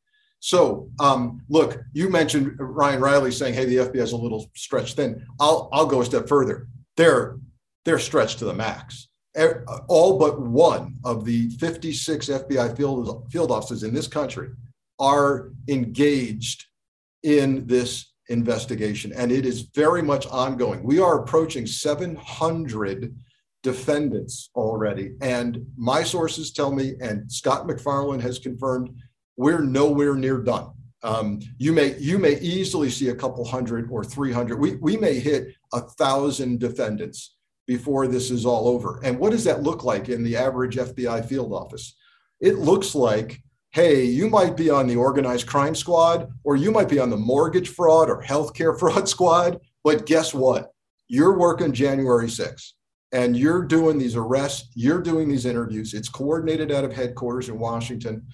So, 0.46 0.88
um, 1.00 1.42
look, 1.48 1.82
you 1.92 2.08
mentioned 2.08 2.54
Ryan 2.60 3.00
Riley 3.00 3.32
saying, 3.32 3.54
"Hey, 3.54 3.64
the 3.64 3.78
FBI 3.78 4.00
is 4.00 4.12
a 4.12 4.16
little 4.16 4.48
stretched 4.54 4.94
thin." 4.94 5.26
I'll 5.40 5.68
I'll 5.72 5.86
go 5.86 6.02
a 6.02 6.04
step 6.04 6.28
further. 6.28 6.68
They're 6.96 7.40
they're 7.84 7.98
stretched 7.98 8.38
to 8.38 8.44
the 8.44 8.54
max. 8.54 9.08
All 9.88 10.20
but 10.20 10.40
one 10.40 10.94
of 11.04 11.24
the 11.24 11.48
56 11.58 12.28
FBI 12.28 12.76
field 12.76 13.26
field 13.32 13.50
offices 13.50 13.82
in 13.82 13.92
this 13.92 14.06
country 14.06 14.50
are 15.00 15.50
engaged 15.66 16.64
in 17.24 17.66
this 17.66 18.12
investigation, 18.28 19.12
and 19.14 19.32
it 19.32 19.44
is 19.44 19.62
very 19.74 20.00
much 20.00 20.28
ongoing. 20.28 20.84
We 20.84 21.00
are 21.00 21.22
approaching 21.22 21.66
700 21.66 23.12
defendants 23.64 24.50
already. 24.54 25.16
And 25.20 25.66
my 25.76 26.04
sources 26.04 26.52
tell 26.52 26.70
me, 26.70 26.94
and 27.00 27.30
Scott 27.30 27.66
MacFarlane 27.66 28.20
has 28.20 28.38
confirmed, 28.38 28.90
we're 29.36 29.60
nowhere 29.60 30.14
near 30.14 30.38
done. 30.38 30.70
Um, 31.02 31.40
you 31.58 31.72
may 31.72 31.96
you 31.98 32.18
may 32.18 32.38
easily 32.40 32.90
see 32.90 33.08
a 33.08 33.14
couple 33.14 33.44
hundred 33.44 33.88
or 33.90 34.02
300. 34.02 34.58
We, 34.58 34.76
we 34.76 34.96
may 34.96 35.18
hit 35.18 35.54
a 35.72 35.80
thousand 35.80 36.58
defendants 36.58 37.36
before 37.66 38.06
this 38.06 38.30
is 38.30 38.46
all 38.46 38.68
over. 38.68 39.00
And 39.02 39.18
what 39.18 39.32
does 39.32 39.44
that 39.44 39.62
look 39.62 39.84
like 39.84 40.08
in 40.08 40.22
the 40.22 40.36
average 40.36 40.76
FBI 40.76 41.26
field 41.26 41.52
office? 41.52 41.96
It 42.40 42.56
looks 42.58 42.94
like, 42.94 43.42
hey, 43.72 44.04
you 44.04 44.30
might 44.30 44.56
be 44.56 44.70
on 44.70 44.86
the 44.86 44.96
organized 44.96 45.46
crime 45.46 45.74
squad, 45.74 46.28
or 46.44 46.56
you 46.56 46.70
might 46.70 46.88
be 46.88 46.98
on 46.98 47.10
the 47.10 47.16
mortgage 47.16 47.68
fraud 47.68 48.08
or 48.08 48.22
healthcare 48.22 48.78
fraud 48.78 49.08
squad. 49.08 49.58
But 49.84 50.06
guess 50.06 50.32
what? 50.32 50.72
You're 51.08 51.38
working 51.38 51.72
January 51.72 52.26
6th 52.26 52.72
and 53.12 53.36
you're 53.36 53.64
doing 53.64 53.98
these 53.98 54.16
arrests, 54.16 54.70
you're 54.74 55.00
doing 55.00 55.28
these 55.28 55.46
interviews. 55.46 55.94
It's 55.94 56.08
coordinated 56.08 56.72
out 56.72 56.84
of 56.84 56.92
headquarters 56.92 57.48
in 57.48 57.58
Washington. 57.58 58.26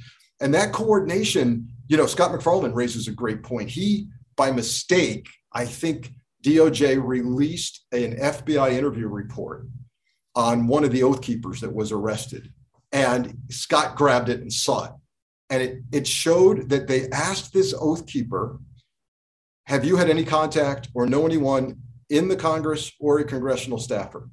And 0.42 0.52
that 0.54 0.72
coordination, 0.72 1.68
you 1.86 1.96
know, 1.96 2.06
Scott 2.06 2.32
MacFarlane 2.32 2.72
raises 2.72 3.06
a 3.06 3.12
great 3.12 3.42
point. 3.44 3.70
He, 3.70 4.08
by 4.36 4.50
mistake, 4.50 5.28
I 5.52 5.64
think 5.64 6.12
DOJ 6.44 7.00
released 7.02 7.86
an 7.92 8.16
FBI 8.16 8.72
interview 8.72 9.06
report 9.06 9.68
on 10.34 10.66
one 10.66 10.82
of 10.82 10.90
the 10.90 11.04
oath 11.04 11.22
keepers 11.22 11.60
that 11.60 11.72
was 11.72 11.92
arrested. 11.92 12.52
And 12.90 13.38
Scott 13.50 13.96
grabbed 13.96 14.28
it 14.28 14.40
and 14.40 14.52
saw 14.52 14.86
it. 14.86 14.92
And 15.48 15.62
it, 15.62 15.78
it 15.92 16.06
showed 16.06 16.70
that 16.70 16.88
they 16.88 17.08
asked 17.10 17.52
this 17.52 17.72
oath 17.78 18.06
keeper, 18.06 18.58
Have 19.66 19.84
you 19.84 19.96
had 19.96 20.10
any 20.10 20.24
contact 20.24 20.88
or 20.92 21.06
know 21.06 21.24
anyone 21.24 21.76
in 22.10 22.26
the 22.26 22.36
Congress 22.36 22.90
or 22.98 23.20
a 23.20 23.24
congressional 23.24 23.78
staffer? 23.78 24.28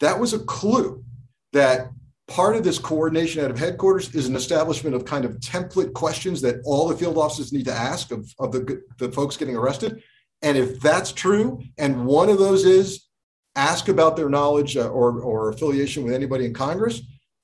That 0.00 0.18
was 0.18 0.32
a 0.32 0.40
clue 0.40 1.04
that 1.52 1.90
part 2.28 2.54
of 2.54 2.62
this 2.62 2.78
coordination 2.78 3.42
out 3.42 3.50
of 3.50 3.58
headquarters 3.58 4.14
is 4.14 4.28
an 4.28 4.36
establishment 4.36 4.94
of 4.94 5.04
kind 5.04 5.24
of 5.24 5.32
template 5.40 5.94
questions 5.94 6.40
that 6.42 6.60
all 6.64 6.86
the 6.86 6.96
field 6.96 7.16
offices 7.16 7.52
need 7.52 7.64
to 7.64 7.72
ask 7.72 8.12
of, 8.12 8.32
of 8.38 8.52
the, 8.52 8.82
the 8.98 9.10
folks 9.10 9.36
getting 9.36 9.56
arrested. 9.56 10.02
And 10.42 10.56
if 10.56 10.78
that's 10.80 11.10
true, 11.10 11.62
and 11.78 12.06
one 12.06 12.28
of 12.28 12.38
those 12.38 12.64
is 12.64 13.06
ask 13.56 13.88
about 13.88 14.14
their 14.14 14.28
knowledge 14.28 14.76
uh, 14.76 14.88
or, 14.88 15.20
or 15.20 15.48
affiliation 15.48 16.04
with 16.04 16.14
anybody 16.14 16.44
in 16.44 16.54
Congress, 16.54 17.00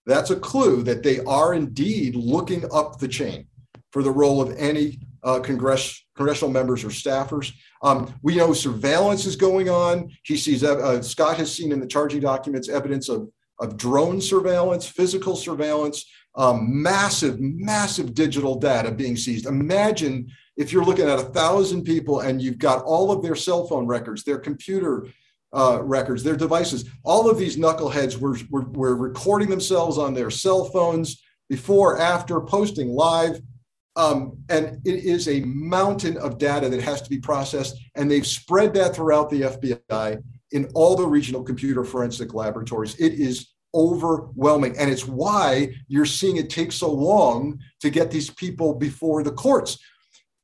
that's 0.06 0.30
a 0.30 0.36
clue 0.36 0.82
that 0.82 1.02
they 1.02 1.20
are 1.20 1.54
indeed 1.54 2.14
looking 2.14 2.64
up 2.72 2.98
the 2.98 3.08
chain 3.08 3.46
for 3.90 4.02
the 4.02 4.10
role 4.10 4.40
of 4.40 4.54
any 4.58 4.98
uh, 5.22 5.40
congress, 5.40 6.04
congressional 6.14 6.52
members 6.52 6.84
or 6.84 6.88
staffers. 6.88 7.52
Um, 7.82 8.14
we 8.22 8.36
know 8.36 8.52
surveillance 8.52 9.24
is 9.24 9.36
going 9.36 9.70
on. 9.70 10.10
He 10.24 10.36
sees, 10.36 10.62
uh, 10.62 11.00
Scott 11.00 11.38
has 11.38 11.52
seen 11.52 11.72
in 11.72 11.80
the 11.80 11.86
charging 11.86 12.20
documents 12.20 12.68
evidence 12.68 13.08
of, 13.08 13.30
of 13.60 13.76
drone 13.76 14.20
surveillance, 14.20 14.86
physical 14.86 15.36
surveillance, 15.36 16.06
um, 16.36 16.82
massive, 16.82 17.38
massive 17.40 18.14
digital 18.14 18.56
data 18.58 18.90
being 18.90 19.16
seized. 19.16 19.46
Imagine 19.46 20.30
if 20.56 20.72
you're 20.72 20.84
looking 20.84 21.08
at 21.08 21.18
a 21.18 21.24
thousand 21.24 21.84
people 21.84 22.20
and 22.20 22.40
you've 22.40 22.58
got 22.58 22.84
all 22.84 23.10
of 23.10 23.22
their 23.22 23.34
cell 23.34 23.66
phone 23.66 23.86
records, 23.86 24.24
their 24.24 24.38
computer 24.38 25.06
uh, 25.52 25.80
records, 25.82 26.22
their 26.22 26.36
devices, 26.36 26.84
all 27.04 27.30
of 27.30 27.38
these 27.38 27.56
knuckleheads 27.56 28.18
were, 28.18 28.36
were, 28.50 28.68
were 28.70 28.96
recording 28.96 29.48
themselves 29.48 29.98
on 29.98 30.14
their 30.14 30.30
cell 30.30 30.64
phones 30.64 31.22
before, 31.48 32.00
after, 32.00 32.40
posting 32.40 32.88
live. 32.88 33.40
Um, 33.96 34.38
and 34.48 34.80
it 34.84 35.04
is 35.04 35.28
a 35.28 35.40
mountain 35.42 36.16
of 36.16 36.38
data 36.38 36.68
that 36.68 36.82
has 36.82 37.00
to 37.02 37.10
be 37.10 37.20
processed. 37.20 37.76
And 37.94 38.10
they've 38.10 38.26
spread 38.26 38.74
that 38.74 38.96
throughout 38.96 39.30
the 39.30 39.42
FBI 39.42 40.20
in 40.54 40.70
all 40.74 40.96
the 40.96 41.06
regional 41.06 41.42
computer 41.42 41.84
forensic 41.84 42.32
laboratories. 42.32 42.98
It 42.98 43.12
is 43.12 43.50
overwhelming. 43.74 44.78
And 44.78 44.90
it's 44.90 45.06
why 45.06 45.74
you're 45.88 46.06
seeing 46.06 46.36
it 46.36 46.48
take 46.48 46.72
so 46.72 46.90
long 46.90 47.58
to 47.80 47.90
get 47.90 48.10
these 48.10 48.30
people 48.30 48.74
before 48.74 49.22
the 49.22 49.32
courts 49.32 49.78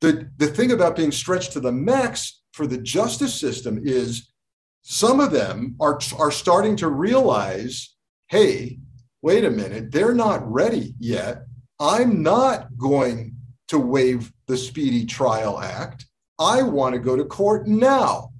the, 0.01 0.27
the 0.37 0.47
thing 0.47 0.71
about 0.71 0.95
being 0.95 1.11
stretched 1.11 1.53
to 1.53 1.59
the 1.59 1.71
max 1.71 2.41
for 2.51 2.67
the 2.67 2.79
justice 2.79 3.39
system 3.39 3.79
is 3.83 4.33
some 4.81 5.19
of 5.19 5.31
them 5.31 5.75
are, 5.79 5.99
are 6.17 6.31
starting 6.31 6.75
to 6.77 6.89
realize 6.89 7.95
hey, 8.27 8.79
wait 9.21 9.43
a 9.43 9.51
minute, 9.51 9.91
they're 9.91 10.13
not 10.13 10.49
ready 10.49 10.95
yet. 10.99 11.43
I'm 11.81 12.23
not 12.23 12.69
going 12.77 13.35
to 13.67 13.77
waive 13.77 14.31
the 14.47 14.55
Speedy 14.55 15.05
Trial 15.05 15.59
Act. 15.59 16.05
I 16.39 16.61
want 16.61 16.93
to 16.93 16.99
go 16.99 17.17
to 17.17 17.25
court 17.25 17.67
now. 17.67 18.30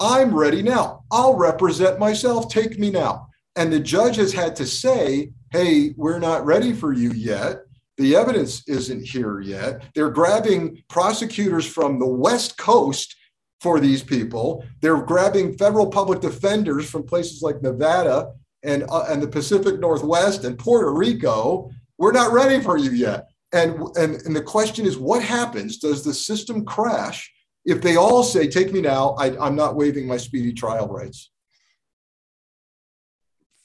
I'm 0.00 0.34
ready 0.34 0.62
now. 0.62 1.04
I'll 1.10 1.34
represent 1.34 1.98
myself. 1.98 2.48
Take 2.48 2.78
me 2.78 2.90
now. 2.90 3.28
And 3.56 3.72
the 3.72 3.80
judge 3.80 4.16
has 4.16 4.32
had 4.32 4.54
to 4.56 4.66
say, 4.66 5.32
hey, 5.50 5.92
we're 5.96 6.20
not 6.20 6.44
ready 6.44 6.72
for 6.72 6.92
you 6.92 7.10
yet. 7.12 7.62
The 7.96 8.14
evidence 8.14 8.62
isn't 8.68 9.04
here 9.04 9.40
yet. 9.40 9.82
They're 9.94 10.10
grabbing 10.10 10.84
prosecutors 10.88 11.66
from 11.66 11.98
the 11.98 12.06
West 12.06 12.56
Coast 12.56 13.16
for 13.60 13.80
these 13.80 14.04
people. 14.04 14.64
They're 14.80 15.02
grabbing 15.02 15.58
federal 15.58 15.88
public 15.88 16.20
defenders 16.20 16.88
from 16.88 17.02
places 17.02 17.42
like 17.42 17.60
Nevada 17.60 18.32
and, 18.62 18.84
uh, 18.88 19.06
and 19.08 19.20
the 19.20 19.26
Pacific 19.26 19.80
Northwest 19.80 20.44
and 20.44 20.56
Puerto 20.56 20.92
Rico. 20.92 21.70
We're 21.98 22.12
not 22.12 22.32
ready 22.32 22.62
for 22.62 22.76
you 22.76 22.92
yet. 22.92 23.26
And, 23.52 23.80
and, 23.96 24.14
and 24.22 24.36
the 24.36 24.42
question 24.42 24.86
is 24.86 24.96
what 24.96 25.22
happens? 25.22 25.78
Does 25.78 26.04
the 26.04 26.14
system 26.14 26.64
crash 26.64 27.32
if 27.68 27.82
they 27.82 27.96
all 27.96 28.22
say, 28.22 28.48
Take 28.48 28.72
me 28.72 28.80
now, 28.80 29.14
I, 29.18 29.36
I'm 29.38 29.54
not 29.54 29.76
waiving 29.76 30.06
my 30.06 30.16
speedy 30.16 30.52
trial 30.52 30.88
rights? 30.88 31.30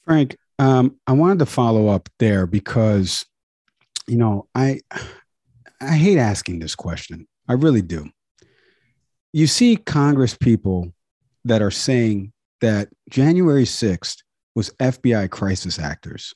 Frank, 0.05 0.37
um, 0.59 0.97
I 1.07 1.13
wanted 1.13 1.39
to 1.39 1.45
follow 1.45 1.87
up 1.87 2.09
there 2.19 2.45
because 2.45 3.25
you 4.07 4.17
know, 4.17 4.47
I 4.53 4.79
I 5.81 5.95
hate 5.95 6.17
asking 6.17 6.59
this 6.59 6.75
question. 6.75 7.27
I 7.47 7.53
really 7.53 7.81
do. 7.81 8.09
You 9.31 9.47
see 9.47 9.75
Congress 9.75 10.35
people 10.35 10.93
that 11.45 11.61
are 11.61 11.71
saying 11.71 12.31
that 12.61 12.89
January 13.09 13.65
6th 13.65 14.17
was 14.55 14.69
FBI 14.79 15.29
crisis 15.29 15.79
actors. 15.79 16.33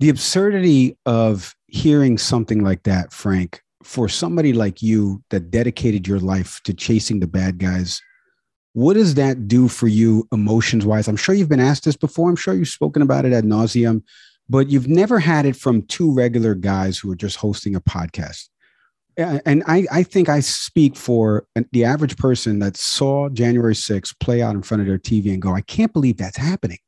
The 0.00 0.08
absurdity 0.08 0.96
of 1.04 1.54
hearing 1.66 2.18
something 2.18 2.64
like 2.64 2.84
that, 2.84 3.12
Frank, 3.12 3.60
for 3.82 4.08
somebody 4.08 4.52
like 4.52 4.82
you 4.82 5.22
that 5.30 5.50
dedicated 5.50 6.06
your 6.06 6.20
life 6.20 6.60
to 6.64 6.74
chasing 6.74 7.20
the 7.20 7.26
bad 7.26 7.58
guys, 7.58 8.00
what 8.72 8.94
does 8.94 9.14
that 9.14 9.48
do 9.48 9.68
for 9.68 9.88
you 9.88 10.28
emotions 10.32 10.86
wise? 10.86 11.08
I'm 11.08 11.16
sure 11.16 11.34
you've 11.34 11.48
been 11.48 11.60
asked 11.60 11.84
this 11.84 11.96
before. 11.96 12.28
I'm 12.28 12.36
sure 12.36 12.54
you've 12.54 12.68
spoken 12.68 13.02
about 13.02 13.24
it 13.24 13.32
ad 13.32 13.44
nauseum 13.44 14.02
but 14.50 14.68
you've 14.68 14.88
never 14.88 15.20
had 15.20 15.46
it 15.46 15.54
from 15.54 15.82
two 15.82 16.12
regular 16.12 16.56
guys 16.56 16.98
who 16.98 17.10
are 17.10 17.16
just 17.16 17.36
hosting 17.36 17.76
a 17.76 17.80
podcast. 17.80 18.48
And 19.16 19.62
I, 19.66 19.86
I 19.92 20.02
think 20.02 20.28
I 20.28 20.40
speak 20.40 20.96
for 20.96 21.46
the 21.72 21.84
average 21.84 22.16
person 22.16 22.58
that 22.58 22.76
saw 22.76 23.28
January 23.28 23.74
6th 23.74 24.18
play 24.18 24.42
out 24.42 24.56
in 24.56 24.62
front 24.62 24.80
of 24.80 24.88
their 24.88 24.98
TV 24.98 25.32
and 25.32 25.40
go, 25.40 25.54
I 25.54 25.60
can't 25.60 25.92
believe 25.92 26.16
that's 26.16 26.36
happening. 26.36 26.78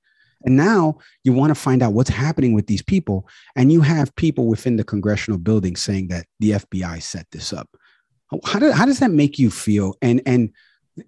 And 0.45 0.57
now 0.57 0.99
you 1.25 1.33
want 1.33 1.51
to 1.51 1.55
find 1.55 1.83
out 1.83 1.93
what's 1.93 2.11
happening 2.11 2.55
with 2.55 2.67
these 2.67 2.83
people. 2.83 3.29
And 3.57 3.73
you 3.73 3.81
have 3.83 4.15
people 4.17 4.47
within 4.47 4.77
the 4.77 4.85
congressional 4.85 5.39
building 5.39 5.77
saying 5.77 6.09
that 6.09 6.27
the 6.41 6.53
FBI 6.53 7.03
set 7.03 7.27
this 7.33 7.53
up. 7.53 7.69
How, 8.45 8.59
do, 8.59 8.73
how 8.73 8.87
does 8.87 8.99
that 9.01 9.11
make 9.11 9.39
you 9.39 9.51
feel? 9.51 9.95
And, 10.01 10.23
and 10.25 10.53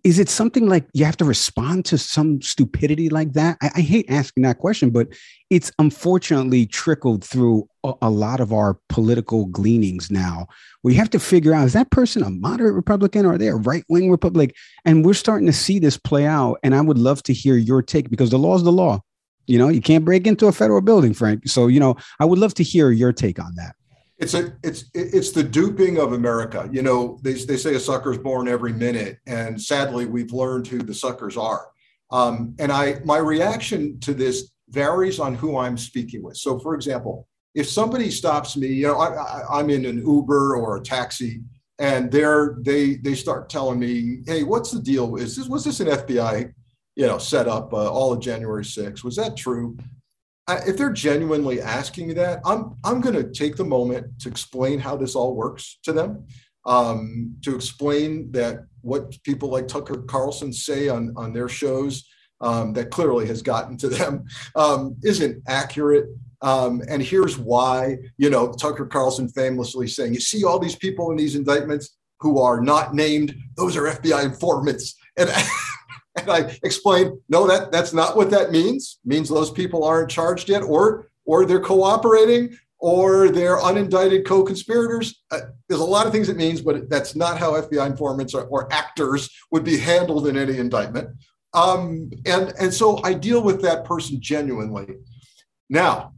is 0.03 0.19
it 0.19 0.29
something 0.29 0.67
like 0.67 0.87
you 0.95 1.05
have 1.05 1.17
to 1.19 1.25
respond 1.25 1.85
to 1.87 1.99
some 1.99 2.41
stupidity 2.41 3.11
like 3.11 3.35
that? 3.35 3.59
I, 3.61 3.71
I 3.77 3.81
hate 3.81 4.07
asking 4.09 4.43
that 4.45 4.59
question, 4.59 4.91
but 4.91 5.09
it's 5.51 5.71
unfortunately 5.79 6.67
trickled 6.67 7.23
through 7.23 7.69
a, 7.85 7.93
a, 8.03 8.11
lot 8.11 8.41
of 8.41 8.53
our 8.53 8.79
political 8.89 9.47
gleanings 9.47 10.11
now. 10.11 10.47
We 10.83 10.95
have 10.95 11.11
to 11.11 11.19
figure 11.19 11.53
out 11.53 11.67
is 11.67 11.75
that 11.75 11.91
person 11.91 12.23
a 12.23 12.31
moderate 12.31 12.75
Republican 12.75 13.27
or 13.27 13.35
are 13.35 13.39
they 13.39 13.49
a 13.49 13.57
right 13.57 13.85
wing 13.89 14.11
Republican? 14.11 14.55
And 14.85 15.05
we're 15.05 15.15
starting 15.15 15.47
to 15.47 15.53
see 15.53 15.79
this 15.79 15.99
play 15.99 16.25
out. 16.25 16.59
And 16.63 16.75
I 16.75 16.81
would 16.81 16.99
love 16.99 17.23
to 17.25 17.35
hear 17.35 17.57
your 17.57 17.83
take 17.83 18.09
because 18.09 18.31
the 18.31 18.39
law 18.39 18.57
is 18.57 18.63
the 18.63 18.73
law. 18.73 19.03
You 19.47 19.59
know, 19.59 19.69
you 19.69 19.81
can't 19.81 20.05
break 20.05 20.27
into 20.27 20.47
a 20.47 20.53
federal 20.53 20.81
building, 20.81 21.15
Frank. 21.15 21.49
So, 21.49 21.67
you 21.67 21.81
know, 21.81 21.97
I 22.21 22.25
would 22.25 22.39
love 22.39 22.55
to 22.55 22.63
hear 22.63 22.91
your 22.91 23.13
take 23.13 23.39
on 23.39 23.55
that 23.57 23.75
it's 24.19 24.35
a 24.35 24.53
it's 24.63 24.85
it's 24.95 25.33
the 25.33 25.43
duping 25.43 25.99
of 25.99 26.13
America. 26.13 26.69
You 26.73 26.83
know, 26.83 27.19
they 27.23 27.35
they 27.35 27.57
say 27.57 27.75
a 27.75 27.81
sucker's 27.81 28.19
born 28.19 28.49
every 28.49 28.73
minute, 28.73 29.19
and 29.27 29.61
sadly, 29.61 30.07
we've 30.07 30.33
learned 30.33 30.67
who 30.67 30.79
the 30.79 30.95
suckers 30.95 31.37
are. 31.37 31.69
Um, 32.11 32.55
and 32.59 32.71
I 32.71 33.01
my 33.05 33.19
reaction 33.19 33.99
to 34.01 34.15
this 34.15 34.53
varies 34.69 35.19
on 35.19 35.35
who 35.35 35.59
I'm 35.59 35.77
speaking 35.77 36.23
with. 36.23 36.37
So, 36.37 36.59
for 36.59 36.75
example, 36.75 37.27
if 37.55 37.69
somebody 37.69 38.11
stops 38.11 38.57
me, 38.57 38.69
you 38.69 38.87
know, 38.87 38.99
I, 38.99 39.61
am 39.61 39.71
in 39.71 39.85
an 39.85 39.99
Uber 39.99 40.57
or 40.57 40.77
a 40.77 40.83
taxi, 40.83 41.43
and 41.79 42.11
they're 42.11 42.57
they 42.61 42.95
they 42.97 43.15
start 43.15 43.51
telling 43.51 43.81
me, 43.81 44.21
"Hey, 44.27 44.45
what's 44.45 44.71
the 44.71 44.81
deal? 44.81 45.17
Is 45.17 45.37
this 45.37 45.49
was 45.49 45.65
this 45.65 45.81
an 45.81 45.89
FBI, 45.89 46.53
you 46.97 47.07
know, 47.07 47.19
set 47.19 47.49
up 47.49 47.73
uh, 47.73 47.91
all 47.91 48.13
of 48.13 48.21
January 48.21 48.65
6th? 48.65 49.05
Was 49.05 49.17
that 49.17 49.37
true?" 49.37 49.77
I, 50.47 50.59
if 50.67 50.77
they're 50.77 50.93
genuinely 50.93 51.61
asking 51.61 52.09
me 52.09 52.15
that, 52.15 52.41
I'm 52.45 52.77
I'm 52.85 53.01
going 53.01 53.15
to 53.15 53.31
take 53.31 53.57
the 53.57 53.65
moment 53.65 54.19
to 54.21 54.29
explain 54.29 54.79
how 54.79 54.97
this 54.97 55.15
all 55.15 55.35
works 55.35 55.79
to 55.85 55.93
them, 55.93 56.27
um, 56.67 57.35
to 57.43 57.55
explain 57.55 58.31
that 58.33 58.67
what 58.83 59.23
people 59.23 59.49
like 59.49 59.69
Tucker 59.69 60.03
Carlson 60.03 60.53
say 60.53 60.89
on 60.89 61.15
on 61.17 61.33
their 61.33 61.49
shows 61.49 62.05
um, 62.41 62.73
that 62.75 62.91
clearly 62.91 63.27
has 63.27 63.43
gotten 63.43 63.77
to 63.79 63.89
them 63.89 64.25
um, 64.55 64.97
isn't 65.03 65.43
accurate. 65.49 66.07
Um, 66.43 66.83
and 66.89 67.03
here's 67.03 67.39
why. 67.39 67.97
You 68.19 68.29
know, 68.29 68.53
Tucker 68.53 68.87
Carlson 68.87 69.29
famously 69.29 69.89
saying, 69.89 70.13
"You 70.13 70.21
see 70.21 70.45
all 70.45 70.59
these 70.59 70.77
people 70.77 71.11
in 71.11 71.17
these 71.17 71.37
indictments 71.37 71.97
who 72.21 72.39
are 72.39 72.61
not 72.61 72.95
named; 72.95 73.35
those 73.57 73.77
are 73.79 73.85
FBI 73.85 74.25
informants." 74.25 74.95
And 75.17 75.31
and 76.29 76.47
I 76.47 76.59
explained, 76.63 77.19
no, 77.29 77.47
that 77.47 77.73
that's 77.73 77.93
not 77.93 78.17
what 78.17 78.31
that 78.31 78.51
means. 78.51 78.99
It 79.05 79.09
means 79.09 79.29
those 79.29 79.51
people 79.51 79.85
aren't 79.85 80.11
charged 80.11 80.49
yet, 80.49 80.63
or 80.63 81.09
or 81.25 81.47
they're 81.47 81.61
cooperating, 81.61 82.57
or 82.79 83.31
they're 83.31 83.57
unindicted 83.57 84.27
co-conspirators. 84.27 85.23
Uh, 85.31 85.41
there's 85.69 85.81
a 85.81 85.85
lot 85.85 86.07
of 86.07 86.13
things 86.13 86.29
it 86.29 86.37
means, 86.37 86.61
but 86.61 86.89
that's 86.91 87.17
not 87.17 87.39
how 87.39 87.53
FBI 87.53 87.87
informants 87.87 88.35
or, 88.35 88.45
or 88.49 88.71
actors 88.73 89.31
would 89.51 89.65
be 89.65 89.79
handled 89.79 90.27
in 90.27 90.37
any 90.37 90.59
indictment. 90.59 91.09
Um, 91.55 92.11
and 92.27 92.53
and 92.61 92.75
so 92.75 93.01
I 93.03 93.15
deal 93.15 93.43
with 93.43 93.63
that 93.63 93.85
person 93.85 94.21
genuinely. 94.21 94.97
Now, 95.71 96.13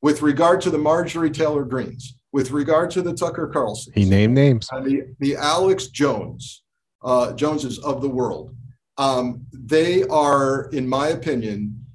with 0.00 0.22
regard 0.22 0.60
to 0.62 0.70
the 0.70 0.78
Marjorie 0.78 1.30
Taylor 1.30 1.64
Greens, 1.64 2.16
with 2.32 2.50
regard 2.50 2.90
to 2.92 3.02
the 3.02 3.12
Tucker 3.12 3.48
Carlson, 3.48 3.92
he 3.94 4.04
named 4.04 4.34
names, 4.34 4.68
and 4.72 4.86
the 4.86 5.02
the 5.18 5.36
Alex 5.36 5.88
Jones, 5.88 6.62
uh, 7.02 7.32
Joneses 7.32 7.78
of 7.80 8.00
the 8.00 8.08
world 8.08 8.54
um, 9.00 9.46
they 9.50 10.02
are, 10.04 10.68
in 10.72 10.86
my 10.86 11.08
opinion, 11.08 11.86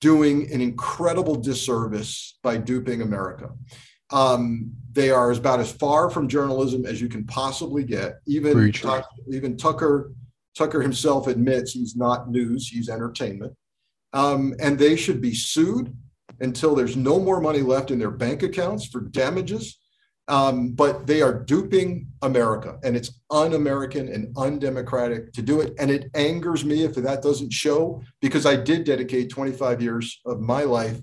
doing 0.00 0.50
an 0.50 0.62
incredible 0.62 1.34
disservice 1.34 2.38
by 2.42 2.56
duping 2.56 3.02
America. 3.02 3.50
Um, 4.10 4.72
they 4.92 5.10
are 5.10 5.30
about 5.30 5.60
as 5.60 5.70
far 5.70 6.08
from 6.08 6.26
journalism 6.26 6.86
as 6.86 7.02
you 7.02 7.08
can 7.08 7.24
possibly 7.26 7.84
get. 7.84 8.14
Even 8.26 8.72
Tuck, 8.72 9.06
even 9.30 9.58
Tucker 9.58 10.12
Tucker 10.56 10.80
himself 10.80 11.26
admits 11.26 11.72
he's 11.72 11.96
not 11.96 12.30
news; 12.30 12.68
he's 12.68 12.88
entertainment. 12.88 13.52
Um, 14.14 14.54
and 14.58 14.78
they 14.78 14.96
should 14.96 15.20
be 15.20 15.34
sued 15.34 15.94
until 16.40 16.74
there's 16.74 16.96
no 16.96 17.18
more 17.18 17.40
money 17.42 17.60
left 17.60 17.90
in 17.90 17.98
their 17.98 18.10
bank 18.10 18.42
accounts 18.42 18.86
for 18.86 19.00
damages. 19.00 19.78
Um, 20.26 20.70
but 20.70 21.06
they 21.06 21.20
are 21.20 21.38
duping 21.38 22.06
America, 22.22 22.78
and 22.82 22.96
it's 22.96 23.20
un-American 23.30 24.08
and 24.08 24.34
undemocratic 24.38 25.32
to 25.34 25.42
do 25.42 25.60
it. 25.60 25.74
And 25.78 25.90
it 25.90 26.10
angers 26.14 26.64
me 26.64 26.82
if 26.82 26.94
that 26.94 27.22
doesn't 27.22 27.52
show, 27.52 28.02
because 28.22 28.46
I 28.46 28.56
did 28.56 28.84
dedicate 28.84 29.28
25 29.28 29.82
years 29.82 30.20
of 30.24 30.40
my 30.40 30.62
life 30.62 30.98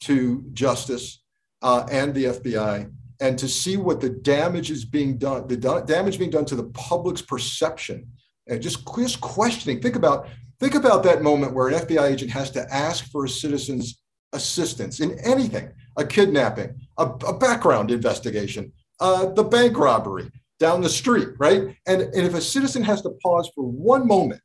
to 0.00 0.44
justice 0.52 1.22
uh, 1.62 1.86
and 1.90 2.14
the 2.14 2.24
FBI, 2.24 2.92
and 3.20 3.38
to 3.38 3.48
see 3.48 3.78
what 3.78 4.02
the 4.02 4.10
damage 4.10 4.70
is 4.70 4.84
being 4.84 5.16
done, 5.16 5.48
the 5.48 5.56
damage 5.56 6.18
being 6.18 6.30
done 6.30 6.44
to 6.44 6.54
the 6.54 6.64
public's 6.64 7.22
perception, 7.22 8.06
and 8.46 8.60
just 8.60 8.86
just 8.98 9.20
questioning. 9.22 9.80
Think 9.80 9.96
about 9.96 10.28
think 10.60 10.74
about 10.74 11.02
that 11.04 11.22
moment 11.22 11.54
where 11.54 11.68
an 11.68 11.74
FBI 11.74 12.10
agent 12.10 12.30
has 12.30 12.50
to 12.52 12.74
ask 12.74 13.10
for 13.10 13.24
a 13.24 13.28
citizen's 13.28 14.00
assistance 14.32 15.00
in 15.00 15.18
anything 15.20 15.72
a 15.96 16.04
kidnapping, 16.04 16.74
a, 16.98 17.04
a 17.04 17.38
background 17.38 17.90
investigation, 17.90 18.72
uh, 19.00 19.26
the 19.26 19.44
bank 19.44 19.78
robbery 19.78 20.30
down 20.58 20.80
the 20.80 20.88
street, 20.88 21.28
right? 21.38 21.76
And, 21.86 22.02
and 22.02 22.26
if 22.26 22.34
a 22.34 22.40
citizen 22.40 22.82
has 22.82 23.02
to 23.02 23.10
pause 23.22 23.50
for 23.54 23.64
one 23.64 24.06
moment, 24.06 24.40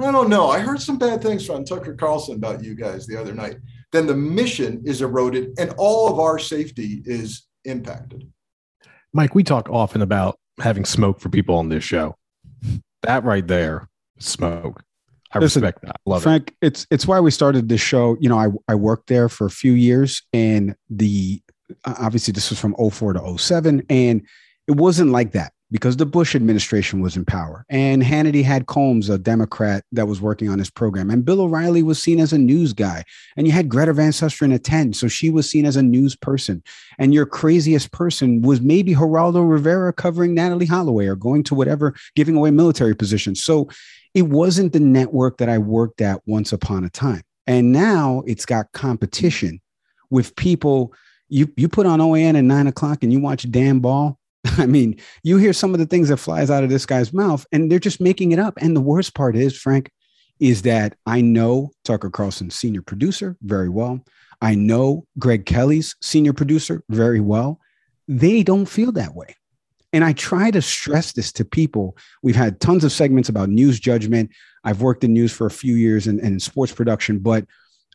I 0.00 0.12
don't 0.12 0.30
know, 0.30 0.48
I 0.48 0.60
heard 0.60 0.80
some 0.80 0.98
bad 0.98 1.20
things 1.20 1.44
from 1.44 1.64
Tucker 1.64 1.94
Carlson 1.94 2.36
about 2.36 2.62
you 2.62 2.74
guys 2.74 3.06
the 3.06 3.20
other 3.20 3.34
night, 3.34 3.56
then 3.92 4.06
the 4.06 4.14
mission 4.14 4.82
is 4.84 5.02
eroded 5.02 5.58
and 5.58 5.74
all 5.76 6.12
of 6.12 6.20
our 6.20 6.38
safety 6.38 7.02
is 7.04 7.46
impacted. 7.64 8.30
Mike, 9.12 9.34
we 9.34 9.42
talk 9.42 9.68
often 9.68 10.02
about 10.02 10.38
having 10.60 10.84
smoke 10.84 11.18
for 11.18 11.28
people 11.28 11.56
on 11.56 11.68
this 11.68 11.82
show. 11.82 12.16
That 13.02 13.24
right 13.24 13.46
there, 13.46 13.88
smoke. 14.18 14.84
I 15.32 15.38
Listen, 15.38 15.62
respect 15.62 15.82
that. 15.82 16.00
Love 16.06 16.22
Frank, 16.22 16.54
it. 16.60 16.66
it's 16.66 16.86
it's 16.90 17.06
why 17.06 17.20
we 17.20 17.30
started 17.30 17.68
this 17.68 17.80
show. 17.80 18.16
You 18.20 18.28
know, 18.28 18.38
I 18.38 18.48
I 18.68 18.74
worked 18.74 19.08
there 19.08 19.28
for 19.28 19.46
a 19.46 19.50
few 19.50 19.72
years, 19.72 20.22
and 20.32 20.74
the 20.88 21.40
obviously 21.84 22.32
this 22.32 22.50
was 22.50 22.58
from 22.58 22.74
04 22.74 23.14
to 23.14 23.38
07, 23.38 23.84
and 23.88 24.22
it 24.66 24.72
wasn't 24.72 25.10
like 25.10 25.32
that 25.32 25.52
because 25.70 25.96
the 25.96 26.06
Bush 26.06 26.34
administration 26.34 27.00
was 27.00 27.16
in 27.16 27.24
power, 27.24 27.64
and 27.68 28.02
Hannity 28.02 28.42
had 28.42 28.66
Colmes, 28.66 29.08
a 29.08 29.18
Democrat 29.18 29.84
that 29.92 30.08
was 30.08 30.20
working 30.20 30.48
on 30.48 30.58
his 30.58 30.70
program, 30.70 31.10
and 31.10 31.24
Bill 31.24 31.40
O'Reilly 31.40 31.82
was 31.82 32.02
seen 32.02 32.20
as 32.20 32.32
a 32.32 32.38
news 32.38 32.72
guy, 32.72 33.04
and 33.36 33.46
you 33.46 33.52
had 33.52 33.68
Greta 33.68 33.92
Van 33.92 34.12
Susteren 34.12 34.54
attend, 34.54 34.96
so 34.96 35.08
she 35.08 35.30
was 35.30 35.48
seen 35.48 35.64
as 35.64 35.76
a 35.76 35.82
news 35.82 36.16
person, 36.16 36.62
and 36.98 37.14
your 37.14 37.26
craziest 37.26 37.92
person 37.92 38.42
was 38.42 38.60
maybe 38.60 38.94
Geraldo 38.94 39.48
Rivera 39.48 39.92
covering 39.92 40.34
Natalee 40.34 40.68
Holloway 40.68 41.06
or 41.06 41.16
going 41.16 41.42
to 41.44 41.54
whatever, 41.54 41.94
giving 42.14 42.36
away 42.36 42.50
military 42.50 42.94
positions. 42.94 43.42
So 43.42 43.68
it 44.14 44.22
wasn't 44.22 44.72
the 44.72 44.80
network 44.80 45.38
that 45.38 45.48
I 45.48 45.58
worked 45.58 46.00
at 46.00 46.20
once 46.26 46.52
upon 46.52 46.84
a 46.84 46.90
time. 46.90 47.22
And 47.46 47.72
now 47.72 48.22
it's 48.26 48.46
got 48.46 48.72
competition 48.72 49.60
with 50.10 50.36
people. 50.36 50.92
You 51.28 51.52
you 51.56 51.68
put 51.68 51.86
on 51.86 52.00
OAN 52.00 52.36
at 52.36 52.44
nine 52.44 52.66
o'clock 52.66 53.02
and 53.02 53.12
you 53.12 53.20
watch 53.20 53.50
Dan 53.50 53.78
Ball. 53.80 54.18
I 54.58 54.66
mean, 54.66 54.98
you 55.22 55.36
hear 55.36 55.52
some 55.52 55.74
of 55.74 55.80
the 55.80 55.86
things 55.86 56.08
that 56.08 56.16
flies 56.18 56.50
out 56.50 56.64
of 56.64 56.70
this 56.70 56.86
guy's 56.86 57.12
mouth, 57.12 57.46
and 57.52 57.70
they're 57.70 57.78
just 57.78 58.00
making 58.00 58.32
it 58.32 58.38
up. 58.38 58.54
And 58.60 58.76
the 58.76 58.80
worst 58.80 59.14
part 59.14 59.36
is, 59.36 59.56
Frank, 59.56 59.90
is 60.38 60.62
that 60.62 60.96
I 61.06 61.20
know 61.20 61.70
Tucker 61.84 62.10
Carlson's 62.10 62.54
senior 62.54 62.82
producer 62.82 63.36
very 63.42 63.68
well. 63.68 64.04
I 64.40 64.54
know 64.54 65.06
Greg 65.18 65.44
Kelly's 65.44 65.96
senior 66.00 66.32
producer 66.32 66.82
very 66.88 67.20
well. 67.20 67.60
They 68.08 68.42
don't 68.42 68.66
feel 68.66 68.92
that 68.92 69.14
way. 69.14 69.36
And 69.92 70.04
I 70.04 70.12
try 70.12 70.50
to 70.50 70.62
stress 70.62 71.12
this 71.12 71.32
to 71.32 71.44
people. 71.44 71.96
We've 72.22 72.36
had 72.36 72.60
tons 72.60 72.84
of 72.84 72.92
segments 72.92 73.28
about 73.28 73.50
news 73.50 73.78
judgment. 73.78 74.30
I've 74.64 74.80
worked 74.80 75.04
in 75.04 75.12
news 75.12 75.32
for 75.32 75.46
a 75.46 75.50
few 75.50 75.74
years 75.74 76.06
and, 76.06 76.18
and 76.20 76.34
in 76.34 76.40
sports 76.40 76.72
production, 76.72 77.18
but 77.18 77.44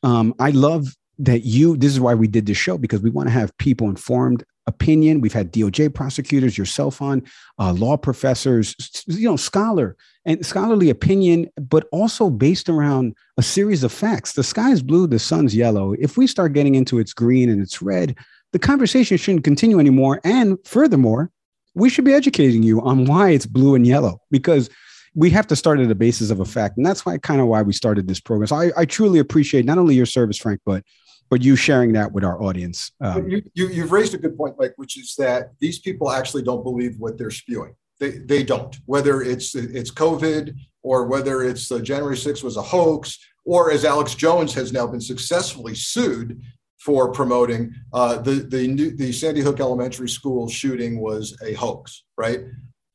um, 0.04 0.36
I 0.40 0.52
love 0.52 0.88
that 1.20 1.46
you, 1.46 1.78
this 1.78 1.94
is 1.94 2.00
why 2.00 2.14
we 2.14 2.28
did 2.28 2.46
this 2.46 2.58
show, 2.58 2.78
because 2.78 3.02
we 3.02 3.10
want 3.10 3.28
to 3.28 3.34
have 3.34 3.58
people 3.58 3.90
informed 3.90 4.44
opinion. 4.68 5.22
We've 5.22 5.34
had 5.34 5.52
DOJ 5.54 5.94
prosecutors, 5.94 6.58
yourself 6.58 7.02
on, 7.02 7.24
uh, 7.60 7.74
law 7.74 7.98
professors, 7.98 8.76
you 9.08 9.30
know, 9.30 9.36
scholar 9.36 9.96
and 10.26 10.46
scholarly 10.46 10.90
opinion, 10.90 11.50
but 11.58 11.88
also 11.92 12.30
based 12.30 12.70
around 12.70 13.16
a 13.38 13.44
series 13.44 13.84
of 13.84 13.92
facts. 13.92 14.34
The 14.34 14.44
sky 14.44 14.72
is 14.72 14.82
blue, 14.82 15.08
the 15.08 15.20
sun's 15.20 15.56
yellow. 15.56 15.94
If 15.94 16.18
we 16.18 16.28
start 16.28 16.54
getting 16.54 16.76
into 16.76 17.00
it's 17.00 17.14
green 17.14 17.50
and 17.50 17.62
it's 17.62 17.82
red, 17.82 18.16
the 18.54 18.60
conversation 18.60 19.18
shouldn't 19.18 19.44
continue 19.44 19.80
anymore. 19.80 20.22
And 20.24 20.58
furthermore, 20.66 21.32
we 21.76 21.90
should 21.90 22.06
be 22.06 22.14
educating 22.14 22.64
you 22.64 22.82
on 22.82 23.06
why 23.06 23.32
it's 23.32 23.46
blue 23.46 23.76
and 23.76 23.86
yellow 23.86 24.22
because 24.32 24.70
we 25.14 25.30
have 25.30 25.48
to 25.48 25.56
start 25.56 25.80
at 25.80 25.88
the 25.88 25.96
basis 25.96 26.30
of 26.30 26.40
a 26.40 26.46
fact. 26.46 26.78
And 26.78 26.86
that's 26.86 27.06
why 27.06 27.18
kind 27.18 27.42
of 27.42 27.48
why 27.48 27.62
we 27.62 27.74
started 27.74 28.08
this 28.08 28.20
program. 28.20 28.48
So 28.48 28.56
I, 28.56 28.72
I 28.78 28.86
truly 28.86 29.20
appreciate 29.20 29.66
not 29.66 29.78
only 29.78 29.96
your 29.96 30.06
service, 30.06 30.38
Frank, 30.38 30.62
but 30.66 30.84
but 31.30 31.44
you 31.44 31.56
sharing 31.56 31.94
that 31.94 32.12
with 32.12 32.24
our 32.24 32.42
audience. 32.42 32.92
Um, 33.02 33.28
you, 33.28 33.42
you, 33.54 33.68
you've 33.70 33.92
raised 33.92 34.14
a 34.14 34.18
good 34.18 34.38
point, 34.38 34.56
Mike, 34.60 34.74
which 34.78 34.98
is 34.98 35.16
that 35.18 35.52
these 35.60 35.80
people 35.80 36.12
actually 36.12 36.44
don't 36.44 36.64
believe 36.64 36.96
what 37.00 37.18
they're 37.18 37.32
spewing. 37.32 37.76
They, 38.00 38.20
they 38.20 38.44
don't, 38.44 38.76
whether 38.86 39.22
it's 39.22 39.56
it's 39.56 39.92
COVID 39.92 40.56
or 40.84 41.06
whether 41.08 41.44
it's 41.44 41.72
uh, 41.72 41.80
January 41.80 42.16
6th 42.16 42.44
was 42.44 42.58
a 42.58 42.62
hoax, 42.62 43.18
or 43.46 43.72
as 43.72 43.86
Alex 43.86 44.16
Jones 44.16 44.54
has 44.54 44.74
now 44.74 44.86
been 44.86 45.02
successfully 45.02 45.74
sued 45.76 46.42
for 46.78 47.12
promoting 47.12 47.74
uh, 47.94 48.18
the 48.18 48.32
the 48.32 48.68
new, 48.68 48.96
the 48.96 49.12
Sandy 49.12 49.42
Hook 49.42 49.60
Elementary 49.60 50.10
School 50.10 50.48
shooting 50.48 51.00
was 51.00 51.36
a 51.44 51.54
hoax, 51.54 52.04
right? 52.18 52.42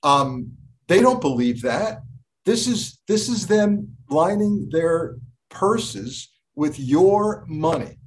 Um, 0.02 0.52
they 0.86 1.00
don't 1.00 1.20
believe 1.20 1.62
that. 1.62 2.02
This 2.44 2.66
is 2.66 3.00
this 3.08 3.28
is 3.28 3.46
them 3.46 3.96
lining 4.08 4.68
their 4.70 5.16
purses 5.48 6.28
with 6.54 6.78
your 6.78 7.44
money. 7.48 7.99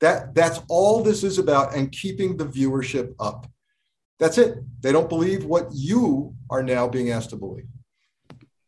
That 0.00 0.34
that's 0.34 0.60
all 0.68 1.02
this 1.02 1.22
is 1.24 1.38
about, 1.38 1.74
and 1.74 1.92
keeping 1.92 2.36
the 2.36 2.46
viewership 2.46 3.14
up. 3.20 3.46
That's 4.18 4.38
it. 4.38 4.58
They 4.80 4.92
don't 4.92 5.08
believe 5.08 5.44
what 5.44 5.68
you 5.72 6.34
are 6.50 6.62
now 6.62 6.88
being 6.88 7.10
asked 7.10 7.30
to 7.30 7.36
believe. 7.36 7.66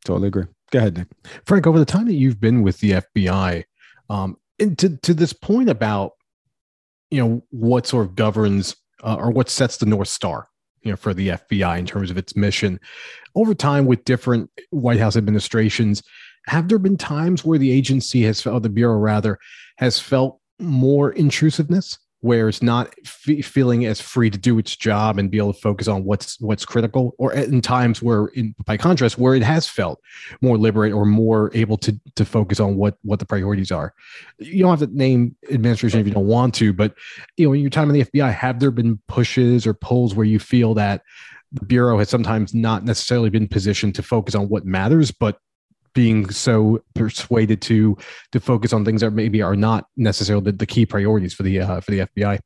Totally 0.05 0.29
agree. 0.29 0.47
Go 0.71 0.79
ahead, 0.79 0.97
Nick. 0.97 1.09
Frank. 1.47 1.67
Over 1.67 1.79
the 1.79 1.85
time 1.85 2.07
that 2.07 2.15
you've 2.15 2.41
been 2.41 2.63
with 2.63 2.81
the 2.81 2.93
FBI, 2.93 3.65
um, 4.11 4.37
and 4.59 4.79
to 4.79 4.97
to 4.99 5.15
this 5.15 5.33
point 5.33 5.69
about 5.69 6.13
you 7.11 7.23
know 7.23 7.43
what 7.51 7.87
sort 7.87 8.07
of 8.07 8.15
governs 8.15 8.77
uh, 9.03 9.17
or 9.17 9.31
what 9.31 9.51
sets 9.51 9.77
the 9.77 9.87
north 9.87 10.09
star 10.09 10.49
you 10.83 10.91
know 10.91 10.97
for 10.97 11.15
the 11.15 11.29
FBI 11.29 11.79
in 11.79 11.87
terms 11.87 12.11
of 12.11 12.19
its 12.19 12.37
mission 12.37 12.81
over 13.35 13.55
time 13.55 13.87
with 13.87 14.05
different 14.05 14.51
White 14.71 14.99
House 14.99 15.17
administrations 15.17 16.03
have 16.47 16.69
there 16.69 16.79
been 16.79 16.97
times 16.97 17.45
where 17.45 17.59
the 17.59 17.71
agency 17.71 18.23
has 18.23 18.41
felt 18.41 18.63
the 18.63 18.69
bureau 18.69 18.97
rather 18.97 19.39
has 19.77 19.99
felt 19.99 20.41
more 20.63 21.13
intrusiveness 21.13 21.99
where 22.23 22.49
it's 22.49 22.63
not 22.63 22.95
f- 23.05 23.45
feeling 23.45 23.85
as 23.85 24.01
free 24.01 24.31
to 24.31 24.39
do 24.39 24.57
its 24.57 24.77
job 24.77 25.19
and 25.19 25.29
be 25.29 25.39
able 25.39 25.53
to 25.53 25.61
focus 25.61 25.89
on 25.89 26.05
what's 26.05 26.41
what's 26.41 26.65
critical 26.65 27.15
or 27.19 27.33
in 27.33 27.61
times 27.61 28.01
where 28.01 28.27
in 28.29 28.55
by 28.65 28.77
contrast 28.77 29.19
where 29.19 29.35
it 29.35 29.43
has 29.43 29.69
felt 29.69 30.01
more 30.41 30.57
liberate 30.57 30.93
or 30.93 31.05
more 31.05 31.51
able 31.53 31.77
to 31.77 31.99
to 32.15 32.25
focus 32.25 32.61
on 32.61 32.77
what 32.77 32.97
what 33.03 33.19
the 33.19 33.27
priorities 33.27 33.73
are. 33.73 33.93
You 34.39 34.63
don't 34.63 34.79
have 34.79 34.89
to 34.89 34.97
name 34.97 35.37
administration 35.51 36.01
if 36.01 36.07
you 36.07 36.13
don't 36.15 36.29
want 36.29 36.55
to 36.55 36.73
but 36.73 36.95
you 37.37 37.47
know 37.47 37.53
in 37.53 37.61
your 37.61 37.71
time 37.71 37.91
in 37.91 37.95
the 37.95 38.05
fbi 38.05 38.33
have 38.33 38.61
there 38.61 38.71
been 38.71 38.99
pushes 39.09 39.67
or 39.67 39.75
pulls 39.75 40.15
where 40.15 40.27
you 40.27 40.39
feel 40.39 40.75
that 40.75 41.03
the 41.51 41.67
bureau 41.67 41.99
has 41.99 42.09
sometimes 42.09 42.55
not 42.55 42.85
necessarily 42.85 43.31
been 43.31 43.49
positioned 43.49 43.95
to 43.97 44.03
focus 44.03 44.35
on 44.35 44.49
what 44.49 44.65
matters 44.65 45.11
but 45.11 45.39
being 45.95 46.31
so 46.31 46.83
persuaded 46.95 47.61
to 47.63 47.97
to 48.33 48.41
focus 48.41 48.73
on 48.73 48.85
things 48.85 49.01
that 49.01 49.13
maybe 49.13 49.43
are 49.43 49.57
not 49.57 49.87
necessarily 49.97 50.45
the, 50.45 50.53
the 50.53 50.67
key 50.67 50.87
priorities 50.87 51.35
for 51.35 51.43
the 51.43 51.61
uh, 51.61 51.81
for 51.81 51.91
the 51.91 52.01
FBI? 52.01 52.39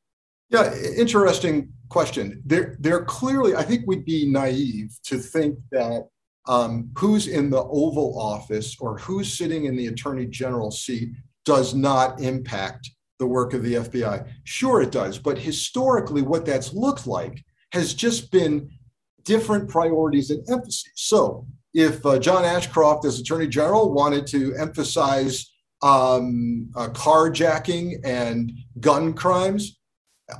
Yeah, 0.48 0.72
interesting 0.96 1.72
question. 1.88 2.42
There, 2.44 2.76
there 2.78 3.04
clearly, 3.04 3.56
I 3.56 3.62
think 3.62 3.82
we'd 3.86 4.04
be 4.04 4.30
naive 4.30 4.96
to 5.04 5.18
think 5.18 5.58
that 5.72 6.08
um, 6.46 6.90
who's 6.96 7.26
in 7.26 7.50
the 7.50 7.62
Oval 7.62 8.18
Office 8.18 8.76
or 8.78 8.98
who's 8.98 9.36
sitting 9.36 9.64
in 9.64 9.76
the 9.76 9.88
Attorney 9.88 10.26
General 10.26 10.70
seat 10.70 11.10
does 11.44 11.74
not 11.74 12.20
impact 12.20 12.90
the 13.18 13.26
work 13.26 13.54
of 13.54 13.62
the 13.62 13.74
FBI. 13.74 14.28
Sure, 14.44 14.82
it 14.82 14.92
does, 14.92 15.18
but 15.18 15.38
historically, 15.38 16.22
what 16.22 16.46
that's 16.46 16.72
looked 16.72 17.06
like 17.06 17.44
has 17.72 17.94
just 17.94 18.30
been 18.30 18.70
different 19.24 19.68
priorities 19.68 20.30
and 20.30 20.48
emphases. 20.48 20.84
So, 20.94 21.46
if 21.76 22.04
uh, 22.06 22.18
John 22.18 22.46
Ashcroft, 22.46 23.04
as 23.04 23.20
Attorney 23.20 23.46
General, 23.46 23.92
wanted 23.92 24.26
to 24.28 24.54
emphasize 24.54 25.52
um, 25.82 26.70
uh, 26.74 26.88
carjacking 26.88 28.00
and 28.02 28.50
gun 28.80 29.12
crimes, 29.12 29.78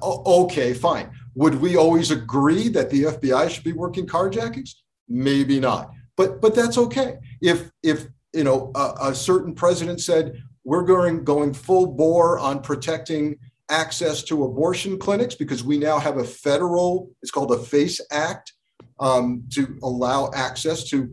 o- 0.00 0.44
okay, 0.44 0.72
fine. 0.72 1.10
Would 1.34 1.56
we 1.56 1.76
always 1.76 2.10
agree 2.10 2.70
that 2.70 2.88
the 2.88 3.02
FBI 3.02 3.50
should 3.50 3.64
be 3.64 3.74
working 3.74 4.06
carjackings? 4.06 4.70
Maybe 5.10 5.60
not, 5.60 5.90
but 6.16 6.40
but 6.40 6.54
that's 6.54 6.78
okay. 6.78 7.18
If 7.42 7.70
if 7.82 8.06
you 8.32 8.42
know 8.42 8.72
a, 8.74 9.10
a 9.10 9.14
certain 9.14 9.54
president 9.54 10.00
said 10.00 10.42
we're 10.64 10.84
going 10.84 11.22
going 11.22 11.52
full 11.52 11.86
bore 11.86 12.38
on 12.38 12.62
protecting 12.62 13.36
access 13.68 14.22
to 14.22 14.44
abortion 14.44 14.98
clinics 14.98 15.34
because 15.34 15.62
we 15.62 15.76
now 15.76 15.98
have 15.98 16.16
a 16.16 16.24
federal 16.24 17.10
it's 17.20 17.30
called 17.30 17.50
the 17.50 17.58
FACE 17.58 18.00
Act 18.10 18.52
um, 18.98 19.44
to 19.52 19.78
allow 19.82 20.30
access 20.34 20.84
to 20.84 21.10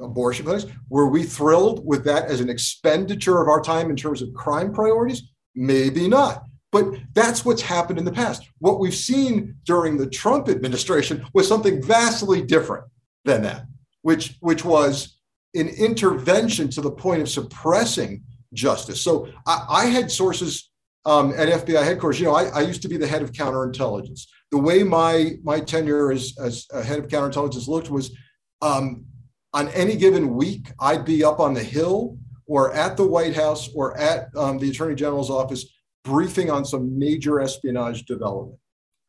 abortion 0.00 0.44
clinics. 0.44 0.66
Were 0.88 1.08
we 1.08 1.22
thrilled 1.22 1.84
with 1.84 2.04
that 2.04 2.26
as 2.26 2.40
an 2.40 2.48
expenditure 2.48 3.40
of 3.40 3.48
our 3.48 3.60
time 3.60 3.90
in 3.90 3.96
terms 3.96 4.22
of 4.22 4.32
crime 4.34 4.72
priorities? 4.72 5.22
Maybe 5.54 6.08
not. 6.08 6.44
But 6.72 6.94
that's 7.14 7.44
what's 7.44 7.62
happened 7.62 7.98
in 7.98 8.04
the 8.04 8.12
past. 8.12 8.48
What 8.58 8.78
we've 8.78 8.94
seen 8.94 9.56
during 9.64 9.96
the 9.96 10.08
Trump 10.08 10.48
administration 10.48 11.26
was 11.34 11.48
something 11.48 11.82
vastly 11.82 12.42
different 12.42 12.84
than 13.24 13.42
that, 13.42 13.64
which, 14.02 14.36
which 14.40 14.64
was 14.64 15.18
an 15.54 15.68
intervention 15.68 16.68
to 16.70 16.80
the 16.80 16.90
point 16.90 17.22
of 17.22 17.28
suppressing 17.28 18.22
justice. 18.54 19.00
So 19.02 19.28
I, 19.46 19.66
I 19.68 19.84
had 19.86 20.10
sources 20.10 20.70
um, 21.04 21.32
at 21.36 21.48
FBI 21.48 21.82
headquarters. 21.82 22.20
You 22.20 22.26
know, 22.26 22.34
I, 22.34 22.44
I, 22.44 22.60
used 22.60 22.82
to 22.82 22.88
be 22.88 22.96
the 22.96 23.06
head 23.06 23.22
of 23.22 23.32
counterintelligence. 23.32 24.26
The 24.50 24.58
way 24.58 24.82
my 24.82 25.32
my 25.42 25.60
tenure 25.60 26.12
as, 26.12 26.34
as 26.38 26.66
head 26.84 26.98
of 26.98 27.08
counterintelligence 27.08 27.68
looked 27.68 27.90
was 27.90 28.14
um, 28.60 29.06
on 29.52 29.68
any 29.68 29.96
given 29.96 30.34
week, 30.34 30.70
I'd 30.78 31.04
be 31.04 31.24
up 31.24 31.40
on 31.40 31.54
the 31.54 31.62
Hill 31.62 32.16
or 32.46 32.72
at 32.72 32.96
the 32.96 33.06
White 33.06 33.34
House 33.34 33.68
or 33.74 33.96
at 33.98 34.28
um, 34.36 34.58
the 34.58 34.70
Attorney 34.70 34.94
General's 34.94 35.30
office 35.30 35.66
briefing 36.04 36.50
on 36.50 36.64
some 36.64 36.98
major 36.98 37.40
espionage 37.40 38.04
development. 38.04 38.58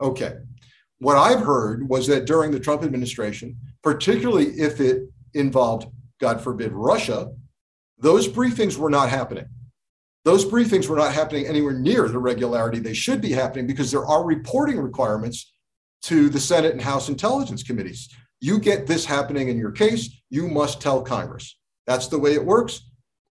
Okay. 0.01 0.33
What 0.99 1.17
I've 1.17 1.39
heard 1.39 1.87
was 1.89 2.07
that 2.07 2.25
during 2.25 2.51
the 2.51 2.59
Trump 2.59 2.83
administration, 2.83 3.57
particularly 3.81 4.47
if 4.59 4.79
it 4.79 5.03
involved, 5.33 5.87
God 6.19 6.41
forbid, 6.41 6.71
Russia, 6.73 7.31
those 7.97 8.27
briefings 8.27 8.77
were 8.77 8.89
not 8.89 9.09
happening. 9.09 9.45
Those 10.23 10.45
briefings 10.45 10.87
were 10.87 10.97
not 10.97 11.13
happening 11.13 11.47
anywhere 11.47 11.73
near 11.73 12.07
the 12.07 12.19
regularity 12.19 12.77
they 12.77 12.93
should 12.93 13.21
be 13.21 13.31
happening 13.31 13.65
because 13.65 13.89
there 13.89 14.05
are 14.05 14.23
reporting 14.23 14.79
requirements 14.79 15.51
to 16.03 16.29
the 16.29 16.39
Senate 16.39 16.73
and 16.73 16.81
House 16.81 17.09
intelligence 17.09 17.63
committees 17.63 18.09
you 18.41 18.59
get 18.59 18.87
this 18.87 19.05
happening 19.05 19.47
in 19.47 19.57
your 19.57 19.71
case, 19.71 20.09
you 20.29 20.47
must 20.47 20.81
tell 20.81 21.01
Congress. 21.01 21.57
That's 21.87 22.07
the 22.07 22.19
way 22.19 22.33
it 22.33 22.43
works, 22.43 22.89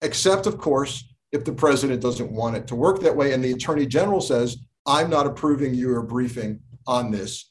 except, 0.00 0.46
of 0.46 0.58
course, 0.58 1.04
if 1.32 1.44
the 1.44 1.52
president 1.52 2.00
doesn't 2.00 2.30
want 2.30 2.56
it 2.56 2.66
to 2.68 2.76
work 2.76 3.00
that 3.00 3.16
way. 3.16 3.32
And 3.32 3.42
the 3.42 3.52
attorney 3.52 3.86
general 3.86 4.20
says, 4.20 4.58
I'm 4.86 5.10
not 5.10 5.26
approving 5.26 5.74
your 5.74 6.02
briefing 6.02 6.60
on 6.86 7.10
this 7.10 7.50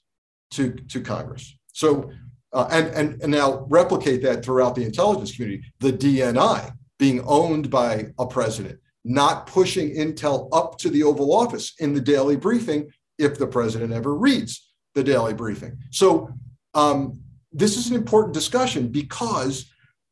to, 0.52 0.72
to 0.72 1.02
Congress. 1.02 1.56
So, 1.74 2.12
uh, 2.54 2.68
and, 2.72 2.88
and, 2.88 3.22
and 3.22 3.32
now 3.32 3.66
replicate 3.70 4.22
that 4.24 4.44
throughout 4.44 4.76
the 4.76 4.84
intelligence 4.84 5.36
community, 5.36 5.64
the 5.80 5.94
DNI 5.94 6.72
being 7.00 7.22
owned 7.26 7.70
by 7.70 8.08
a 8.20 8.26
president, 8.26 8.80
not 9.04 9.48
pushing 9.48 9.96
intel 9.96 10.50
up 10.52 10.78
to 10.78 10.90
the 10.90 11.04
Oval 11.04 11.34
Office 11.34 11.74
in 11.80 11.94
the 11.94 12.02
daily 12.02 12.36
briefing 12.36 12.92
if 13.18 13.38
the 13.38 13.48
president 13.48 13.94
ever 13.94 14.16
reads 14.16 14.70
the 14.94 15.04
daily 15.04 15.34
briefing. 15.34 15.78
So, 15.90 16.30
um, 16.74 17.21
this 17.52 17.78
is 17.78 17.90
an 17.90 17.96
important 17.96 18.34
discussion 18.34 18.88
because 18.88 19.72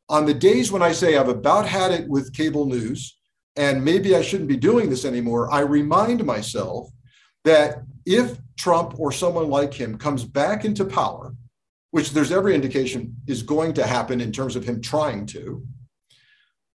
on 0.09 0.25
the 0.25 0.33
days 0.33 0.71
when 0.71 0.81
I 0.81 0.91
say 0.91 1.17
I've 1.17 1.29
about 1.29 1.65
had 1.65 1.91
it 1.91 2.07
with 2.07 2.33
cable 2.33 2.65
news 2.65 3.17
and 3.55 3.83
maybe 3.83 4.15
I 4.15 4.21
shouldn't 4.21 4.49
be 4.49 4.57
doing 4.57 4.89
this 4.89 5.05
anymore, 5.05 5.51
I 5.51 5.61
remind 5.61 6.25
myself 6.25 6.89
that 7.45 7.83
if 8.05 8.37
Trump 8.57 8.99
or 8.99 9.11
someone 9.11 9.49
like 9.49 9.73
him 9.73 9.97
comes 9.97 10.25
back 10.25 10.65
into 10.65 10.83
power, 10.83 11.33
which 11.91 12.11
there's 12.11 12.31
every 12.31 12.55
indication 12.55 13.15
is 13.27 13.41
going 13.41 13.73
to 13.73 13.87
happen 13.87 14.21
in 14.21 14.31
terms 14.31 14.55
of 14.55 14.63
him 14.63 14.81
trying 14.81 15.25
to, 15.27 15.63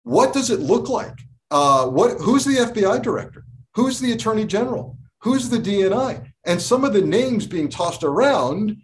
what 0.03 0.33
does 0.33 0.49
it 0.49 0.59
look 0.59 0.89
like? 0.89 1.17
Uh, 1.51 1.85
what 1.87 2.19
who's 2.19 2.45
the 2.45 2.57
FBI 2.57 3.01
director? 3.01 3.43
Who's 3.75 3.99
the 3.99 4.11
attorney 4.11 4.45
general? 4.45 4.97
Who's 5.21 5.49
the 5.49 5.57
DNI? 5.57 6.31
And 6.45 6.61
some 6.61 6.83
of 6.83 6.93
the 6.93 7.01
names 7.01 7.45
being 7.45 7.69
tossed 7.69 8.03
around 8.03 8.77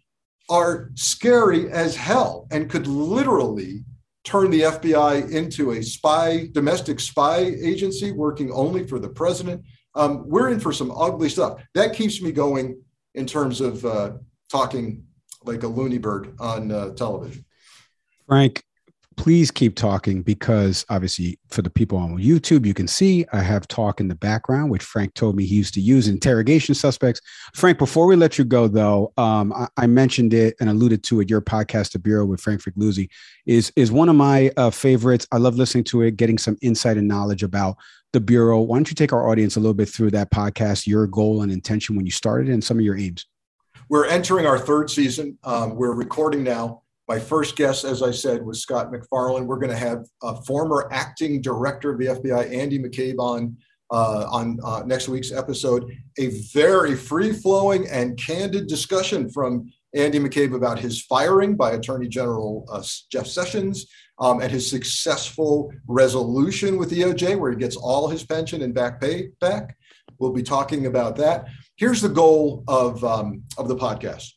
are 0.49 0.91
scary 0.95 1.71
as 1.71 1.95
hell 1.95 2.47
and 2.51 2.69
could 2.69 2.87
literally 2.87 3.83
turn 4.23 4.49
the 4.49 4.61
FBI 4.61 5.31
into 5.31 5.71
a 5.71 5.83
spy, 5.83 6.47
domestic 6.51 6.99
spy 6.99 7.37
agency 7.37 8.11
working 8.11 8.51
only 8.51 8.85
for 8.85 8.99
the 8.99 9.09
president. 9.09 9.63
Um, 9.93 10.27
we're 10.27 10.49
in 10.49 10.59
for 10.59 10.73
some 10.73 10.91
ugly 10.91 11.29
stuff. 11.29 11.63
That 11.73 11.93
keeps 11.93 12.21
me 12.21 12.31
going 12.31 12.81
in 13.13 13.25
terms 13.25 13.61
of 13.61 13.85
uh, 13.85 14.13
talking 14.49 15.03
like 15.43 15.63
a 15.63 15.67
loony 15.67 15.99
bird 15.99 16.35
on 16.39 16.71
uh, 16.71 16.89
television. 16.91 17.45
Frank, 18.27 18.63
please 19.17 19.51
keep 19.51 19.75
talking 19.75 20.21
because 20.21 20.85
obviously 20.89 21.39
for 21.49 21.61
the 21.61 21.69
people 21.69 21.97
on 21.97 22.17
YouTube, 22.17 22.65
you 22.65 22.73
can 22.73 22.87
see 22.87 23.25
I 23.31 23.41
have 23.41 23.67
talk 23.67 23.99
in 23.99 24.07
the 24.07 24.15
background, 24.15 24.69
which 24.69 24.83
Frank 24.83 25.13
told 25.13 25.35
me 25.35 25.45
he 25.45 25.55
used 25.55 25.73
to 25.75 25.81
use 25.81 26.07
interrogation 26.07 26.75
suspects. 26.75 27.21
Frank, 27.53 27.77
before 27.77 28.07
we 28.07 28.15
let 28.15 28.37
you 28.37 28.45
go, 28.45 28.67
though, 28.67 29.13
um, 29.17 29.53
I, 29.53 29.67
I, 29.77 29.87
mentioned 29.87 30.33
it 30.33 30.55
and 30.59 30.69
alluded 30.69 31.03
to 31.05 31.21
it. 31.21 31.29
Your 31.29 31.41
podcast, 31.41 31.91
The 31.91 31.99
Bureau 31.99 32.25
with 32.25 32.41
Frank 32.41 32.61
Figliuzzi, 32.61 33.09
is 33.45 33.71
is 33.75 33.91
one 33.91 34.09
of 34.09 34.15
my 34.15 34.51
uh, 34.57 34.69
favorites. 34.69 35.27
I 35.31 35.37
love 35.37 35.55
listening 35.55 35.85
to 35.85 36.01
it, 36.03 36.17
getting 36.17 36.37
some 36.37 36.57
insight 36.61 36.97
and 36.97 37.07
knowledge 37.07 37.43
about 37.43 37.77
the 38.13 38.19
Bureau. 38.19 38.61
Why 38.61 38.77
don't 38.77 38.89
you 38.89 38.95
take 38.95 39.13
our 39.13 39.29
audience 39.29 39.55
a 39.55 39.59
little 39.59 39.73
bit 39.73 39.89
through 39.89 40.11
that 40.11 40.31
podcast, 40.31 40.87
your 40.87 41.07
goal 41.07 41.41
and 41.41 41.51
intention 41.51 41.95
when 41.95 42.05
you 42.05 42.11
started, 42.11 42.49
and 42.49 42.63
some 42.63 42.77
of 42.77 42.85
your 42.85 42.97
aims? 42.97 43.25
We're 43.89 44.07
entering 44.07 44.45
our 44.45 44.57
third 44.57 44.89
season. 44.89 45.37
Um, 45.43 45.75
we're 45.75 45.93
recording 45.93 46.43
now. 46.43 46.81
My 47.07 47.19
first 47.19 47.55
guest, 47.55 47.83
as 47.83 48.01
I 48.01 48.11
said, 48.11 48.43
was 48.43 48.61
Scott 48.61 48.91
MacFarlane. 48.91 49.45
We're 49.45 49.59
going 49.59 49.71
to 49.71 49.77
have 49.77 50.05
a 50.23 50.41
former 50.43 50.89
acting 50.91 51.39
director 51.39 51.91
of 51.91 51.99
the 51.99 52.07
FBI, 52.07 52.51
Andy 52.51 52.79
McCabe, 52.79 53.19
on 53.19 53.55
uh, 53.91 54.25
on 54.31 54.57
uh, 54.63 54.81
next 54.85 55.07
week's 55.07 55.31
episode. 55.31 55.91
A 56.17 56.29
very 56.51 56.95
free 56.95 57.31
flowing 57.31 57.87
and 57.87 58.17
candid 58.17 58.67
discussion 58.67 59.29
from 59.29 59.71
Andy 59.93 60.19
McCabe 60.19 60.55
about 60.55 60.79
his 60.79 61.03
firing 61.03 61.55
by 61.55 61.71
Attorney 61.71 62.07
General 62.07 62.65
uh, 62.71 62.83
Jeff 63.11 63.27
Sessions 63.27 63.85
um, 64.19 64.41
and 64.41 64.51
his 64.51 64.67
successful 64.67 65.71
resolution 65.87 66.77
with 66.77 66.91
DOJ, 66.91 67.37
where 67.37 67.51
he 67.51 67.57
gets 67.57 67.75
all 67.75 68.07
his 68.07 68.23
pension 68.23 68.63
and 68.63 68.73
back 68.73 68.99
pay 68.99 69.29
back. 69.39 69.77
We'll 70.19 70.33
be 70.33 70.43
talking 70.43 70.87
about 70.87 71.15
that. 71.17 71.45
Here's 71.75 72.01
the 72.01 72.09
goal 72.09 72.63
of, 72.67 73.03
um, 73.03 73.43
of 73.57 73.67
the 73.67 73.75
podcast. 73.75 74.31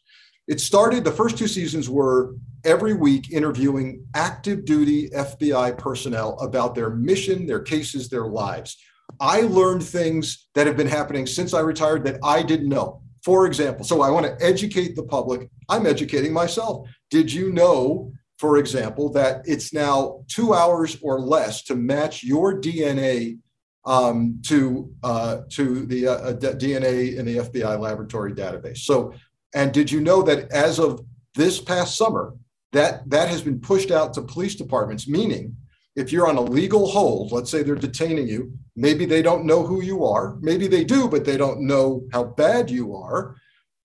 It 0.49 0.61
started, 0.61 1.05
the 1.05 1.13
first 1.13 1.39
two 1.39 1.49
seasons 1.49 1.89
were 1.89 2.35
every 2.69 2.93
week 2.93 3.33
interviewing 3.33 4.07
active 4.15 4.67
duty 4.67 5.09
FBI 5.09 5.79
personnel 5.79 6.39
about 6.39 6.75
their 6.75 6.91
mission, 6.91 7.47
their 7.47 7.61
cases, 7.61 8.11
their 8.11 8.27
lives. 8.27 8.77
I 9.21 9.41
learned 9.41 9.83
things 9.83 10.49
that 10.55 10.67
have 10.67 10.77
been 10.77 10.87
happening 10.87 11.27
since 11.27 11.55
I 11.55 11.61
retired 11.61 12.05
that 12.05 12.21
I 12.23 12.43
didn't 12.43 12.69
know. 12.69 13.01
For 13.25 13.47
example, 13.47 13.87
so 13.87 14.03
I 14.03 14.11
want 14.11 14.27
to 14.27 14.45
educate 14.45 14.95
the 14.95 15.03
public. 15.03 15.49
I'm 15.71 15.87
educating 15.87 16.33
myself. 16.33 16.87
Did 17.11 17.33
you 17.33 17.53
know, 17.53 18.13
for 18.39 18.59
example, 18.59 19.11
that 19.13 19.43
it's 19.47 19.73
now 19.73 20.25
two 20.29 20.53
hours 20.53 20.99
or 21.03 21.19
less 21.21 21.63
to 21.65 21.75
match 21.75 22.23
your 22.23 22.61
DNA 22.61 23.39
um, 23.87 24.41
to 24.45 24.93
uh, 25.03 25.39
to 25.51 25.87
the 25.87 26.07
uh, 26.07 26.33
DNA 26.35 27.17
in 27.17 27.25
the 27.25 27.39
FBI 27.39 27.81
laboratory 27.81 28.35
database. 28.35 28.79
So, 28.79 29.15
and 29.55 29.73
did 29.73 29.91
you 29.91 30.03
know 30.03 30.21
that 30.23 30.53
as 30.53 30.79
of 30.79 31.01
this 31.35 31.59
past 31.59 31.97
summer, 31.97 32.35
that 32.73 33.09
that 33.11 33.29
has 33.29 33.43
been 33.43 33.61
pushed 33.61 33.91
out 33.91 34.15
to 34.15 34.23
police 34.23 34.55
departments, 34.55 35.09
meaning 35.09 35.57
if 35.97 36.13
you're 36.13 36.29
on 36.29 36.37
a 36.37 36.41
legal 36.41 36.89
hold, 36.89 37.33
let's 37.33 37.51
say 37.51 37.63
they're 37.63 37.75
detaining 37.75 38.29
you, 38.29 38.53
maybe 38.77 39.05
they 39.05 39.23
don't 39.23 39.45
know 39.45 39.65
who 39.65 39.83
you 39.83 40.05
are, 40.05 40.37
maybe 40.41 40.69
they 40.69 40.85
do, 40.85 41.09
but 41.09 41.25
they 41.25 41.37
don't 41.37 41.67
know 41.67 42.05
how 42.13 42.23
bad 42.23 42.71
you 42.71 42.95
are. 42.95 43.35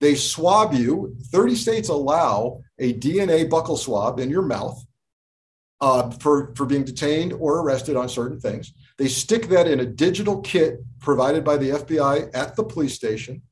They 0.00 0.14
swab 0.14 0.74
you. 0.74 1.16
30 1.32 1.54
states 1.56 1.88
allow 1.88 2.60
a 2.78 2.94
DNA 2.94 3.48
buccal 3.48 3.78
swab 3.78 4.20
in 4.20 4.30
your 4.30 4.42
mouth 4.42 4.80
uh, 5.80 6.10
for, 6.10 6.54
for 6.54 6.66
being 6.66 6.84
detained 6.84 7.32
or 7.32 7.60
arrested 7.60 7.96
on 7.96 8.08
certain 8.08 8.38
things. 8.38 8.72
They 8.96 9.08
stick 9.08 9.48
that 9.48 9.66
in 9.66 9.80
a 9.80 9.86
digital 9.86 10.40
kit 10.42 10.84
provided 11.00 11.42
by 11.42 11.56
the 11.56 11.70
FBI 11.70 12.30
at 12.32 12.54
the 12.54 12.64
police 12.64 12.94
station. 12.94 13.42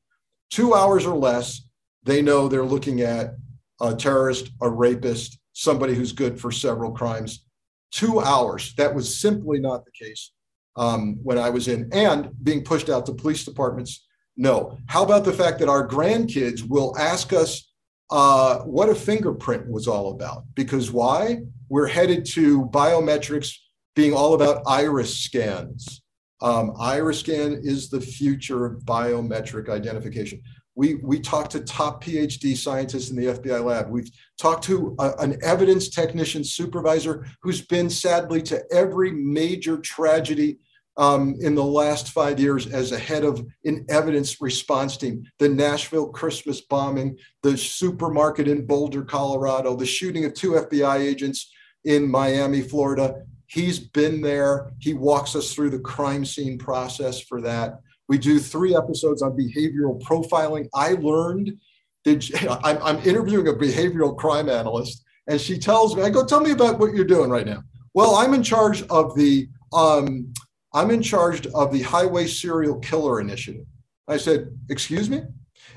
Two 0.49 0.73
hours 0.73 1.05
or 1.05 1.17
less, 1.17 1.67
they 2.03 2.21
know 2.21 2.47
they're 2.47 2.63
looking 2.63 3.01
at 3.01 3.35
a 3.83 3.93
terrorist, 3.93 4.49
a 4.61 4.69
rapist, 4.69 5.37
somebody 5.53 5.93
who's 5.93 6.11
good 6.11 6.39
for 6.39 6.51
several 6.51 6.91
crimes 6.91 7.45
two 7.93 8.19
hours. 8.19 8.73
That 8.75 8.93
was 8.93 9.19
simply 9.19 9.59
not 9.59 9.85
the 9.85 9.91
case 9.91 10.31
um, 10.75 11.19
when 11.23 11.37
I 11.37 11.49
was 11.49 11.67
in, 11.67 11.89
and 11.93 12.31
being 12.43 12.63
pushed 12.63 12.89
out 12.89 13.05
to 13.05 13.13
police 13.13 13.45
departments. 13.45 14.05
No. 14.35 14.77
How 14.87 15.03
about 15.03 15.23
the 15.23 15.33
fact 15.33 15.59
that 15.59 15.69
our 15.69 15.87
grandkids 15.87 16.67
will 16.67 16.97
ask 16.97 17.31
us 17.31 17.71
uh, 18.09 18.59
what 18.59 18.89
a 18.89 18.95
fingerprint 18.95 19.69
was 19.69 19.87
all 19.87 20.11
about? 20.11 20.43
Because 20.55 20.91
why? 20.91 21.41
We're 21.69 21.87
headed 21.87 22.25
to 22.33 22.65
biometrics 22.65 23.55
being 23.95 24.13
all 24.13 24.33
about 24.33 24.63
iris 24.67 25.15
scans. 25.15 26.01
Um, 26.41 26.73
iris 26.79 27.19
scan 27.19 27.61
is 27.63 27.89
the 27.89 28.01
future 28.01 28.65
of 28.65 28.81
biometric 28.81 29.69
identification. 29.69 30.41
We, 30.75 30.95
we 30.95 31.19
talked 31.19 31.51
to 31.51 31.59
top 31.59 32.03
PhD 32.03 32.57
scientists 32.57 33.09
in 33.09 33.15
the 33.15 33.27
FBI 33.27 33.63
lab. 33.63 33.89
We've 33.89 34.09
talked 34.39 34.63
to 34.65 34.95
a, 34.99 35.11
an 35.19 35.37
evidence 35.43 35.89
technician 35.89 36.43
supervisor 36.43 37.27
who's 37.41 37.61
been 37.61 37.89
sadly 37.89 38.41
to 38.43 38.63
every 38.71 39.11
major 39.11 39.77
tragedy 39.77 40.57
um, 40.97 41.35
in 41.39 41.55
the 41.55 41.63
last 41.63 42.11
five 42.11 42.39
years 42.39 42.67
as 42.67 42.91
a 42.91 42.99
head 42.99 43.23
of 43.23 43.45
an 43.65 43.85
evidence 43.89 44.41
response 44.41 44.97
team. 44.97 45.23
The 45.39 45.49
Nashville 45.49 46.09
Christmas 46.09 46.61
bombing, 46.61 47.17
the 47.41 47.57
supermarket 47.57 48.47
in 48.47 48.65
Boulder, 48.65 49.03
Colorado, 49.03 49.75
the 49.75 49.85
shooting 49.85 50.25
of 50.25 50.33
two 50.33 50.51
FBI 50.51 50.99
agents 50.99 51.51
in 51.85 52.09
Miami, 52.09 52.61
Florida. 52.61 53.23
He's 53.47 53.79
been 53.79 54.21
there. 54.21 54.71
He 54.79 54.93
walks 54.93 55.35
us 55.35 55.53
through 55.53 55.71
the 55.71 55.79
crime 55.79 56.25
scene 56.25 56.57
process 56.57 57.19
for 57.21 57.41
that. 57.41 57.79
We 58.13 58.19
do 58.19 58.37
three 58.37 58.75
episodes 58.75 59.23
on 59.23 59.31
behavioral 59.35 59.99
profiling. 59.99 60.69
I 60.75 60.91
learned 60.91 61.57
that 62.05 62.59
I'm, 62.63 62.77
I'm 62.83 63.07
interviewing 63.07 63.47
a 63.47 63.53
behavioral 63.53 64.15
crime 64.15 64.49
analyst, 64.49 65.03
and 65.25 65.41
she 65.41 65.57
tells 65.57 65.95
me, 65.95 66.03
I 66.03 66.11
go, 66.11 66.23
tell 66.23 66.39
me 66.39 66.51
about 66.51 66.77
what 66.77 66.93
you're 66.93 67.05
doing 67.05 67.31
right 67.31 67.47
now. 67.47 67.63
Well, 67.95 68.13
I'm 68.13 68.35
in 68.35 68.43
charge 68.43 68.83
of 68.83 69.15
the 69.15 69.47
um, 69.73 70.31
I'm 70.75 70.91
in 70.91 71.01
charge 71.01 71.47
of 71.47 71.73
the 71.73 71.81
Highway 71.81 72.27
Serial 72.27 72.77
Killer 72.81 73.19
Initiative. 73.19 73.65
I 74.07 74.17
said, 74.17 74.55
excuse 74.69 75.09
me? 75.09 75.23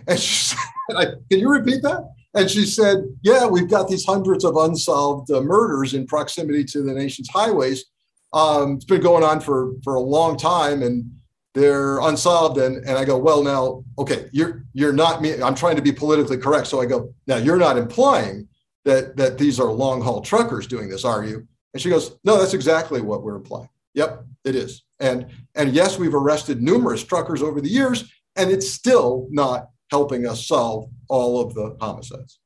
And 0.06 0.20
she 0.20 0.54
said, 0.90 1.14
can 1.30 1.40
you 1.40 1.48
repeat 1.48 1.82
that? 1.84 2.04
And 2.34 2.50
she 2.50 2.66
said, 2.66 2.98
yeah, 3.22 3.46
we've 3.46 3.70
got 3.70 3.88
these 3.88 4.04
hundreds 4.04 4.44
of 4.44 4.58
unsolved 4.58 5.30
uh, 5.30 5.40
murders 5.40 5.94
in 5.94 6.06
proximity 6.06 6.64
to 6.64 6.82
the 6.82 6.92
nation's 6.92 7.30
highways. 7.30 7.86
Um, 8.34 8.74
it's 8.74 8.84
been 8.84 9.00
going 9.00 9.24
on 9.24 9.40
for, 9.40 9.72
for 9.82 9.94
a 9.94 10.00
long 10.00 10.36
time. 10.36 10.82
And 10.82 11.10
they're 11.56 12.00
unsolved 12.00 12.58
and 12.58 12.76
and 12.84 12.98
i 12.98 13.04
go 13.04 13.16
well 13.16 13.42
now 13.42 13.82
okay 13.98 14.28
you're 14.30 14.62
you're 14.74 14.92
not 14.92 15.22
me 15.22 15.42
i'm 15.42 15.54
trying 15.54 15.74
to 15.74 15.80
be 15.80 15.90
politically 15.90 16.36
correct. 16.36 16.66
So 16.66 16.82
i 16.82 16.86
go 16.86 17.12
now 17.26 17.38
you're 17.38 17.56
not 17.56 17.78
implying 17.78 18.46
that 18.84 19.16
that 19.16 19.38
these 19.38 19.58
are 19.58 19.72
long 19.72 20.02
haul 20.02 20.20
truckers 20.20 20.66
doing 20.66 20.88
this 20.88 21.04
are 21.04 21.24
you? 21.24 21.48
And 21.72 21.80
she 21.80 21.88
goes 21.88 22.18
no 22.24 22.38
that's 22.38 22.52
exactly 22.52 23.00
what 23.00 23.22
we're 23.22 23.36
implying. 23.36 23.70
Yep 23.94 24.24
it 24.44 24.54
is. 24.54 24.84
And 25.00 25.26
and 25.54 25.72
yes 25.72 25.98
we've 25.98 26.14
arrested 26.14 26.62
numerous 26.62 27.02
truckers 27.02 27.42
over 27.42 27.62
the 27.62 27.70
years 27.70 28.12
and 28.36 28.50
it's 28.50 28.70
still 28.70 29.26
not 29.30 29.70
helping 29.90 30.26
us 30.26 30.46
solve 30.46 30.90
all 31.08 31.40
of 31.40 31.54
the 31.54 31.74
homicides. 31.80 32.38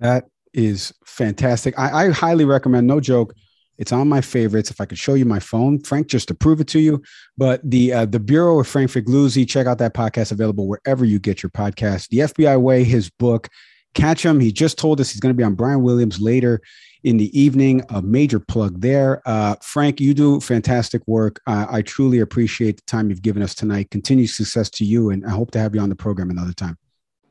That 0.00 0.24
is 0.52 0.92
fantastic. 1.06 1.78
I, 1.78 2.06
I 2.06 2.10
highly 2.10 2.44
recommend 2.44 2.88
no 2.88 2.98
joke 2.98 3.32
it's 3.78 3.92
on 3.92 4.08
my 4.08 4.20
favorites. 4.20 4.70
If 4.70 4.80
I 4.80 4.84
could 4.84 4.98
show 4.98 5.14
you 5.14 5.24
my 5.24 5.40
phone, 5.40 5.80
Frank, 5.80 6.06
just 6.06 6.28
to 6.28 6.34
prove 6.34 6.60
it 6.60 6.68
to 6.68 6.78
you. 6.78 7.02
But 7.36 7.60
the 7.68 7.92
uh, 7.92 8.06
the 8.06 8.20
Bureau 8.20 8.60
of 8.60 8.68
Frank 8.68 8.90
Figliuzzi, 8.90 9.48
check 9.48 9.66
out 9.66 9.78
that 9.78 9.94
podcast 9.94 10.32
available 10.32 10.66
wherever 10.66 11.04
you 11.04 11.18
get 11.18 11.42
your 11.42 11.50
podcast. 11.50 12.08
The 12.08 12.18
FBI 12.18 12.60
Way, 12.60 12.84
his 12.84 13.10
book, 13.10 13.48
catch 13.94 14.24
him. 14.24 14.40
He 14.40 14.52
just 14.52 14.78
told 14.78 15.00
us 15.00 15.10
he's 15.10 15.20
going 15.20 15.34
to 15.34 15.36
be 15.36 15.44
on 15.44 15.54
Brian 15.54 15.82
Williams 15.82 16.20
later 16.20 16.60
in 17.02 17.16
the 17.16 17.38
evening. 17.38 17.82
A 17.90 18.00
major 18.00 18.38
plug 18.38 18.80
there. 18.80 19.20
Uh, 19.26 19.56
Frank, 19.62 20.00
you 20.00 20.14
do 20.14 20.40
fantastic 20.40 21.02
work. 21.06 21.40
Uh, 21.46 21.66
I 21.68 21.82
truly 21.82 22.20
appreciate 22.20 22.76
the 22.76 22.84
time 22.86 23.10
you've 23.10 23.22
given 23.22 23.42
us 23.42 23.54
tonight. 23.54 23.90
Continued 23.90 24.30
success 24.30 24.70
to 24.70 24.84
you, 24.84 25.10
and 25.10 25.26
I 25.26 25.30
hope 25.30 25.50
to 25.52 25.58
have 25.58 25.74
you 25.74 25.80
on 25.80 25.88
the 25.88 25.96
program 25.96 26.30
another 26.30 26.52
time. 26.52 26.78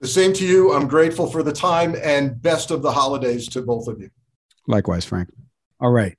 The 0.02 0.08
same 0.10 0.34
to 0.34 0.46
you. 0.46 0.74
I'm 0.74 0.90
grateful 0.90 1.30
for 1.30 1.44
the 1.44 1.54
time 1.54 1.96
and 2.04 2.42
best 2.42 2.72
of 2.72 2.82
the 2.82 2.92
holidays 2.92 3.48
to 3.50 3.62
both 3.62 3.88
of 3.88 4.02
you. 4.02 4.10
Likewise, 4.68 5.06
Frank. 5.06 5.30
All 5.80 5.92
right 5.92 6.18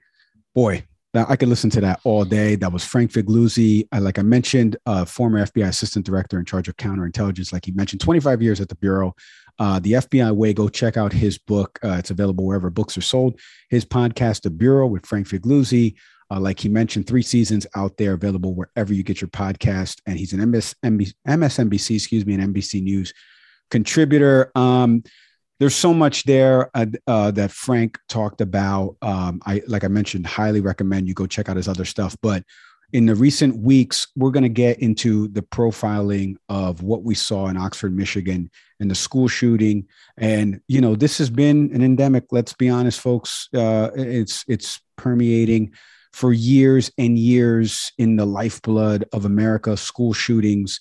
boy, 0.55 0.85
that 1.15 1.31
I 1.31 1.37
could 1.37 1.49
listen 1.49 1.71
to 1.71 1.81
that 1.81 2.01
all 2.05 2.25
day. 2.25 2.57
That 2.57 2.73
was 2.73 2.85
Frank 2.85 3.13
Figliuzzi, 3.13 3.87
uh, 3.93 4.01
like 4.01 4.19
I 4.19 4.23
mentioned, 4.23 4.77
uh, 4.85 5.05
former 5.05 5.47
FBI 5.47 5.69
assistant 5.69 6.05
director 6.05 6.39
in 6.39 6.45
charge 6.45 6.69
of 6.69 6.77
counterintelligence. 6.77 7.53
Like 7.53 7.65
he 7.65 7.73
mentioned, 7.73 8.01
25 8.01 8.43
years 8.43 8.61
at 8.61 8.69
the 8.69 8.75
bureau. 8.75 9.15
Uh, 9.61 9.79
the 9.79 9.93
FBI 9.93 10.35
way. 10.35 10.53
Go 10.53 10.69
check 10.69 10.97
out 10.97 11.13
his 11.13 11.39
book. 11.39 11.79
Uh, 11.85 11.93
it's 11.93 12.11
available 12.11 12.45
wherever 12.45 12.71
books 12.71 12.99
are 12.99 13.03
sold. 13.03 13.39
His 13.71 13.85
podcast, 13.85 14.43
The 14.43 14.51
Bureau, 14.51 14.89
with 14.89 15.07
Frank 15.07 15.29
Figliuzzi. 15.29 15.95
Uh, 16.31 16.41
like 16.41 16.59
he 16.59 16.69
mentioned, 16.69 17.07
three 17.07 17.23
seasons 17.23 17.65
out 17.77 17.97
there, 17.97 18.15
available 18.15 18.55
wherever 18.55 18.93
you 18.93 19.05
get 19.05 19.21
your 19.21 19.29
podcast. 19.29 20.01
And 20.07 20.19
he's 20.19 20.33
an 20.33 20.51
MS, 20.51 20.75
MSNBC, 20.83 21.95
excuse 21.95 22.27
me, 22.27 22.35
an 22.35 22.53
NBC 22.53 22.83
News 22.83 23.15
contributor. 23.71 24.51
Um, 24.57 25.05
there's 25.61 25.75
so 25.75 25.95
much 25.95 26.25
there 26.25 26.71
uh, 26.75 26.87
uh, 27.07 27.31
that 27.33 27.51
Frank 27.51 27.99
talked 28.09 28.41
about. 28.41 28.97
Um, 29.03 29.41
I 29.47 29.63
like 29.67 29.85
I 29.85 29.89
mentioned, 29.89 30.27
highly 30.27 30.61
recommend 30.61 31.09
you 31.09 31.15
go 31.15 31.27
check 31.27 31.49
out 31.49 31.57
his 31.57 31.69
other 31.69 31.85
stuff. 31.85 32.17
But 32.23 32.45
in 32.93 33.07
the 33.07 33.15
recent 33.15 33.57
weeks, 33.57 34.07
we're 34.17 34.31
going 34.31 34.45
to 34.45 34.49
get 34.49 34.79
into 34.79 35.29
the 35.29 35.43
profiling 35.43 36.37
of 36.49 36.83
what 36.83 37.03
we 37.03 37.15
saw 37.15 37.49
in 37.49 37.57
Oxford, 37.57 37.97
Michigan, 37.97 38.51
and 38.79 38.91
the 38.91 38.95
school 38.95 39.29
shooting. 39.29 39.87
And 40.17 40.61
you 40.69 40.81
know, 40.81 40.97
this 40.97 41.19
has 41.19 41.31
been 41.31 41.71
an 41.73 41.83
endemic. 41.83 42.27
Let's 42.31 42.53
be 42.53 42.69
honest, 42.69 43.01
folks. 43.01 43.49
Uh, 43.55 43.91
it's 43.95 44.45
it's 44.49 44.81
permeating 44.97 45.73
for 46.13 46.33
years 46.33 46.91
and 46.99 47.19
years 47.19 47.93
in 47.99 48.17
the 48.17 48.27
lifeblood 48.27 49.05
of 49.13 49.25
America. 49.25 49.77
School 49.77 50.13
shootings 50.13 50.81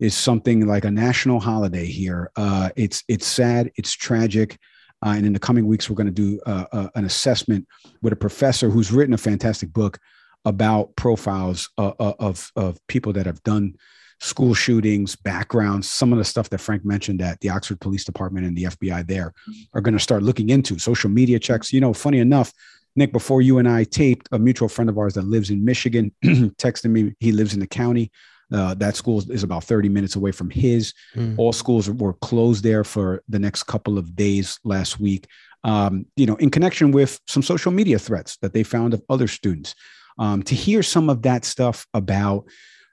is 0.00 0.14
something 0.14 0.66
like 0.66 0.84
a 0.84 0.90
national 0.90 1.40
holiday 1.40 1.86
here. 1.86 2.30
Uh, 2.36 2.70
it's 2.76 3.04
it's 3.08 3.26
sad, 3.26 3.70
it's 3.76 3.92
tragic, 3.92 4.58
uh, 5.04 5.14
and 5.16 5.26
in 5.26 5.32
the 5.32 5.38
coming 5.38 5.66
weeks 5.66 5.88
we're 5.88 5.96
going 5.96 6.06
to 6.06 6.12
do 6.12 6.40
uh, 6.46 6.64
uh, 6.72 6.88
an 6.94 7.04
assessment 7.04 7.66
with 8.02 8.12
a 8.12 8.16
professor 8.16 8.70
who's 8.70 8.92
written 8.92 9.14
a 9.14 9.18
fantastic 9.18 9.72
book 9.72 9.98
about 10.44 10.94
profiles 10.96 11.70
uh, 11.78 11.92
uh, 11.98 12.14
of 12.18 12.50
of 12.56 12.78
people 12.86 13.12
that 13.12 13.26
have 13.26 13.42
done 13.44 13.74
school 14.20 14.54
shootings, 14.54 15.16
backgrounds, 15.16 15.88
some 15.88 16.12
of 16.12 16.18
the 16.18 16.24
stuff 16.24 16.48
that 16.50 16.58
Frank 16.58 16.84
mentioned 16.84 17.20
that 17.20 17.40
the 17.40 17.50
Oxford 17.50 17.80
Police 17.80 18.04
Department 18.04 18.46
and 18.46 18.56
the 18.56 18.64
FBI 18.64 19.06
there 19.06 19.32
are 19.74 19.80
going 19.80 19.96
to 19.96 20.02
start 20.02 20.22
looking 20.22 20.50
into. 20.50 20.78
Social 20.78 21.10
media 21.10 21.38
checks. 21.38 21.72
You 21.72 21.80
know, 21.80 21.92
funny 21.92 22.18
enough. 22.18 22.52
Nick, 22.96 23.12
before 23.12 23.42
you 23.42 23.58
and 23.58 23.68
I 23.68 23.82
taped, 23.82 24.28
a 24.30 24.38
mutual 24.38 24.68
friend 24.68 24.88
of 24.88 24.96
ours 24.98 25.14
that 25.14 25.24
lives 25.24 25.50
in 25.50 25.64
Michigan 25.64 26.12
texted 26.24 26.90
me. 26.90 27.12
He 27.18 27.32
lives 27.32 27.52
in 27.52 27.58
the 27.58 27.66
county. 27.66 28.12
Uh, 28.52 28.74
that 28.74 28.96
school 28.96 29.22
is 29.30 29.42
about 29.42 29.64
30 29.64 29.88
minutes 29.88 30.16
away 30.16 30.32
from 30.32 30.50
his. 30.50 30.92
Mm. 31.14 31.38
All 31.38 31.52
schools 31.52 31.90
were 31.90 32.14
closed 32.14 32.62
there 32.62 32.84
for 32.84 33.22
the 33.28 33.38
next 33.38 33.64
couple 33.64 33.98
of 33.98 34.14
days 34.14 34.58
last 34.64 35.00
week. 35.00 35.26
Um, 35.64 36.06
you 36.16 36.26
know, 36.26 36.36
in 36.36 36.50
connection 36.50 36.90
with 36.90 37.20
some 37.26 37.42
social 37.42 37.72
media 37.72 37.98
threats 37.98 38.36
that 38.38 38.52
they 38.52 38.62
found 38.62 38.92
of 38.92 39.02
other 39.08 39.26
students. 39.26 39.74
Um, 40.18 40.42
to 40.44 40.54
hear 40.54 40.82
some 40.82 41.10
of 41.10 41.22
that 41.22 41.44
stuff 41.44 41.86
about, 41.92 42.44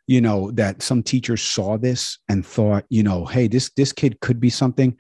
you 0.08 0.22
know, 0.22 0.50
that 0.52 0.82
some 0.82 1.04
teachers 1.04 1.42
saw 1.42 1.78
this 1.78 2.18
and 2.30 2.44
thought, 2.44 2.86
you 2.90 3.04
know, 3.04 3.26
hey, 3.26 3.48
this 3.48 3.70
this 3.76 3.92
kid 3.94 4.20
could 4.22 4.40
be 4.40 4.50
something. 4.50 4.98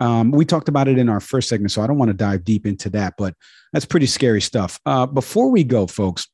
Um, 0.00 0.32
we 0.32 0.44
talked 0.44 0.68
about 0.68 0.88
it 0.88 0.98
in 0.98 1.08
our 1.08 1.20
first 1.20 1.48
segment, 1.48 1.70
so 1.70 1.80
I 1.80 1.86
don't 1.86 1.96
want 1.96 2.10
to 2.10 2.14
dive 2.14 2.44
deep 2.44 2.66
into 2.66 2.90
that, 2.90 3.14
but 3.16 3.34
that's 3.72 3.86
pretty 3.86 4.06
scary 4.06 4.40
stuff. 4.40 4.80
Uh, 4.84 5.06
before 5.06 5.50
we 5.50 5.64
go, 5.64 5.86
folks, 5.86 6.26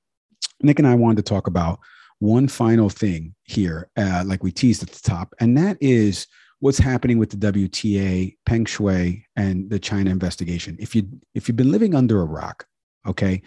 Nick 0.63 0.79
and 0.79 0.89
I 0.89 0.95
wanted 0.95 1.17
to 1.19 1.23
talk 1.23 1.47
about 1.47 1.79
one 2.21 2.49
final 2.49 2.89
thing 2.89 3.35
here, 3.45 3.91
uh, 3.97 4.25
like 4.27 4.43
we 4.43 4.51
teased 4.51 4.83
at 4.83 4.91
the 4.91 5.09
top, 5.09 5.35
and 5.41 5.57
that 5.57 5.77
is 5.81 6.27
what's 6.61 6.79
happening 6.79 7.19
with 7.19 7.31
the 7.31 7.53
WTA, 7.53 8.37
Peng 8.45 8.65
Shuai, 8.65 9.23
and 9.37 9.71
the 9.71 9.79
China 9.79 10.11
investigation. 10.11 10.77
If 10.81 10.95
you 10.95 11.09
if 11.35 11.49
you've 11.49 11.57
been 11.57 11.73
living 11.73 11.95
under 11.95 12.21
a 12.21 12.25
rock, 12.27 12.67
okay, 13.07 13.43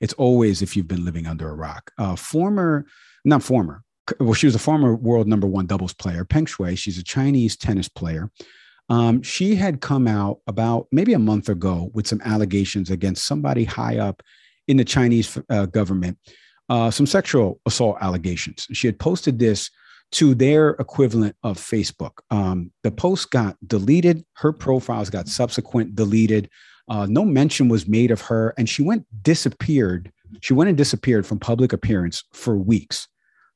it's 0.00 0.14
always 0.14 0.62
if 0.62 0.76
you've 0.76 0.88
been 0.88 1.04
living 1.04 1.26
under 1.26 1.48
a 1.48 1.54
rock. 1.54 1.92
Uh, 1.98 2.16
former, 2.16 2.86
not 3.24 3.42
former, 3.42 3.84
well, 4.20 4.34
she 4.34 4.46
was 4.46 4.54
a 4.54 4.60
former 4.60 4.94
world 4.94 5.26
number 5.26 5.46
one 5.46 5.66
doubles 5.66 5.94
player, 5.94 6.24
Peng 6.24 6.46
Shuai. 6.46 6.76
She's 6.78 6.98
a 6.98 7.04
Chinese 7.04 7.56
tennis 7.56 7.88
player. 7.88 8.30
Um, 8.88 9.22
she 9.22 9.56
had 9.56 9.80
come 9.80 10.06
out 10.06 10.38
about 10.46 10.86
maybe 10.92 11.12
a 11.12 11.18
month 11.18 11.48
ago 11.48 11.90
with 11.92 12.06
some 12.06 12.20
allegations 12.24 12.90
against 12.90 13.26
somebody 13.26 13.64
high 13.64 13.98
up 13.98 14.22
in 14.68 14.76
the 14.76 14.84
Chinese 14.84 15.38
uh, 15.50 15.66
government, 15.66 16.18
uh, 16.68 16.90
some 16.90 17.06
sexual 17.06 17.60
assault 17.66 17.98
allegations. 18.00 18.66
She 18.72 18.86
had 18.86 18.98
posted 18.98 19.38
this 19.38 19.70
to 20.12 20.34
their 20.34 20.70
equivalent 20.70 21.36
of 21.42 21.58
Facebook. 21.58 22.12
Um, 22.30 22.70
the 22.82 22.90
post 22.90 23.30
got 23.30 23.56
deleted. 23.66 24.24
Her 24.34 24.52
profiles 24.52 25.10
got 25.10 25.28
subsequent 25.28 25.94
deleted. 25.94 26.48
Uh, 26.88 27.06
no 27.06 27.24
mention 27.24 27.68
was 27.68 27.88
made 27.88 28.10
of 28.10 28.20
her, 28.20 28.54
and 28.56 28.68
she 28.68 28.82
went 28.82 29.04
disappeared. 29.22 30.12
She 30.40 30.54
went 30.54 30.68
and 30.68 30.78
disappeared 30.78 31.26
from 31.26 31.40
public 31.40 31.72
appearance 31.72 32.22
for 32.32 32.56
weeks. 32.56 33.08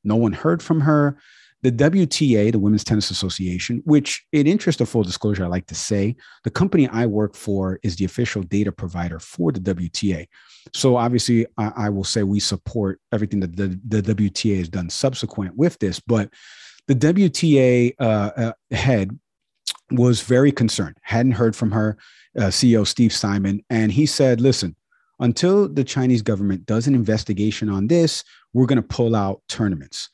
No 0.02 0.16
one 0.16 0.32
heard 0.32 0.62
from 0.62 0.80
her. 0.80 1.18
The 1.62 1.72
WTA, 1.72 2.52
the 2.52 2.58
Women's 2.58 2.84
Tennis 2.84 3.10
Association, 3.10 3.82
which, 3.84 4.24
in 4.32 4.46
interest 4.46 4.80
of 4.80 4.88
full 4.88 5.02
disclosure, 5.02 5.44
I 5.44 5.48
like 5.48 5.66
to 5.66 5.74
say, 5.74 6.16
the 6.44 6.50
company 6.50 6.88
I 6.88 7.06
work 7.06 7.34
for 7.34 7.78
is 7.82 7.96
the 7.96 8.06
official 8.06 8.42
data 8.42 8.72
provider 8.72 9.18
for 9.18 9.52
the 9.52 9.60
WTA. 9.60 10.26
So 10.72 10.96
obviously, 10.96 11.46
I, 11.58 11.72
I 11.76 11.88
will 11.90 12.04
say 12.04 12.22
we 12.22 12.40
support 12.40 13.00
everything 13.12 13.40
that 13.40 13.56
the, 13.56 13.78
the 13.86 14.02
WTA 14.02 14.58
has 14.58 14.68
done 14.68 14.88
subsequent 14.88 15.56
with 15.56 15.78
this. 15.78 16.00
But 16.00 16.30
the 16.86 16.94
WTA 16.94 17.94
uh, 18.00 18.30
uh, 18.36 18.52
head 18.70 19.18
was 19.90 20.22
very 20.22 20.52
concerned, 20.52 20.96
hadn't 21.02 21.32
heard 21.32 21.54
from 21.54 21.70
her, 21.72 21.98
uh, 22.38 22.44
CEO 22.44 22.86
Steve 22.86 23.12
Simon, 23.12 23.62
and 23.70 23.90
he 23.90 24.06
said, 24.06 24.40
listen, 24.40 24.76
until 25.18 25.68
the 25.68 25.84
Chinese 25.84 26.22
government 26.22 26.64
does 26.66 26.86
an 26.86 26.94
investigation 26.94 27.68
on 27.68 27.86
this, 27.86 28.24
we're 28.52 28.66
going 28.66 28.76
to 28.76 28.82
pull 28.82 29.14
out 29.14 29.42
tournaments. 29.48 30.08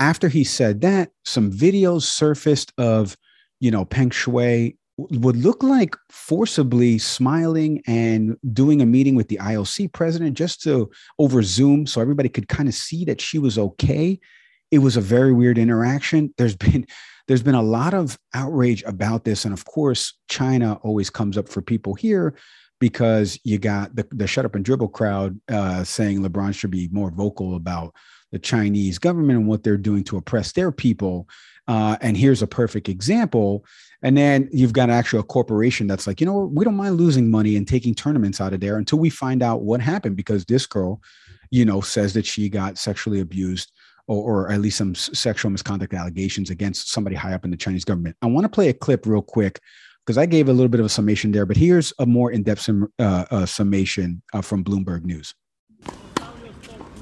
After 0.00 0.28
he 0.28 0.44
said 0.44 0.80
that, 0.80 1.10
some 1.26 1.52
videos 1.52 2.04
surfaced 2.04 2.72
of, 2.78 3.18
you 3.60 3.70
know, 3.70 3.84
Peng 3.84 4.08
Shuai 4.08 4.74
would 4.96 5.36
look 5.36 5.62
like 5.62 5.94
forcibly 6.08 6.96
smiling 6.98 7.82
and 7.86 8.36
doing 8.52 8.80
a 8.80 8.86
meeting 8.86 9.14
with 9.14 9.28
the 9.28 9.36
IOC 9.36 9.92
president 9.92 10.38
just 10.38 10.62
to 10.62 10.90
over 11.18 11.42
Zoom 11.42 11.86
so 11.86 12.00
everybody 12.00 12.30
could 12.30 12.48
kind 12.48 12.66
of 12.66 12.74
see 12.74 13.04
that 13.04 13.20
she 13.20 13.38
was 13.38 13.58
okay. 13.58 14.18
It 14.70 14.78
was 14.78 14.96
a 14.96 15.02
very 15.02 15.34
weird 15.34 15.58
interaction. 15.58 16.32
There's 16.38 16.56
been 16.56 16.86
there's 17.28 17.42
been 17.42 17.54
a 17.54 17.62
lot 17.62 17.92
of 17.92 18.18
outrage 18.34 18.82
about 18.84 19.24
this 19.24 19.44
and 19.44 19.52
of 19.52 19.66
course 19.66 20.18
China 20.28 20.80
always 20.82 21.10
comes 21.10 21.36
up 21.36 21.48
for 21.48 21.60
people 21.60 21.94
here 21.94 22.34
because 22.80 23.38
you 23.44 23.58
got 23.58 23.94
the, 23.94 24.06
the 24.10 24.26
shut 24.26 24.46
up 24.46 24.54
and 24.54 24.64
dribble 24.64 24.88
crowd 24.88 25.38
uh, 25.50 25.84
saying 25.84 26.22
LeBron 26.22 26.54
should 26.54 26.70
be 26.70 26.88
more 26.90 27.10
vocal 27.10 27.54
about 27.54 27.94
the 28.32 28.38
Chinese 28.38 28.98
government 28.98 29.38
and 29.38 29.48
what 29.48 29.62
they're 29.62 29.76
doing 29.76 30.04
to 30.04 30.16
oppress 30.16 30.52
their 30.52 30.72
people. 30.72 31.28
Uh, 31.68 31.96
and 32.00 32.16
here's 32.16 32.42
a 32.42 32.46
perfect 32.46 32.88
example. 32.88 33.64
And 34.02 34.16
then 34.16 34.48
you've 34.52 34.72
got 34.72 34.90
actually 34.90 35.20
a 35.20 35.24
corporation 35.24 35.86
that's 35.86 36.06
like, 36.06 36.20
you 36.20 36.26
know, 36.26 36.50
we 36.52 36.64
don't 36.64 36.76
mind 36.76 36.96
losing 36.96 37.30
money 37.30 37.56
and 37.56 37.68
taking 37.68 37.94
tournaments 37.94 38.40
out 38.40 38.52
of 38.52 38.60
there 38.60 38.76
until 38.76 38.98
we 38.98 39.10
find 39.10 39.42
out 39.42 39.62
what 39.62 39.80
happened 39.80 40.16
because 40.16 40.44
this 40.44 40.66
girl, 40.66 41.00
you 41.50 41.64
know, 41.64 41.80
says 41.80 42.14
that 42.14 42.26
she 42.26 42.48
got 42.48 42.78
sexually 42.78 43.20
abused 43.20 43.72
or, 44.06 44.46
or 44.46 44.52
at 44.52 44.60
least 44.60 44.78
some 44.78 44.94
sexual 44.94 45.50
misconduct 45.50 45.94
allegations 45.94 46.50
against 46.50 46.90
somebody 46.90 47.14
high 47.14 47.34
up 47.34 47.44
in 47.44 47.50
the 47.50 47.56
Chinese 47.56 47.84
government. 47.84 48.16
I 48.22 48.26
want 48.26 48.44
to 48.44 48.48
play 48.48 48.68
a 48.68 48.74
clip 48.74 49.06
real 49.06 49.22
quick 49.22 49.60
because 50.04 50.18
I 50.18 50.26
gave 50.26 50.48
a 50.48 50.52
little 50.52 50.68
bit 50.68 50.80
of 50.80 50.86
a 50.86 50.90
summation 50.90 51.30
there, 51.30 51.46
but 51.46 51.56
here's 51.56 51.92
a 51.98 52.06
more 52.06 52.32
in 52.32 52.42
depth 52.42 52.62
sum, 52.62 52.92
uh, 52.98 53.26
uh, 53.30 53.46
summation 53.46 54.22
uh, 54.32 54.40
from 54.40 54.64
Bloomberg 54.64 55.04
News. 55.04 55.34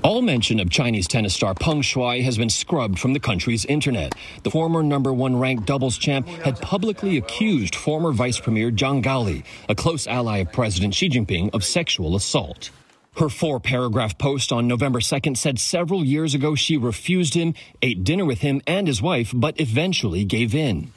All 0.05 0.23
mention 0.23 0.61
of 0.61 0.71
Chinese 0.71 1.09
tennis 1.09 1.35
star 1.35 1.55
Peng 1.55 1.83
Shuai 1.83 2.23
has 2.23 2.39
been 2.39 2.49
scrubbed 2.49 3.01
from 3.01 3.15
the 3.15 3.21
country's 3.21 3.65
internet. 3.65 4.15
The 4.45 4.51
former 4.51 4.83
number 4.85 5.13
one 5.13 5.37
ranked 5.37 5.67
doubles 5.67 5.99
champ 5.99 6.29
had 6.29 6.61
publicly 6.61 7.17
accused 7.17 7.75
former 7.75 8.13
Vice 8.13 8.39
Premier 8.39 8.71
Zhang 8.71 9.03
Gaoli, 9.03 9.45
a 9.69 9.75
close 9.75 10.07
ally 10.07 10.39
of 10.39 10.53
President 10.53 10.95
Xi 10.95 11.09
Jinping, 11.09 11.53
of 11.53 11.65
sexual 11.65 12.15
assault. 12.15 12.71
Her 13.17 13.29
four 13.29 13.59
paragraph 13.59 14.17
post 14.19 14.53
on 14.53 14.69
November 14.69 15.01
2nd 15.01 15.37
said 15.37 15.59
several 15.59 16.05
years 16.05 16.33
ago 16.33 16.55
she 16.55 16.77
refused 16.77 17.35
him, 17.35 17.55
ate 17.83 18.05
dinner 18.05 18.25
with 18.25 18.43
him 18.43 18.63
and 18.69 18.87
his 18.87 19.03
wife, 19.03 19.33
but 19.35 19.59
eventually 19.61 20.25
gave 20.25 20.55
in. 20.55 20.93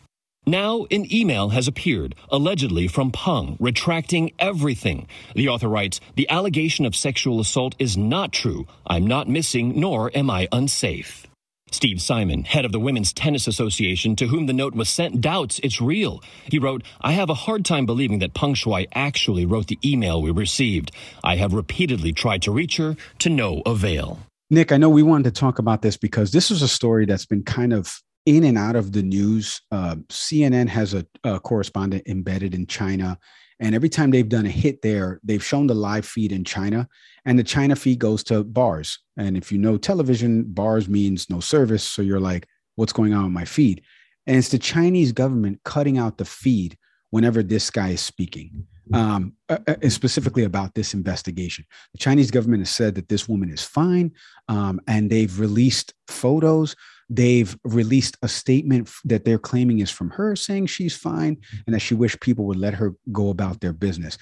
Now, 0.48 0.88
an 0.90 1.06
email 1.14 1.50
has 1.50 1.68
appeared, 1.68 2.16
allegedly 2.30 2.88
from 2.88 3.12
Peng, 3.12 3.58
retracting 3.60 4.32
everything. 4.40 5.08
The 5.36 5.48
author 5.48 5.68
writes 5.68 6.00
The 6.16 6.28
allegation 6.30 6.86
of 6.86 6.96
sexual 6.96 7.40
assault 7.40 7.76
is 7.78 7.96
not 7.96 8.32
true. 8.32 8.66
I'm 8.88 9.06
not 9.06 9.30
missing, 9.30 9.80
nor 9.80 10.10
am 10.16 10.32
I 10.32 10.48
unsafe. 10.52 11.28
Steve 11.72 12.02
Simon, 12.02 12.44
head 12.44 12.66
of 12.66 12.72
the 12.72 12.80
Women's 12.80 13.14
Tennis 13.14 13.48
Association, 13.48 14.16
to 14.16 14.28
whom 14.28 14.48
the 14.48 14.54
note 14.54 14.74
was 14.74 14.90
sent, 14.90 15.22
doubts 15.22 15.60
it's 15.64 15.80
real. 15.80 16.22
He 16.50 16.58
wrote, 16.58 16.84
I 17.00 17.14
have 17.14 17.30
a 17.30 17.36
hard 17.36 17.64
time 17.64 17.86
believing 17.86 18.20
that 18.20 18.34
Peng 18.34 18.56
Shuai 18.56 18.88
actually 18.94 19.46
wrote 19.46 19.68
the 19.68 19.80
email 19.86 20.22
we 20.22 20.32
received. 20.32 20.92
I 21.24 21.36
have 21.36 21.54
repeatedly 21.54 22.14
tried 22.14 22.42
to 22.42 22.52
reach 22.52 22.78
her 22.78 22.98
to 23.20 23.30
no 23.30 23.62
avail. 23.66 24.20
Nick, 24.50 24.72
I 24.72 24.78
know 24.78 24.90
we 24.90 25.04
wanted 25.04 25.34
to 25.34 25.40
talk 25.40 25.60
about 25.60 25.82
this 25.82 25.98
because 25.98 26.32
this 26.32 26.52
is 26.52 26.62
a 26.62 26.68
story 26.68 27.06
that's 27.06 27.26
been 27.26 27.44
kind 27.44 27.72
of 27.72 28.02
in 28.26 28.44
and 28.44 28.58
out 28.58 28.76
of 28.76 28.92
the 28.92 29.02
news. 29.02 29.62
Uh, 29.72 29.96
CNN 30.10 30.68
has 30.68 30.94
a, 30.94 31.06
a, 31.24 31.40
correspondent 31.40 32.04
embedded 32.08 32.54
in 32.54 32.68
China. 32.68 33.18
And 33.60 33.76
every 33.76 33.90
time 33.90 34.12
they've 34.12 34.28
done 34.28 34.46
a 34.46 34.50
hit 34.50 34.82
there, 34.82 35.20
they've 35.24 35.44
shown 35.44 35.68
the 35.68 35.76
live 35.76 36.06
feed 36.06 36.32
in 36.32 36.44
China, 36.44 36.90
and 37.26 37.38
the 37.38 37.44
China 37.44 37.76
feed 37.76 38.00
goes 38.00 38.24
to 38.24 38.44
bars. 38.44 38.98
And 39.18 39.38
if 39.38 39.52
you 39.52 39.60
know 39.60 39.78
television, 39.78 40.44
bars 40.44 40.90
means 40.90 41.30
no 41.30 41.40
service. 41.40 41.84
So 41.84 42.02
you're 42.02 42.20
like, 42.20 42.48
what's 42.76 42.94
going 42.94 43.14
on 43.14 43.26
with 43.26 43.34
my 43.34 43.46
feed? 43.46 43.84
And 44.26 44.36
it's 44.36 44.50
the 44.50 44.58
Chinese 44.58 45.12
government 45.12 45.60
cutting 45.64 46.00
out 46.00 46.18
the 46.18 46.26
feed 46.26 46.76
whenever 47.12 47.44
this 47.44 47.70
guy 47.70 47.90
is 47.90 48.02
speaking, 48.02 48.66
um, 48.94 49.34
uh, 49.48 49.60
uh 49.68 49.90
specifically 49.90 50.44
about 50.44 50.74
this 50.74 50.96
investigation. 50.96 51.66
The 51.94 52.00
Chinese 52.00 52.32
government 52.32 52.62
has 52.62 52.72
said 52.72 52.96
that 52.96 53.10
this 53.10 53.30
woman 53.30 53.52
is 53.52 53.64
fine, 53.64 54.12
um, 54.48 54.82
and 54.88 55.10
they've 55.10 55.40
released 55.40 55.94
photos 56.08 56.76
They've 57.14 57.58
released 57.66 58.16
a 58.22 58.30
statement 58.30 58.90
that 59.04 59.26
they're 59.26 59.38
claiming 59.38 59.80
is 59.80 59.92
from 59.92 60.12
her 60.12 60.34
saying 60.38 60.68
she's 60.68 60.96
fine 60.96 61.38
and 61.66 61.76
that 61.76 61.82
she 61.82 61.94
wished 61.94 62.22
people 62.22 62.46
would 62.46 62.58
let 62.58 62.74
her 62.76 62.96
go 63.12 63.30
about 63.30 63.60
their 63.60 63.74
business. 63.74 64.18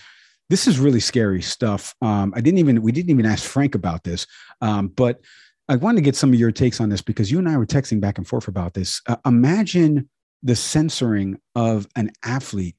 This 0.50 0.68
is 0.68 0.80
really 0.80 1.00
scary 1.00 1.44
stuff. 1.44 1.94
Um, 2.02 2.34
I 2.36 2.42
didn't 2.42 2.58
even, 2.58 2.82
we 2.82 2.92
didn't 2.92 3.12
even 3.12 3.28
ask 3.28 3.48
Frank 3.48 3.76
about 3.76 4.04
this, 4.04 4.26
um, 4.62 4.88
but 4.88 5.22
I 5.68 5.76
wanted 5.76 5.98
to 5.98 6.02
get 6.02 6.16
some 6.16 6.34
of 6.34 6.40
your 6.40 6.52
takes 6.52 6.82
on 6.82 6.90
this 6.90 7.04
because 7.04 7.32
you 7.32 7.38
and 7.38 7.48
I 7.48 7.58
were 7.58 7.68
texting 7.68 8.02
back 8.02 8.18
and 8.18 8.28
forth 8.28 8.48
about 8.48 8.74
this. 8.74 9.02
Uh, 9.08 9.18
imagine 9.24 10.10
the 10.42 10.56
censoring 10.56 11.40
of 11.54 11.88
an 11.96 12.10
athlete 12.24 12.76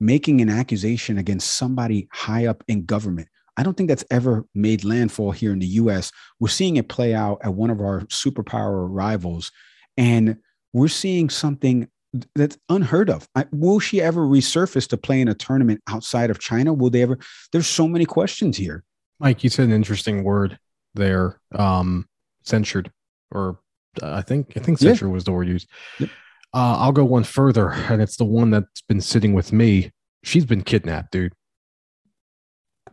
making 0.00 0.40
an 0.40 0.48
accusation 0.48 1.18
against 1.18 1.52
somebody 1.52 2.08
high 2.10 2.46
up 2.46 2.64
in 2.66 2.84
government 2.84 3.28
I 3.56 3.62
don't 3.62 3.76
think 3.76 3.88
that's 3.88 4.04
ever 4.10 4.44
made 4.54 4.84
landfall 4.84 5.30
here 5.30 5.52
in 5.52 5.58
the 5.58 5.66
US. 5.66 6.10
We're 6.40 6.48
seeing 6.48 6.76
it 6.76 6.88
play 6.88 7.14
out 7.14 7.38
at 7.42 7.54
one 7.54 7.70
of 7.70 7.80
our 7.80 8.00
superpower 8.02 8.86
rivals. 8.90 9.50
And 9.96 10.38
we're 10.72 10.88
seeing 10.88 11.28
something 11.28 11.88
that's 12.34 12.58
unheard 12.68 13.10
of. 13.10 13.26
I, 13.34 13.46
will 13.52 13.78
she 13.78 14.00
ever 14.00 14.22
resurface 14.26 14.88
to 14.88 14.96
play 14.96 15.20
in 15.20 15.28
a 15.28 15.34
tournament 15.34 15.82
outside 15.88 16.30
of 16.30 16.38
China? 16.38 16.72
Will 16.72 16.90
they 16.90 17.02
ever? 17.02 17.18
There's 17.52 17.66
so 17.66 17.88
many 17.88 18.04
questions 18.04 18.56
here. 18.56 18.84
Mike, 19.18 19.44
you 19.44 19.50
said 19.50 19.66
an 19.66 19.72
interesting 19.72 20.24
word 20.24 20.58
there. 20.94 21.40
Um, 21.54 22.08
censured, 22.44 22.90
or 23.30 23.60
uh, 24.02 24.12
I 24.12 24.22
think 24.22 24.52
I 24.56 24.60
think 24.60 24.78
censured 24.78 25.08
yeah. 25.08 25.14
was 25.14 25.24
the 25.24 25.32
word 25.32 25.48
used. 25.48 25.68
Uh, 26.00 26.06
I'll 26.54 26.92
go 26.92 27.04
one 27.04 27.24
further, 27.24 27.70
and 27.70 28.02
it's 28.02 28.16
the 28.16 28.24
one 28.24 28.50
that's 28.50 28.82
been 28.82 29.00
sitting 29.00 29.32
with 29.32 29.52
me. 29.52 29.90
She's 30.22 30.44
been 30.44 30.62
kidnapped, 30.62 31.12
dude. 31.12 31.32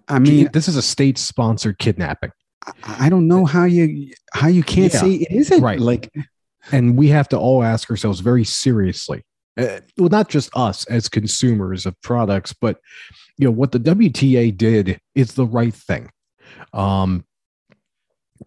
I 0.09 0.19
mean, 0.19 0.49
this 0.53 0.67
is 0.67 0.75
a 0.75 0.81
state-sponsored 0.81 1.77
kidnapping. 1.77 2.31
I 2.83 3.09
don't 3.09 3.27
know 3.27 3.45
how 3.45 3.65
you 3.65 4.11
how 4.33 4.47
you 4.47 4.63
can't 4.63 4.93
yeah, 4.93 4.99
say 4.99 5.11
it 5.13 5.31
isn't 5.31 5.61
right. 5.61 5.79
Like, 5.79 6.11
and 6.71 6.97
we 6.97 7.07
have 7.09 7.29
to 7.29 7.37
all 7.37 7.63
ask 7.63 7.89
ourselves 7.89 8.19
very 8.19 8.43
seriously. 8.43 9.23
Uh, 9.57 9.79
well, 9.97 10.09
not 10.09 10.29
just 10.29 10.49
us 10.55 10.85
as 10.85 11.09
consumers 11.09 11.85
of 11.85 11.99
products, 12.01 12.53
but 12.53 12.79
you 13.37 13.45
know 13.45 13.51
what 13.51 13.71
the 13.71 13.79
WTA 13.79 14.55
did 14.55 14.99
is 15.15 15.33
the 15.33 15.45
right 15.45 15.73
thing. 15.73 16.09
Um, 16.73 17.25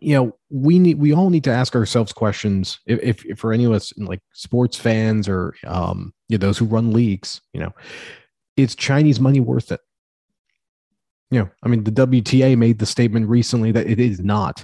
you 0.00 0.14
know, 0.14 0.36
we 0.50 0.78
need 0.78 0.98
we 0.98 1.12
all 1.12 1.30
need 1.30 1.44
to 1.44 1.52
ask 1.52 1.74
ourselves 1.74 2.12
questions. 2.12 2.80
If, 2.86 3.00
if, 3.02 3.26
if 3.26 3.38
for 3.38 3.52
any 3.52 3.64
of 3.64 3.72
us 3.72 3.92
like 3.96 4.20
sports 4.32 4.76
fans 4.76 5.28
or 5.28 5.54
um, 5.66 6.12
you 6.28 6.38
know, 6.38 6.46
those 6.46 6.58
who 6.58 6.64
run 6.64 6.92
leagues, 6.92 7.40
you 7.52 7.60
know, 7.60 7.72
is 8.56 8.74
Chinese 8.74 9.20
money 9.20 9.40
worth 9.40 9.72
it? 9.72 9.80
You 11.32 11.38
know, 11.38 11.50
I 11.62 11.68
mean, 11.68 11.82
the 11.82 11.90
WTA 11.90 12.58
made 12.58 12.78
the 12.78 12.84
statement 12.84 13.26
recently 13.26 13.72
that 13.72 13.88
it 13.88 13.98
is 13.98 14.20
not. 14.20 14.62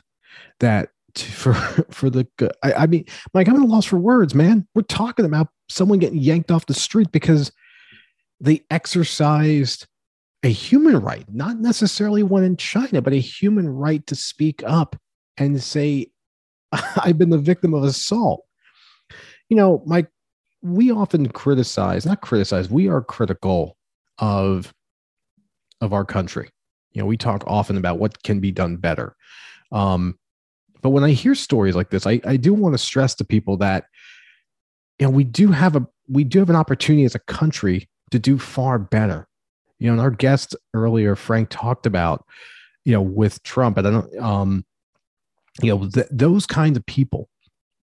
That 0.60 0.90
for 1.16 1.54
for 1.90 2.10
the 2.10 2.28
I, 2.62 2.72
I 2.74 2.86
mean, 2.86 3.06
Mike, 3.32 3.48
I'm 3.48 3.56
at 3.56 3.62
a 3.62 3.64
loss 3.64 3.86
for 3.86 3.98
words, 3.98 4.34
man. 4.34 4.68
We're 4.74 4.82
talking 4.82 5.24
about 5.24 5.48
someone 5.70 5.98
getting 5.98 6.18
yanked 6.18 6.50
off 6.50 6.66
the 6.66 6.74
street 6.74 7.10
because 7.10 7.50
they 8.38 8.62
exercised 8.70 9.86
a 10.44 10.48
human 10.48 10.98
right, 10.98 11.24
not 11.32 11.58
necessarily 11.58 12.22
one 12.22 12.44
in 12.44 12.56
China, 12.56 13.02
but 13.02 13.14
a 13.14 13.16
human 13.16 13.68
right 13.68 14.06
to 14.06 14.14
speak 14.14 14.62
up 14.64 14.94
and 15.38 15.60
say, 15.60 16.06
I've 16.72 17.18
been 17.18 17.30
the 17.30 17.38
victim 17.38 17.74
of 17.74 17.82
assault. 17.82 18.44
You 19.48 19.56
know, 19.56 19.82
Mike, 19.86 20.08
we 20.62 20.92
often 20.92 21.28
criticize, 21.30 22.04
not 22.04 22.20
criticize, 22.20 22.70
we 22.70 22.88
are 22.88 23.02
critical 23.02 23.76
of 24.18 24.74
of 25.80 25.92
our 25.92 26.04
country. 26.04 26.50
You 26.93 27.03
know, 27.03 27.07
we 27.07 27.16
talk 27.16 27.45
often 27.47 27.76
about 27.76 27.99
what 27.99 28.22
can 28.22 28.41
be 28.41 28.51
done 28.51 28.76
better. 28.76 29.14
Um, 29.72 30.18
but 30.80 30.91
when 30.91 31.05
I 31.05 31.11
hear 31.11 31.34
stories 31.34 31.76
like 31.76 31.91
this, 31.91 32.07
I, 32.07 32.20
I 32.24 32.36
do 32.36 32.55
want 32.55 32.74
to 32.74 32.78
stress 32.78 33.14
to 33.16 33.24
people 33.24 33.57
that 33.59 33.84
you 34.99 35.07
know 35.07 35.11
we 35.11 35.24
do 35.24 35.51
have 35.53 35.76
a 35.76 35.86
we 36.09 36.24
do 36.24 36.39
have 36.39 36.51
an 36.51 36.57
opportunity 36.57 37.05
as 37.05 37.14
a 37.14 37.20
country 37.20 37.89
to 38.11 38.18
do 38.18 38.39
far 38.39 38.78
better. 38.78 39.26
You 39.78 39.89
know, 39.89 39.93
and 39.95 40.01
our 40.01 40.11
guest 40.11 40.57
earlier, 40.74 41.14
Frank, 41.14 41.51
talked 41.51 41.86
about, 41.86 42.24
you 42.84 42.93
know, 42.93 43.03
with 43.03 43.43
Trump, 43.45 43.76
and 43.76 43.86
I 43.86 43.91
don't 43.91 44.18
um, 44.18 44.64
you 45.62 45.70
know, 45.70 45.89
th- 45.89 46.07
those 46.11 46.47
kinds 46.47 46.76
of 46.76 46.86
people 46.86 47.28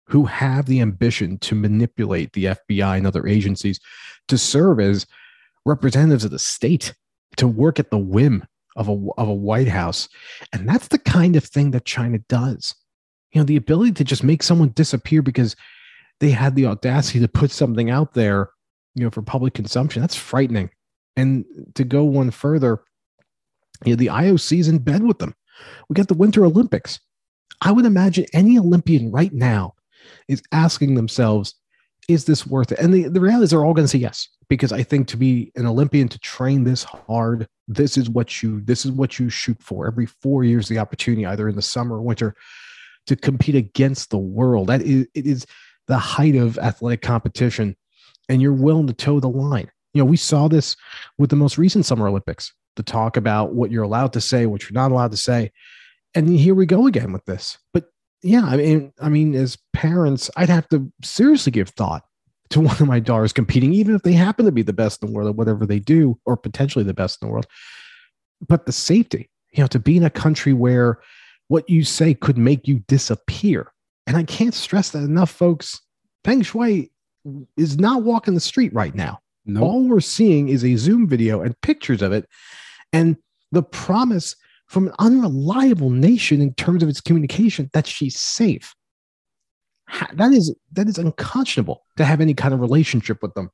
who 0.08 0.26
have 0.26 0.66
the 0.66 0.82
ambition 0.82 1.38
to 1.40 1.56
manipulate 1.56 2.34
the 2.34 2.46
FBI 2.46 2.98
and 2.98 3.08
other 3.08 3.26
agencies 3.28 3.80
to 4.28 4.38
serve 4.38 4.80
as 4.80 5.06
representatives 5.66 6.26
of 6.26 6.32
the 6.32 6.40
state, 6.40 6.94
to 7.38 7.48
work 7.48 7.80
at 7.80 7.92
the 7.92 7.98
whim 7.98 8.46
of 8.76 8.88
a, 8.88 9.08
of 9.18 9.28
a 9.28 9.34
White 9.34 9.68
House. 9.68 10.08
And 10.54 10.68
that's 10.68 10.88
the 10.88 11.00
kind 11.00 11.36
of 11.36 11.44
thing 11.44 11.72
that 11.72 11.86
China 11.86 12.20
does. 12.30 12.76
You 13.32 13.42
know, 13.42 13.46
the 13.46 13.58
ability 13.58 13.94
to 13.94 14.04
just 14.04 14.24
make 14.24 14.44
someone 14.44 14.70
disappear 14.70 15.22
because 15.22 15.56
they 16.20 16.32
had 16.32 16.56
the 16.56 16.66
audacity 16.66 17.20
to 17.20 17.28
put 17.28 17.52
something 17.52 17.90
out 17.90 18.14
there, 18.14 18.50
you 18.96 19.04
know, 19.04 19.10
for 19.10 19.22
public 19.22 19.54
consumption. 19.54 20.02
That's 20.02 20.16
frightening. 20.16 20.70
And 21.16 21.46
to 21.76 21.84
go 21.84 22.04
one 22.04 22.32
further, 22.32 22.82
you 23.84 23.94
know, 23.94 23.98
the 23.98 24.08
IOC 24.08 24.60
is 24.60 24.68
in 24.68 24.80
bed 24.80 25.04
with 25.04 25.20
them. 25.20 25.36
We 25.90 25.96
got 25.96 26.08
the 26.08 26.14
Winter 26.14 26.46
Olympics. 26.46 27.00
I 27.62 27.72
would 27.72 27.86
imagine 27.86 28.26
any 28.34 28.58
Olympian 28.58 29.12
right 29.12 29.34
now 29.34 29.76
is 30.28 30.42
asking 30.52 30.96
themselves, 30.96 31.56
is 32.14 32.26
this 32.26 32.46
worth 32.46 32.72
it? 32.72 32.80
And 32.80 32.94
the, 32.94 33.08
the 33.08 33.20
reality 33.20 33.46
is 33.46 33.50
they're 33.52 33.66
all 33.66 33.74
going 33.74 33.86
to 33.86 33.92
say 33.92 34.00
yes, 34.00 34.28
because 34.50 34.72
I 34.72 34.84
think 34.84 35.08
to 35.10 35.18
be 35.18 35.52
an 35.56 35.66
Olympian, 35.66 36.08
to 36.10 36.20
train 36.20 36.64
this 36.64 36.84
hard, 36.84 37.48
this 37.68 37.98
is 37.98 38.10
what 38.10 38.42
you, 38.42 38.62
this 38.62 38.86
is 38.86 38.92
what 38.92 39.20
you 39.20 39.30
shoot 39.30 39.58
for 39.62 39.88
every 39.88 40.06
four 40.06 40.44
years, 40.44 40.68
the 40.68 40.80
opportunity 40.80 41.26
either 41.26 41.50
in 41.50 41.56
the 41.56 41.62
summer 41.62 41.98
or 41.98 42.02
winter 42.02 42.36
to 43.08 43.16
compete 43.16 43.56
against 43.56 44.10
the 44.10 44.18
world. 44.18 44.68
That 44.68 44.82
is, 44.82 45.08
it 45.14 45.26
is 45.26 45.46
the 45.88 45.98
height 45.98 46.36
of 46.36 46.58
athletic 46.60 47.02
competition 47.02 47.76
and 48.30 48.42
you're 48.42 48.54
willing 48.54 48.88
to 48.88 48.94
toe 48.94 49.20
the 49.20 49.30
line. 49.30 49.70
You 49.94 50.02
know, 50.02 50.06
we 50.06 50.18
saw 50.18 50.48
this 50.48 50.76
with 51.18 51.30
the 51.30 51.36
most 51.36 51.58
recent 51.58 51.86
Summer 51.86 52.08
Olympics 52.08 52.54
to 52.78 52.84
talk 52.84 53.18
about 53.18 53.54
what 53.54 53.72
you're 53.72 53.84
allowed 53.84 54.14
to 54.14 54.22
say, 54.22 54.46
what 54.46 54.64
you're 54.64 54.72
not 54.72 54.92
allowed 54.92 55.12
to 55.12 55.18
say 55.18 55.52
and 56.14 56.30
here 56.30 56.56
we 56.56 56.66
go 56.66 56.88
again 56.88 57.14
with 57.14 57.26
this. 57.26 57.58
But 57.74 57.86
yeah, 58.24 58.44
I 58.44 58.56
mean, 58.56 58.94
I 59.00 59.10
mean, 59.10 59.34
as 59.36 59.58
parents, 59.74 60.30
I'd 60.38 60.50
have 60.50 60.68
to 60.70 60.92
seriously 61.04 61.52
give 61.52 61.70
thought 61.70 62.04
to 62.52 62.62
one 62.62 62.76
of 62.80 62.88
my 62.88 63.00
daughters 63.00 63.34
competing, 63.34 63.74
even 63.74 63.96
if 63.96 64.04
they 64.04 64.14
happen 64.14 64.46
to 64.46 64.52
be 64.52 64.62
the 64.62 64.74
best 64.74 65.02
in 65.02 65.08
the 65.08 65.14
world 65.14 65.30
at 65.30 65.36
whatever 65.36 65.66
they 65.66 65.80
do, 65.80 66.20
or 66.26 66.38
potentially 66.38 66.84
the 66.84 66.94
best 66.94 67.22
in 67.22 67.28
the 67.28 67.32
world. 67.32 67.48
But 68.48 68.66
the 68.66 68.72
safety, 68.72 69.30
you 69.52 69.64
know, 69.64 69.68
to 69.68 69.80
be 69.80 69.98
in 69.98 70.04
a 70.04 70.10
country 70.10 70.54
where 70.54 71.00
what 71.48 71.70
you 71.70 71.84
say 71.84 72.14
could 72.14 72.38
make 72.38 72.68
you 72.68 72.80
disappear. 72.88 73.72
And 74.08 74.18
I 74.18 74.24
can't 74.24 74.54
stress 74.54 74.92
that 74.92 75.04
enough, 75.04 75.30
folks. 75.30 75.80
Peng 76.24 76.42
Shuai 76.42 76.90
is 77.58 77.78
not 77.78 78.04
walking 78.04 78.34
the 78.34 78.40
street 78.40 78.74
right 78.74 78.96
now. 78.96 79.20
Nope. 79.46 79.64
All 79.64 79.84
we're 79.88 80.00
seeing 80.00 80.50
is 80.50 80.64
a 80.64 80.76
Zoom 80.76 81.08
video 81.08 81.42
and 81.42 81.60
pictures 81.62 82.02
of 82.02 82.12
it. 82.12 82.28
And 82.94 83.18
the 83.52 83.64
promise 83.64 84.36
from 84.72 84.88
an 84.88 84.94
unreliable 85.00 85.90
nation 85.90 86.40
in 86.40 86.54
terms 86.54 86.82
of 86.82 86.88
its 86.88 87.02
communication 87.02 87.70
that 87.74 87.86
she's 87.86 88.18
safe. 88.18 88.74
That 90.14 90.32
is 90.32 90.56
that 90.72 90.88
is 90.88 90.98
unconscionable 90.98 91.84
to 91.98 92.06
have 92.06 92.22
any 92.22 92.34
kind 92.34 92.54
of 92.54 92.62
relationship 92.62 93.22
with 93.22 93.34
them. 93.34 93.50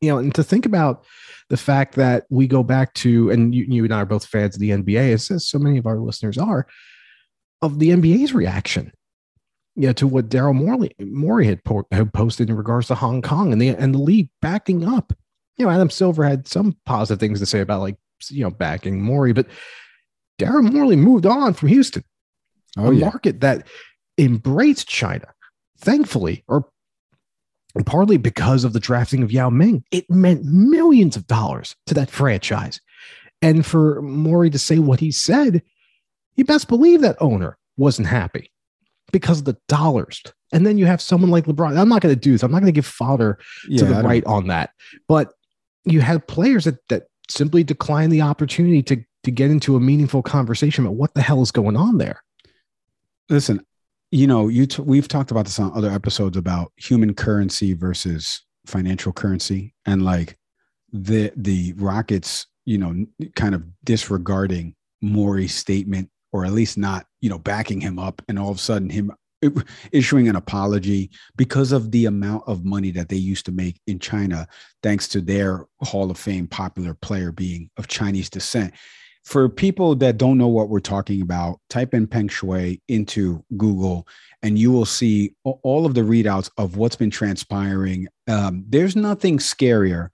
You 0.00 0.08
know, 0.10 0.16
and 0.16 0.34
to 0.34 0.42
think 0.42 0.64
about 0.64 1.04
the 1.50 1.58
fact 1.58 1.96
that 1.96 2.24
we 2.30 2.46
go 2.46 2.62
back 2.62 2.94
to, 2.94 3.30
and 3.30 3.54
you, 3.54 3.66
you 3.68 3.84
and 3.84 3.92
I 3.92 4.00
are 4.00 4.06
both 4.06 4.24
fans 4.24 4.54
of 4.54 4.60
the 4.60 4.70
NBA, 4.70 5.12
as 5.12 5.46
so 5.46 5.58
many 5.58 5.76
of 5.76 5.84
our 5.84 5.98
listeners 5.98 6.38
are, 6.38 6.66
of 7.60 7.78
the 7.78 7.90
NBA's 7.90 8.32
reaction 8.32 8.92
you 9.74 9.88
know, 9.88 9.92
to 9.92 10.06
what 10.06 10.30
Daryl 10.30 10.54
Morey, 10.54 10.90
Morey 10.98 11.46
had, 11.46 11.62
po- 11.64 11.86
had, 11.92 12.14
posted 12.14 12.48
in 12.48 12.56
regards 12.56 12.86
to 12.86 12.94
Hong 12.94 13.20
Kong 13.20 13.52
and 13.52 13.60
the 13.60 13.68
and 13.68 13.94
the 13.94 13.98
league 13.98 14.30
backing 14.40 14.88
up. 14.88 15.12
You 15.58 15.66
know, 15.66 15.70
Adam 15.70 15.90
Silver 15.90 16.24
had 16.24 16.48
some 16.48 16.78
positive 16.86 17.20
things 17.20 17.40
to 17.40 17.46
say 17.46 17.60
about 17.60 17.82
like 17.82 17.96
you 18.30 18.42
know 18.42 18.50
backing 18.50 19.02
Morey, 19.02 19.34
but 19.34 19.46
Daryl 20.38 20.72
Morey 20.72 20.96
moved 20.96 21.26
on 21.26 21.54
from 21.54 21.68
Houston, 21.68 22.04
oh, 22.76 22.90
a 22.90 22.94
yeah. 22.94 23.04
market 23.04 23.40
that 23.40 23.66
embraced 24.16 24.88
China. 24.88 25.26
Thankfully, 25.80 26.42
or 26.48 26.68
partly 27.86 28.16
because 28.16 28.64
of 28.64 28.72
the 28.72 28.80
drafting 28.80 29.22
of 29.22 29.30
Yao 29.30 29.50
Ming, 29.50 29.84
it 29.92 30.10
meant 30.10 30.44
millions 30.44 31.16
of 31.16 31.26
dollars 31.26 31.76
to 31.86 31.94
that 31.94 32.10
franchise. 32.10 32.80
And 33.42 33.64
for 33.64 34.02
Morey 34.02 34.50
to 34.50 34.58
say 34.58 34.80
what 34.80 34.98
he 34.98 35.12
said, 35.12 35.62
you 36.34 36.44
best 36.44 36.68
believe 36.68 37.00
that 37.02 37.16
owner 37.20 37.56
wasn't 37.76 38.08
happy 38.08 38.50
because 39.12 39.38
of 39.38 39.44
the 39.44 39.56
dollars. 39.68 40.22
And 40.52 40.66
then 40.66 40.78
you 40.78 40.86
have 40.86 41.00
someone 41.00 41.30
like 41.30 41.44
LeBron. 41.44 41.78
I'm 41.78 41.88
not 41.88 42.02
going 42.02 42.14
to 42.14 42.20
do 42.20 42.32
this. 42.32 42.42
I'm 42.42 42.50
not 42.50 42.60
going 42.60 42.72
to 42.72 42.76
give 42.76 42.86
fodder 42.86 43.38
yeah, 43.68 43.78
to 43.78 43.84
the 43.84 44.02
right 44.02 44.24
on 44.24 44.48
that. 44.48 44.70
But 45.06 45.32
you 45.84 46.00
have 46.00 46.26
players 46.26 46.64
that 46.64 46.76
that 46.88 47.04
simply 47.30 47.62
decline 47.62 48.10
the 48.10 48.22
opportunity 48.22 48.82
to 48.82 49.04
to 49.24 49.30
get 49.30 49.50
into 49.50 49.76
a 49.76 49.80
meaningful 49.80 50.22
conversation 50.22 50.84
about 50.84 50.96
what 50.96 51.14
the 51.14 51.22
hell 51.22 51.42
is 51.42 51.50
going 51.50 51.76
on 51.76 51.98
there. 51.98 52.22
Listen, 53.28 53.64
you 54.10 54.26
know, 54.26 54.48
you 54.48 54.66
t- 54.66 54.82
we've 54.82 55.08
talked 55.08 55.30
about 55.30 55.44
this 55.44 55.58
on 55.58 55.72
other 55.74 55.90
episodes 55.90 56.36
about 56.36 56.72
human 56.76 57.14
currency 57.14 57.74
versus 57.74 58.42
financial 58.66 59.12
currency, 59.12 59.74
and 59.86 60.04
like 60.04 60.36
the 60.92 61.32
the 61.36 61.74
Rockets, 61.74 62.46
you 62.64 62.78
know, 62.78 63.04
kind 63.34 63.54
of 63.54 63.64
disregarding 63.84 64.74
Morey's 65.02 65.54
statement, 65.54 66.08
or 66.32 66.44
at 66.44 66.52
least 66.52 66.78
not, 66.78 67.06
you 67.20 67.28
know, 67.28 67.38
backing 67.38 67.80
him 67.80 67.98
up, 67.98 68.22
and 68.28 68.38
all 68.38 68.50
of 68.50 68.56
a 68.56 68.60
sudden 68.60 68.88
him 68.88 69.12
issuing 69.92 70.28
an 70.28 70.36
apology 70.36 71.10
because 71.36 71.70
of 71.72 71.90
the 71.90 72.06
amount 72.06 72.42
of 72.46 72.64
money 72.64 72.90
that 72.90 73.08
they 73.08 73.16
used 73.16 73.46
to 73.46 73.52
make 73.52 73.80
in 73.86 73.98
China, 73.98 74.46
thanks 74.82 75.06
to 75.08 75.20
their 75.20 75.66
Hall 75.82 76.10
of 76.10 76.18
Fame 76.18 76.48
popular 76.48 76.94
player 76.94 77.30
being 77.30 77.70
of 77.76 77.86
Chinese 77.86 78.30
descent 78.30 78.74
for 79.28 79.46
people 79.50 79.94
that 79.94 80.16
don't 80.16 80.38
know 80.38 80.48
what 80.48 80.70
we're 80.70 80.80
talking 80.80 81.20
about, 81.20 81.60
type 81.68 81.92
in 81.92 82.06
Peng 82.06 82.28
Shuai 82.28 82.80
into 82.88 83.44
Google 83.58 84.08
and 84.42 84.58
you 84.58 84.72
will 84.72 84.86
see 84.86 85.34
all 85.44 85.84
of 85.84 85.92
the 85.92 86.00
readouts 86.00 86.50
of 86.56 86.78
what's 86.78 86.96
been 86.96 87.10
transpiring. 87.10 88.08
Um, 88.26 88.64
there's 88.66 88.96
nothing 88.96 89.36
scarier 89.36 90.08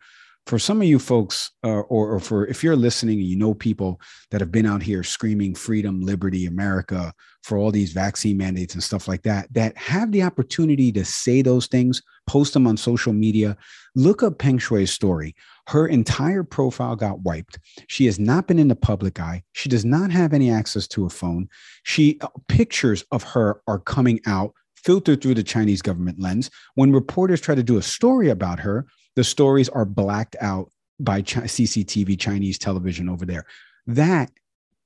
for 0.47 0.59
some 0.59 0.83
of 0.83 0.87
you 0.87 0.99
folks, 0.99 1.53
uh, 1.65 1.69
or, 1.69 2.15
or, 2.15 2.21
for 2.21 2.47
if 2.49 2.63
you're 2.63 2.77
listening 2.77 3.19
and 3.19 3.27
you 3.29 3.37
know 3.37 3.55
people 3.55 4.01
that 4.31 4.43
have 4.43 4.53
been 4.53 4.67
out 4.67 4.83
here 4.83 5.03
screaming 5.03 5.55
freedom, 5.55 6.03
liberty, 6.03 6.45
America 6.45 7.15
for 7.43 7.57
all 7.57 7.71
these 7.71 7.93
vaccine 7.93 8.37
mandates 8.37 8.75
and 8.75 8.83
stuff 8.83 9.09
like 9.09 9.23
that, 9.23 9.47
that 9.55 9.77
have 9.79 10.13
the 10.13 10.23
opportunity 10.23 10.93
to 10.93 11.05
say 11.05 11.41
those 11.41 11.67
things, 11.67 12.03
post 12.27 12.53
them 12.53 12.67
on 12.67 12.77
social 12.77 13.13
media. 13.13 13.57
Look 13.95 14.23
up 14.23 14.39
Peng 14.39 14.59
Shuai's 14.59 14.91
story. 14.91 15.35
Her 15.67 15.87
entire 15.87 16.43
profile 16.43 16.97
got 16.97 17.21
wiped. 17.21 17.59
She 17.89 18.07
has 18.07 18.19
not 18.19 18.47
been 18.47 18.59
in 18.59 18.69
the 18.69 18.77
public 18.77 19.19
eye. 19.19 19.43
She 19.53 19.69
does 19.69 19.85
not 19.85 20.11
have 20.11 20.33
any 20.33 20.51
access 20.51 20.87
to 20.89 21.07
a 21.07 21.11
phone. 21.11 21.49
She 21.85 22.19
uh, 22.21 22.29
pictures 22.49 23.05
of 23.13 23.23
her 23.23 23.61
are 23.67 23.79
coming 23.79 24.21
out 24.27 24.53
filtered 24.77 25.23
through 25.23 25.35
the 25.35 25.43
Chinese 25.43 25.81
government 25.81 26.21
lens. 26.21 26.51
When 26.75 26.93
reporters 26.93 27.41
try 27.41 27.55
to 27.55 27.63
do 27.63 27.79
a 27.79 27.83
story 27.83 28.29
about 28.29 28.61
her, 28.61 28.87
the 29.17 29.25
stories 29.25 29.69
are 29.71 29.87
blacked 29.87 30.37
out 30.41 30.71
by 31.01 31.23
CCTV 31.23 32.19
Chinese 32.19 32.59
television 32.59 33.09
over 33.09 33.25
there. 33.25 33.47
That 33.87 34.31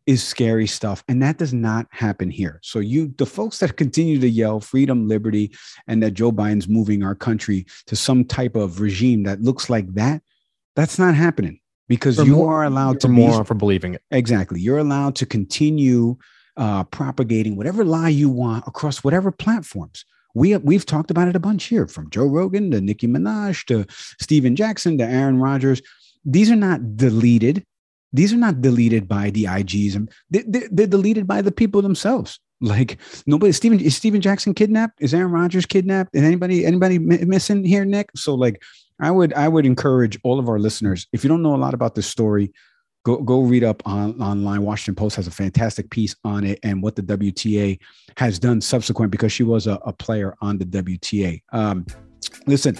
is 0.06 0.24
scary 0.24 0.66
stuff 0.66 1.04
and 1.06 1.22
that 1.22 1.36
does 1.36 1.52
not 1.52 1.86
happen 1.90 2.30
here 2.30 2.58
so 2.62 2.78
you 2.78 3.12
the 3.18 3.26
folks 3.26 3.58
that 3.58 3.76
continue 3.76 4.18
to 4.18 4.26
yell 4.26 4.58
freedom 4.58 5.06
liberty 5.06 5.52
and 5.86 6.02
that 6.02 6.12
joe 6.12 6.32
biden's 6.32 6.66
moving 6.66 7.02
our 7.02 7.14
country 7.14 7.66
to 7.86 7.94
some 7.94 8.24
type 8.24 8.56
of 8.56 8.80
regime 8.80 9.22
that 9.22 9.42
looks 9.42 9.68
like 9.68 9.86
that 9.92 10.22
that's 10.78 10.96
not 10.96 11.16
happening 11.16 11.58
because 11.88 12.18
for 12.18 12.22
you 12.22 12.36
more, 12.36 12.54
are 12.54 12.64
allowed 12.64 13.00
to 13.00 13.08
more 13.08 13.44
for 13.44 13.54
believing 13.54 13.94
it. 13.94 14.02
Exactly. 14.12 14.60
You're 14.60 14.78
allowed 14.78 15.16
to 15.16 15.26
continue 15.26 16.16
uh, 16.56 16.84
propagating 16.84 17.56
whatever 17.56 17.84
lie 17.84 18.10
you 18.10 18.28
want 18.28 18.62
across 18.68 19.02
whatever 19.02 19.32
platforms. 19.32 20.04
We 20.36 20.56
we've 20.58 20.86
talked 20.86 21.10
about 21.10 21.26
it 21.26 21.34
a 21.34 21.40
bunch 21.40 21.64
here, 21.64 21.88
from 21.88 22.10
Joe 22.10 22.26
Rogan 22.26 22.70
to 22.70 22.80
Nicki 22.80 23.08
Minaj 23.08 23.64
to 23.66 23.86
Stephen 24.20 24.54
Jackson 24.54 24.96
to 24.98 25.04
Aaron 25.04 25.40
Rodgers. 25.40 25.82
These 26.24 26.48
are 26.48 26.56
not 26.56 26.96
deleted. 26.96 27.64
These 28.12 28.32
are 28.32 28.36
not 28.36 28.60
deleted 28.60 29.08
by 29.08 29.30
the 29.30 29.44
IGs. 29.44 30.08
They, 30.30 30.42
they, 30.46 30.68
they're 30.70 30.86
deleted 30.86 31.26
by 31.26 31.42
the 31.42 31.50
people 31.50 31.82
themselves. 31.82 32.38
Like 32.60 32.98
nobody, 33.26 33.50
Stephen 33.50 33.80
is 33.80 33.96
Stephen 33.96 34.20
Jackson 34.20 34.54
kidnapped? 34.54 35.02
Is 35.02 35.12
Aaron 35.12 35.32
Rodgers 35.32 35.66
kidnapped? 35.66 36.14
Is 36.14 36.22
anybody 36.22 36.64
anybody 36.64 36.98
missing 36.98 37.64
here, 37.64 37.84
Nick? 37.84 38.10
So 38.14 38.34
like 38.34 38.62
I 39.00 39.10
would 39.10 39.32
I 39.34 39.48
would 39.48 39.66
encourage 39.66 40.18
all 40.24 40.38
of 40.38 40.48
our 40.48 40.58
listeners, 40.58 41.06
if 41.12 41.22
you 41.22 41.28
don't 41.28 41.42
know 41.42 41.54
a 41.54 41.56
lot 41.56 41.74
about 41.74 41.94
this 41.94 42.06
story, 42.06 42.52
go 43.04 43.18
go 43.22 43.42
read 43.42 43.64
up 43.64 43.82
on 43.86 44.20
online. 44.20 44.62
Washington 44.62 44.94
Post 44.94 45.16
has 45.16 45.26
a 45.26 45.30
fantastic 45.30 45.90
piece 45.90 46.14
on 46.24 46.44
it 46.44 46.58
and 46.62 46.82
what 46.82 46.96
the 46.96 47.02
WTA 47.02 47.78
has 48.16 48.38
done 48.38 48.60
subsequent 48.60 49.12
because 49.12 49.32
she 49.32 49.44
was 49.44 49.66
a, 49.66 49.74
a 49.84 49.92
player 49.92 50.34
on 50.40 50.58
the 50.58 50.64
WTA. 50.64 51.42
Um, 51.52 51.86
listen, 52.46 52.78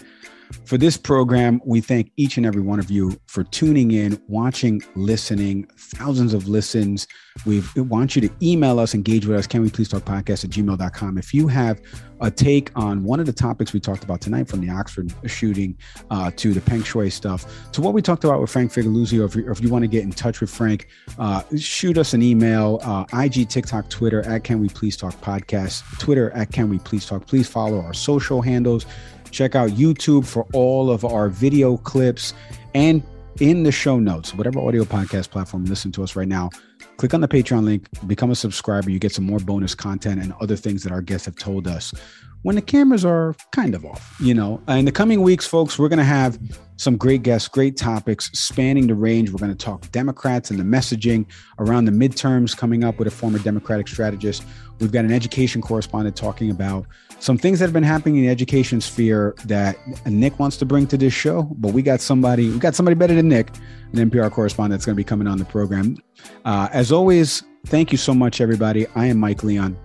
for 0.65 0.79
this 0.79 0.97
program, 0.97 1.61
we 1.65 1.81
thank 1.81 2.11
each 2.17 2.37
and 2.37 2.47
every 2.47 2.63
one 2.63 2.79
of 2.79 2.91
you 2.91 3.19
for 3.27 3.45
tuning 3.45 3.91
in, 3.93 4.21
watching, 4.29 4.83
listening, 4.95 5.67
thousands 5.77 6.35
of 6.35 6.49
listens. 6.49 7.07
We 7.47 7.63
want 7.77 8.17
you 8.17 8.23
to 8.23 8.31
email 8.43 8.79
us, 8.79 8.95
engage 8.95 9.27
with 9.27 9.39
us. 9.39 9.47
Can 9.47 9.63
we 9.63 9.71
please 9.71 9.89
talk 9.89 10.03
podcast 10.03 10.45
at 10.45 10.51
gmail.com? 10.51 11.19
If 11.19 11.33
you 11.33 11.49
have 11.49 11.81
a 12.21 12.31
take 12.31 12.71
on 12.75 13.05
one 13.05 13.21
of 13.21 13.27
the 13.27 13.33
topics 13.33 13.73
we 13.73 13.81
talked 13.81 14.03
about 14.03 14.21
tonight, 14.21 14.49
from 14.49 14.61
the 14.61 14.71
Oxford 14.73 15.13
shooting 15.27 15.77
uh, 16.11 16.31
to 16.37 16.53
the 16.53 16.61
Peng 16.61 16.83
Shuai 16.83 17.13
stuff, 17.13 17.71
to 17.73 17.81
what 17.81 17.95
we 17.95 18.03
talked 18.03 18.25
about 18.25 18.41
with 18.41 18.51
Frank 18.51 18.73
Figliuzzi, 18.73 19.21
or 19.21 19.25
if 19.25 19.37
you, 19.37 19.67
you 19.67 19.73
want 19.73 19.85
to 19.85 19.89
get 19.89 20.03
in 20.03 20.11
touch 20.11 20.41
with 20.41 20.51
Frank, 20.51 20.89
uh, 21.19 21.43
shoot 21.57 21.97
us 21.97 22.15
an 22.15 22.23
email, 22.23 22.81
uh, 22.83 23.05
IG, 23.15 23.49
TikTok, 23.49 23.89
Twitter 23.89 24.27
at 24.27 24.45
Can 24.45 24.61
We 24.61 24.69
Please 24.69 24.97
Talk 24.97 25.15
Podcast, 25.21 25.99
Twitter 25.99 26.31
at 26.33 26.53
Can 26.53 26.69
We 26.69 26.79
Please 26.79 27.07
Talk. 27.07 27.27
Please 27.27 27.49
follow 27.49 27.81
our 27.81 27.95
social 27.95 28.43
handles. 28.43 28.87
Check 29.31 29.55
out 29.55 29.71
YouTube 29.71 30.27
for 30.27 30.47
all 30.53 30.91
of 30.91 31.05
our 31.05 31.29
video 31.29 31.77
clips 31.77 32.35
and 32.75 33.03
in 33.41 33.63
the 33.63 33.73
show 33.73 33.99
notes, 33.99 34.35
whatever 34.35 34.59
audio 34.59 34.85
podcast 34.85 35.31
platform 35.31 35.65
you 35.65 35.71
listen 35.71 35.93
to 35.93 36.03
us 36.03 36.17
right 36.17 36.27
now, 36.27 36.51
click 36.97 37.15
on 37.15 37.21
the 37.21 37.29
Patreon 37.29 37.63
link, 37.63 37.87
become 38.07 38.31
a 38.31 38.35
subscriber. 38.35 38.91
You 38.91 38.99
get 38.99 39.13
some 39.13 39.25
more 39.25 39.39
bonus 39.39 39.75
content 39.75 40.21
and 40.21 40.33
other 40.41 40.57
things 40.57 40.83
that 40.83 40.93
our 40.93 41.01
guests 41.01 41.27
have 41.27 41.37
told 41.37 41.69
us 41.69 41.95
when 42.43 42.57
the 42.57 42.63
cameras 42.63 43.05
are 43.05 43.35
kind 43.53 43.75
of 43.75 43.85
off, 43.85 44.17
you 44.21 44.33
know. 44.33 44.63
In 44.69 44.85
the 44.85 44.93
coming 44.93 45.23
weeks, 45.23 45.47
folks, 45.47 45.79
we're 45.79 45.89
going 45.89 45.99
to 45.99 46.05
have 46.05 46.39
some 46.77 46.97
great 46.97 47.23
guests, 47.23 47.49
great 47.49 47.77
topics 47.77 48.31
spanning 48.33 48.87
the 48.87 48.95
range. 48.95 49.31
We're 49.31 49.39
going 49.39 49.57
to 49.57 49.65
talk 49.65 49.91
Democrats 49.91 50.51
and 50.51 50.59
the 50.59 50.65
messaging 50.65 51.27
around 51.59 51.87
the 51.87 51.93
midterms 51.93 52.57
coming 52.57 52.85
up 52.85 52.99
with 52.99 53.09
a 53.09 53.11
former 53.11 53.39
Democratic 53.41 53.89
strategist. 53.89 54.45
We've 54.79 54.93
got 54.93 55.05
an 55.05 55.13
education 55.13 55.61
correspondent 55.61 56.17
talking 56.17 56.51
about 56.51 56.87
some 57.21 57.37
things 57.37 57.59
that 57.59 57.67
have 57.67 57.73
been 57.73 57.83
happening 57.83 58.17
in 58.17 58.23
the 58.23 58.29
education 58.29 58.81
sphere 58.81 59.35
that 59.45 59.77
Nick 60.07 60.39
wants 60.39 60.57
to 60.59 60.67
bring 60.67 60.87
to 60.89 60.97
this 60.97 61.13
show, 61.13 61.43
but 61.57 61.73
we 61.73 61.83
got 61.83 62.01
somebody, 62.01 62.51
we 62.51 62.59
got 62.59 62.75
somebody 62.75 62.95
better 62.95 63.15
than 63.15 63.29
Nick, 63.29 63.51
an 63.93 64.11
NPR 64.11 64.31
correspondent 64.31 64.79
that's 64.79 64.87
going 64.87 64.95
to 64.95 64.97
be 64.97 65.05
coming 65.05 65.27
on 65.27 65.39
the 65.39 65.45
program. 65.45 65.97
Uh, 66.45 66.69
as 66.73 66.93
always, 66.93 67.43
thank 67.67 67.91
you 67.91 67.99
so 67.99 68.15
much, 68.15 68.41
everybody. 68.41 68.87
I 68.95 69.07
am 69.07 69.19
Mike 69.19 69.43
Leon. 69.43 69.77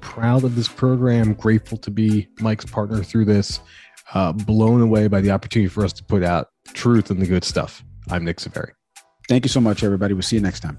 Proud 0.00 0.42
of 0.42 0.56
this 0.56 0.68
program, 0.68 1.34
grateful 1.34 1.78
to 1.78 1.90
be 1.90 2.28
Mike's 2.40 2.64
partner 2.64 3.04
through 3.04 3.26
this, 3.26 3.60
uh, 4.14 4.32
blown 4.32 4.80
away 4.80 5.06
by 5.06 5.20
the 5.20 5.30
opportunity 5.30 5.68
for 5.68 5.84
us 5.84 5.92
to 5.92 6.04
put 6.04 6.24
out 6.24 6.48
truth 6.72 7.10
and 7.10 7.22
the 7.22 7.26
good 7.26 7.44
stuff. 7.44 7.84
I'm 8.10 8.24
Nick 8.24 8.40
Severi. 8.40 8.72
Thank 9.28 9.44
you 9.44 9.50
so 9.50 9.60
much, 9.60 9.84
everybody. 9.84 10.14
We'll 10.14 10.22
see 10.22 10.36
you 10.36 10.42
next 10.42 10.60
time. 10.60 10.78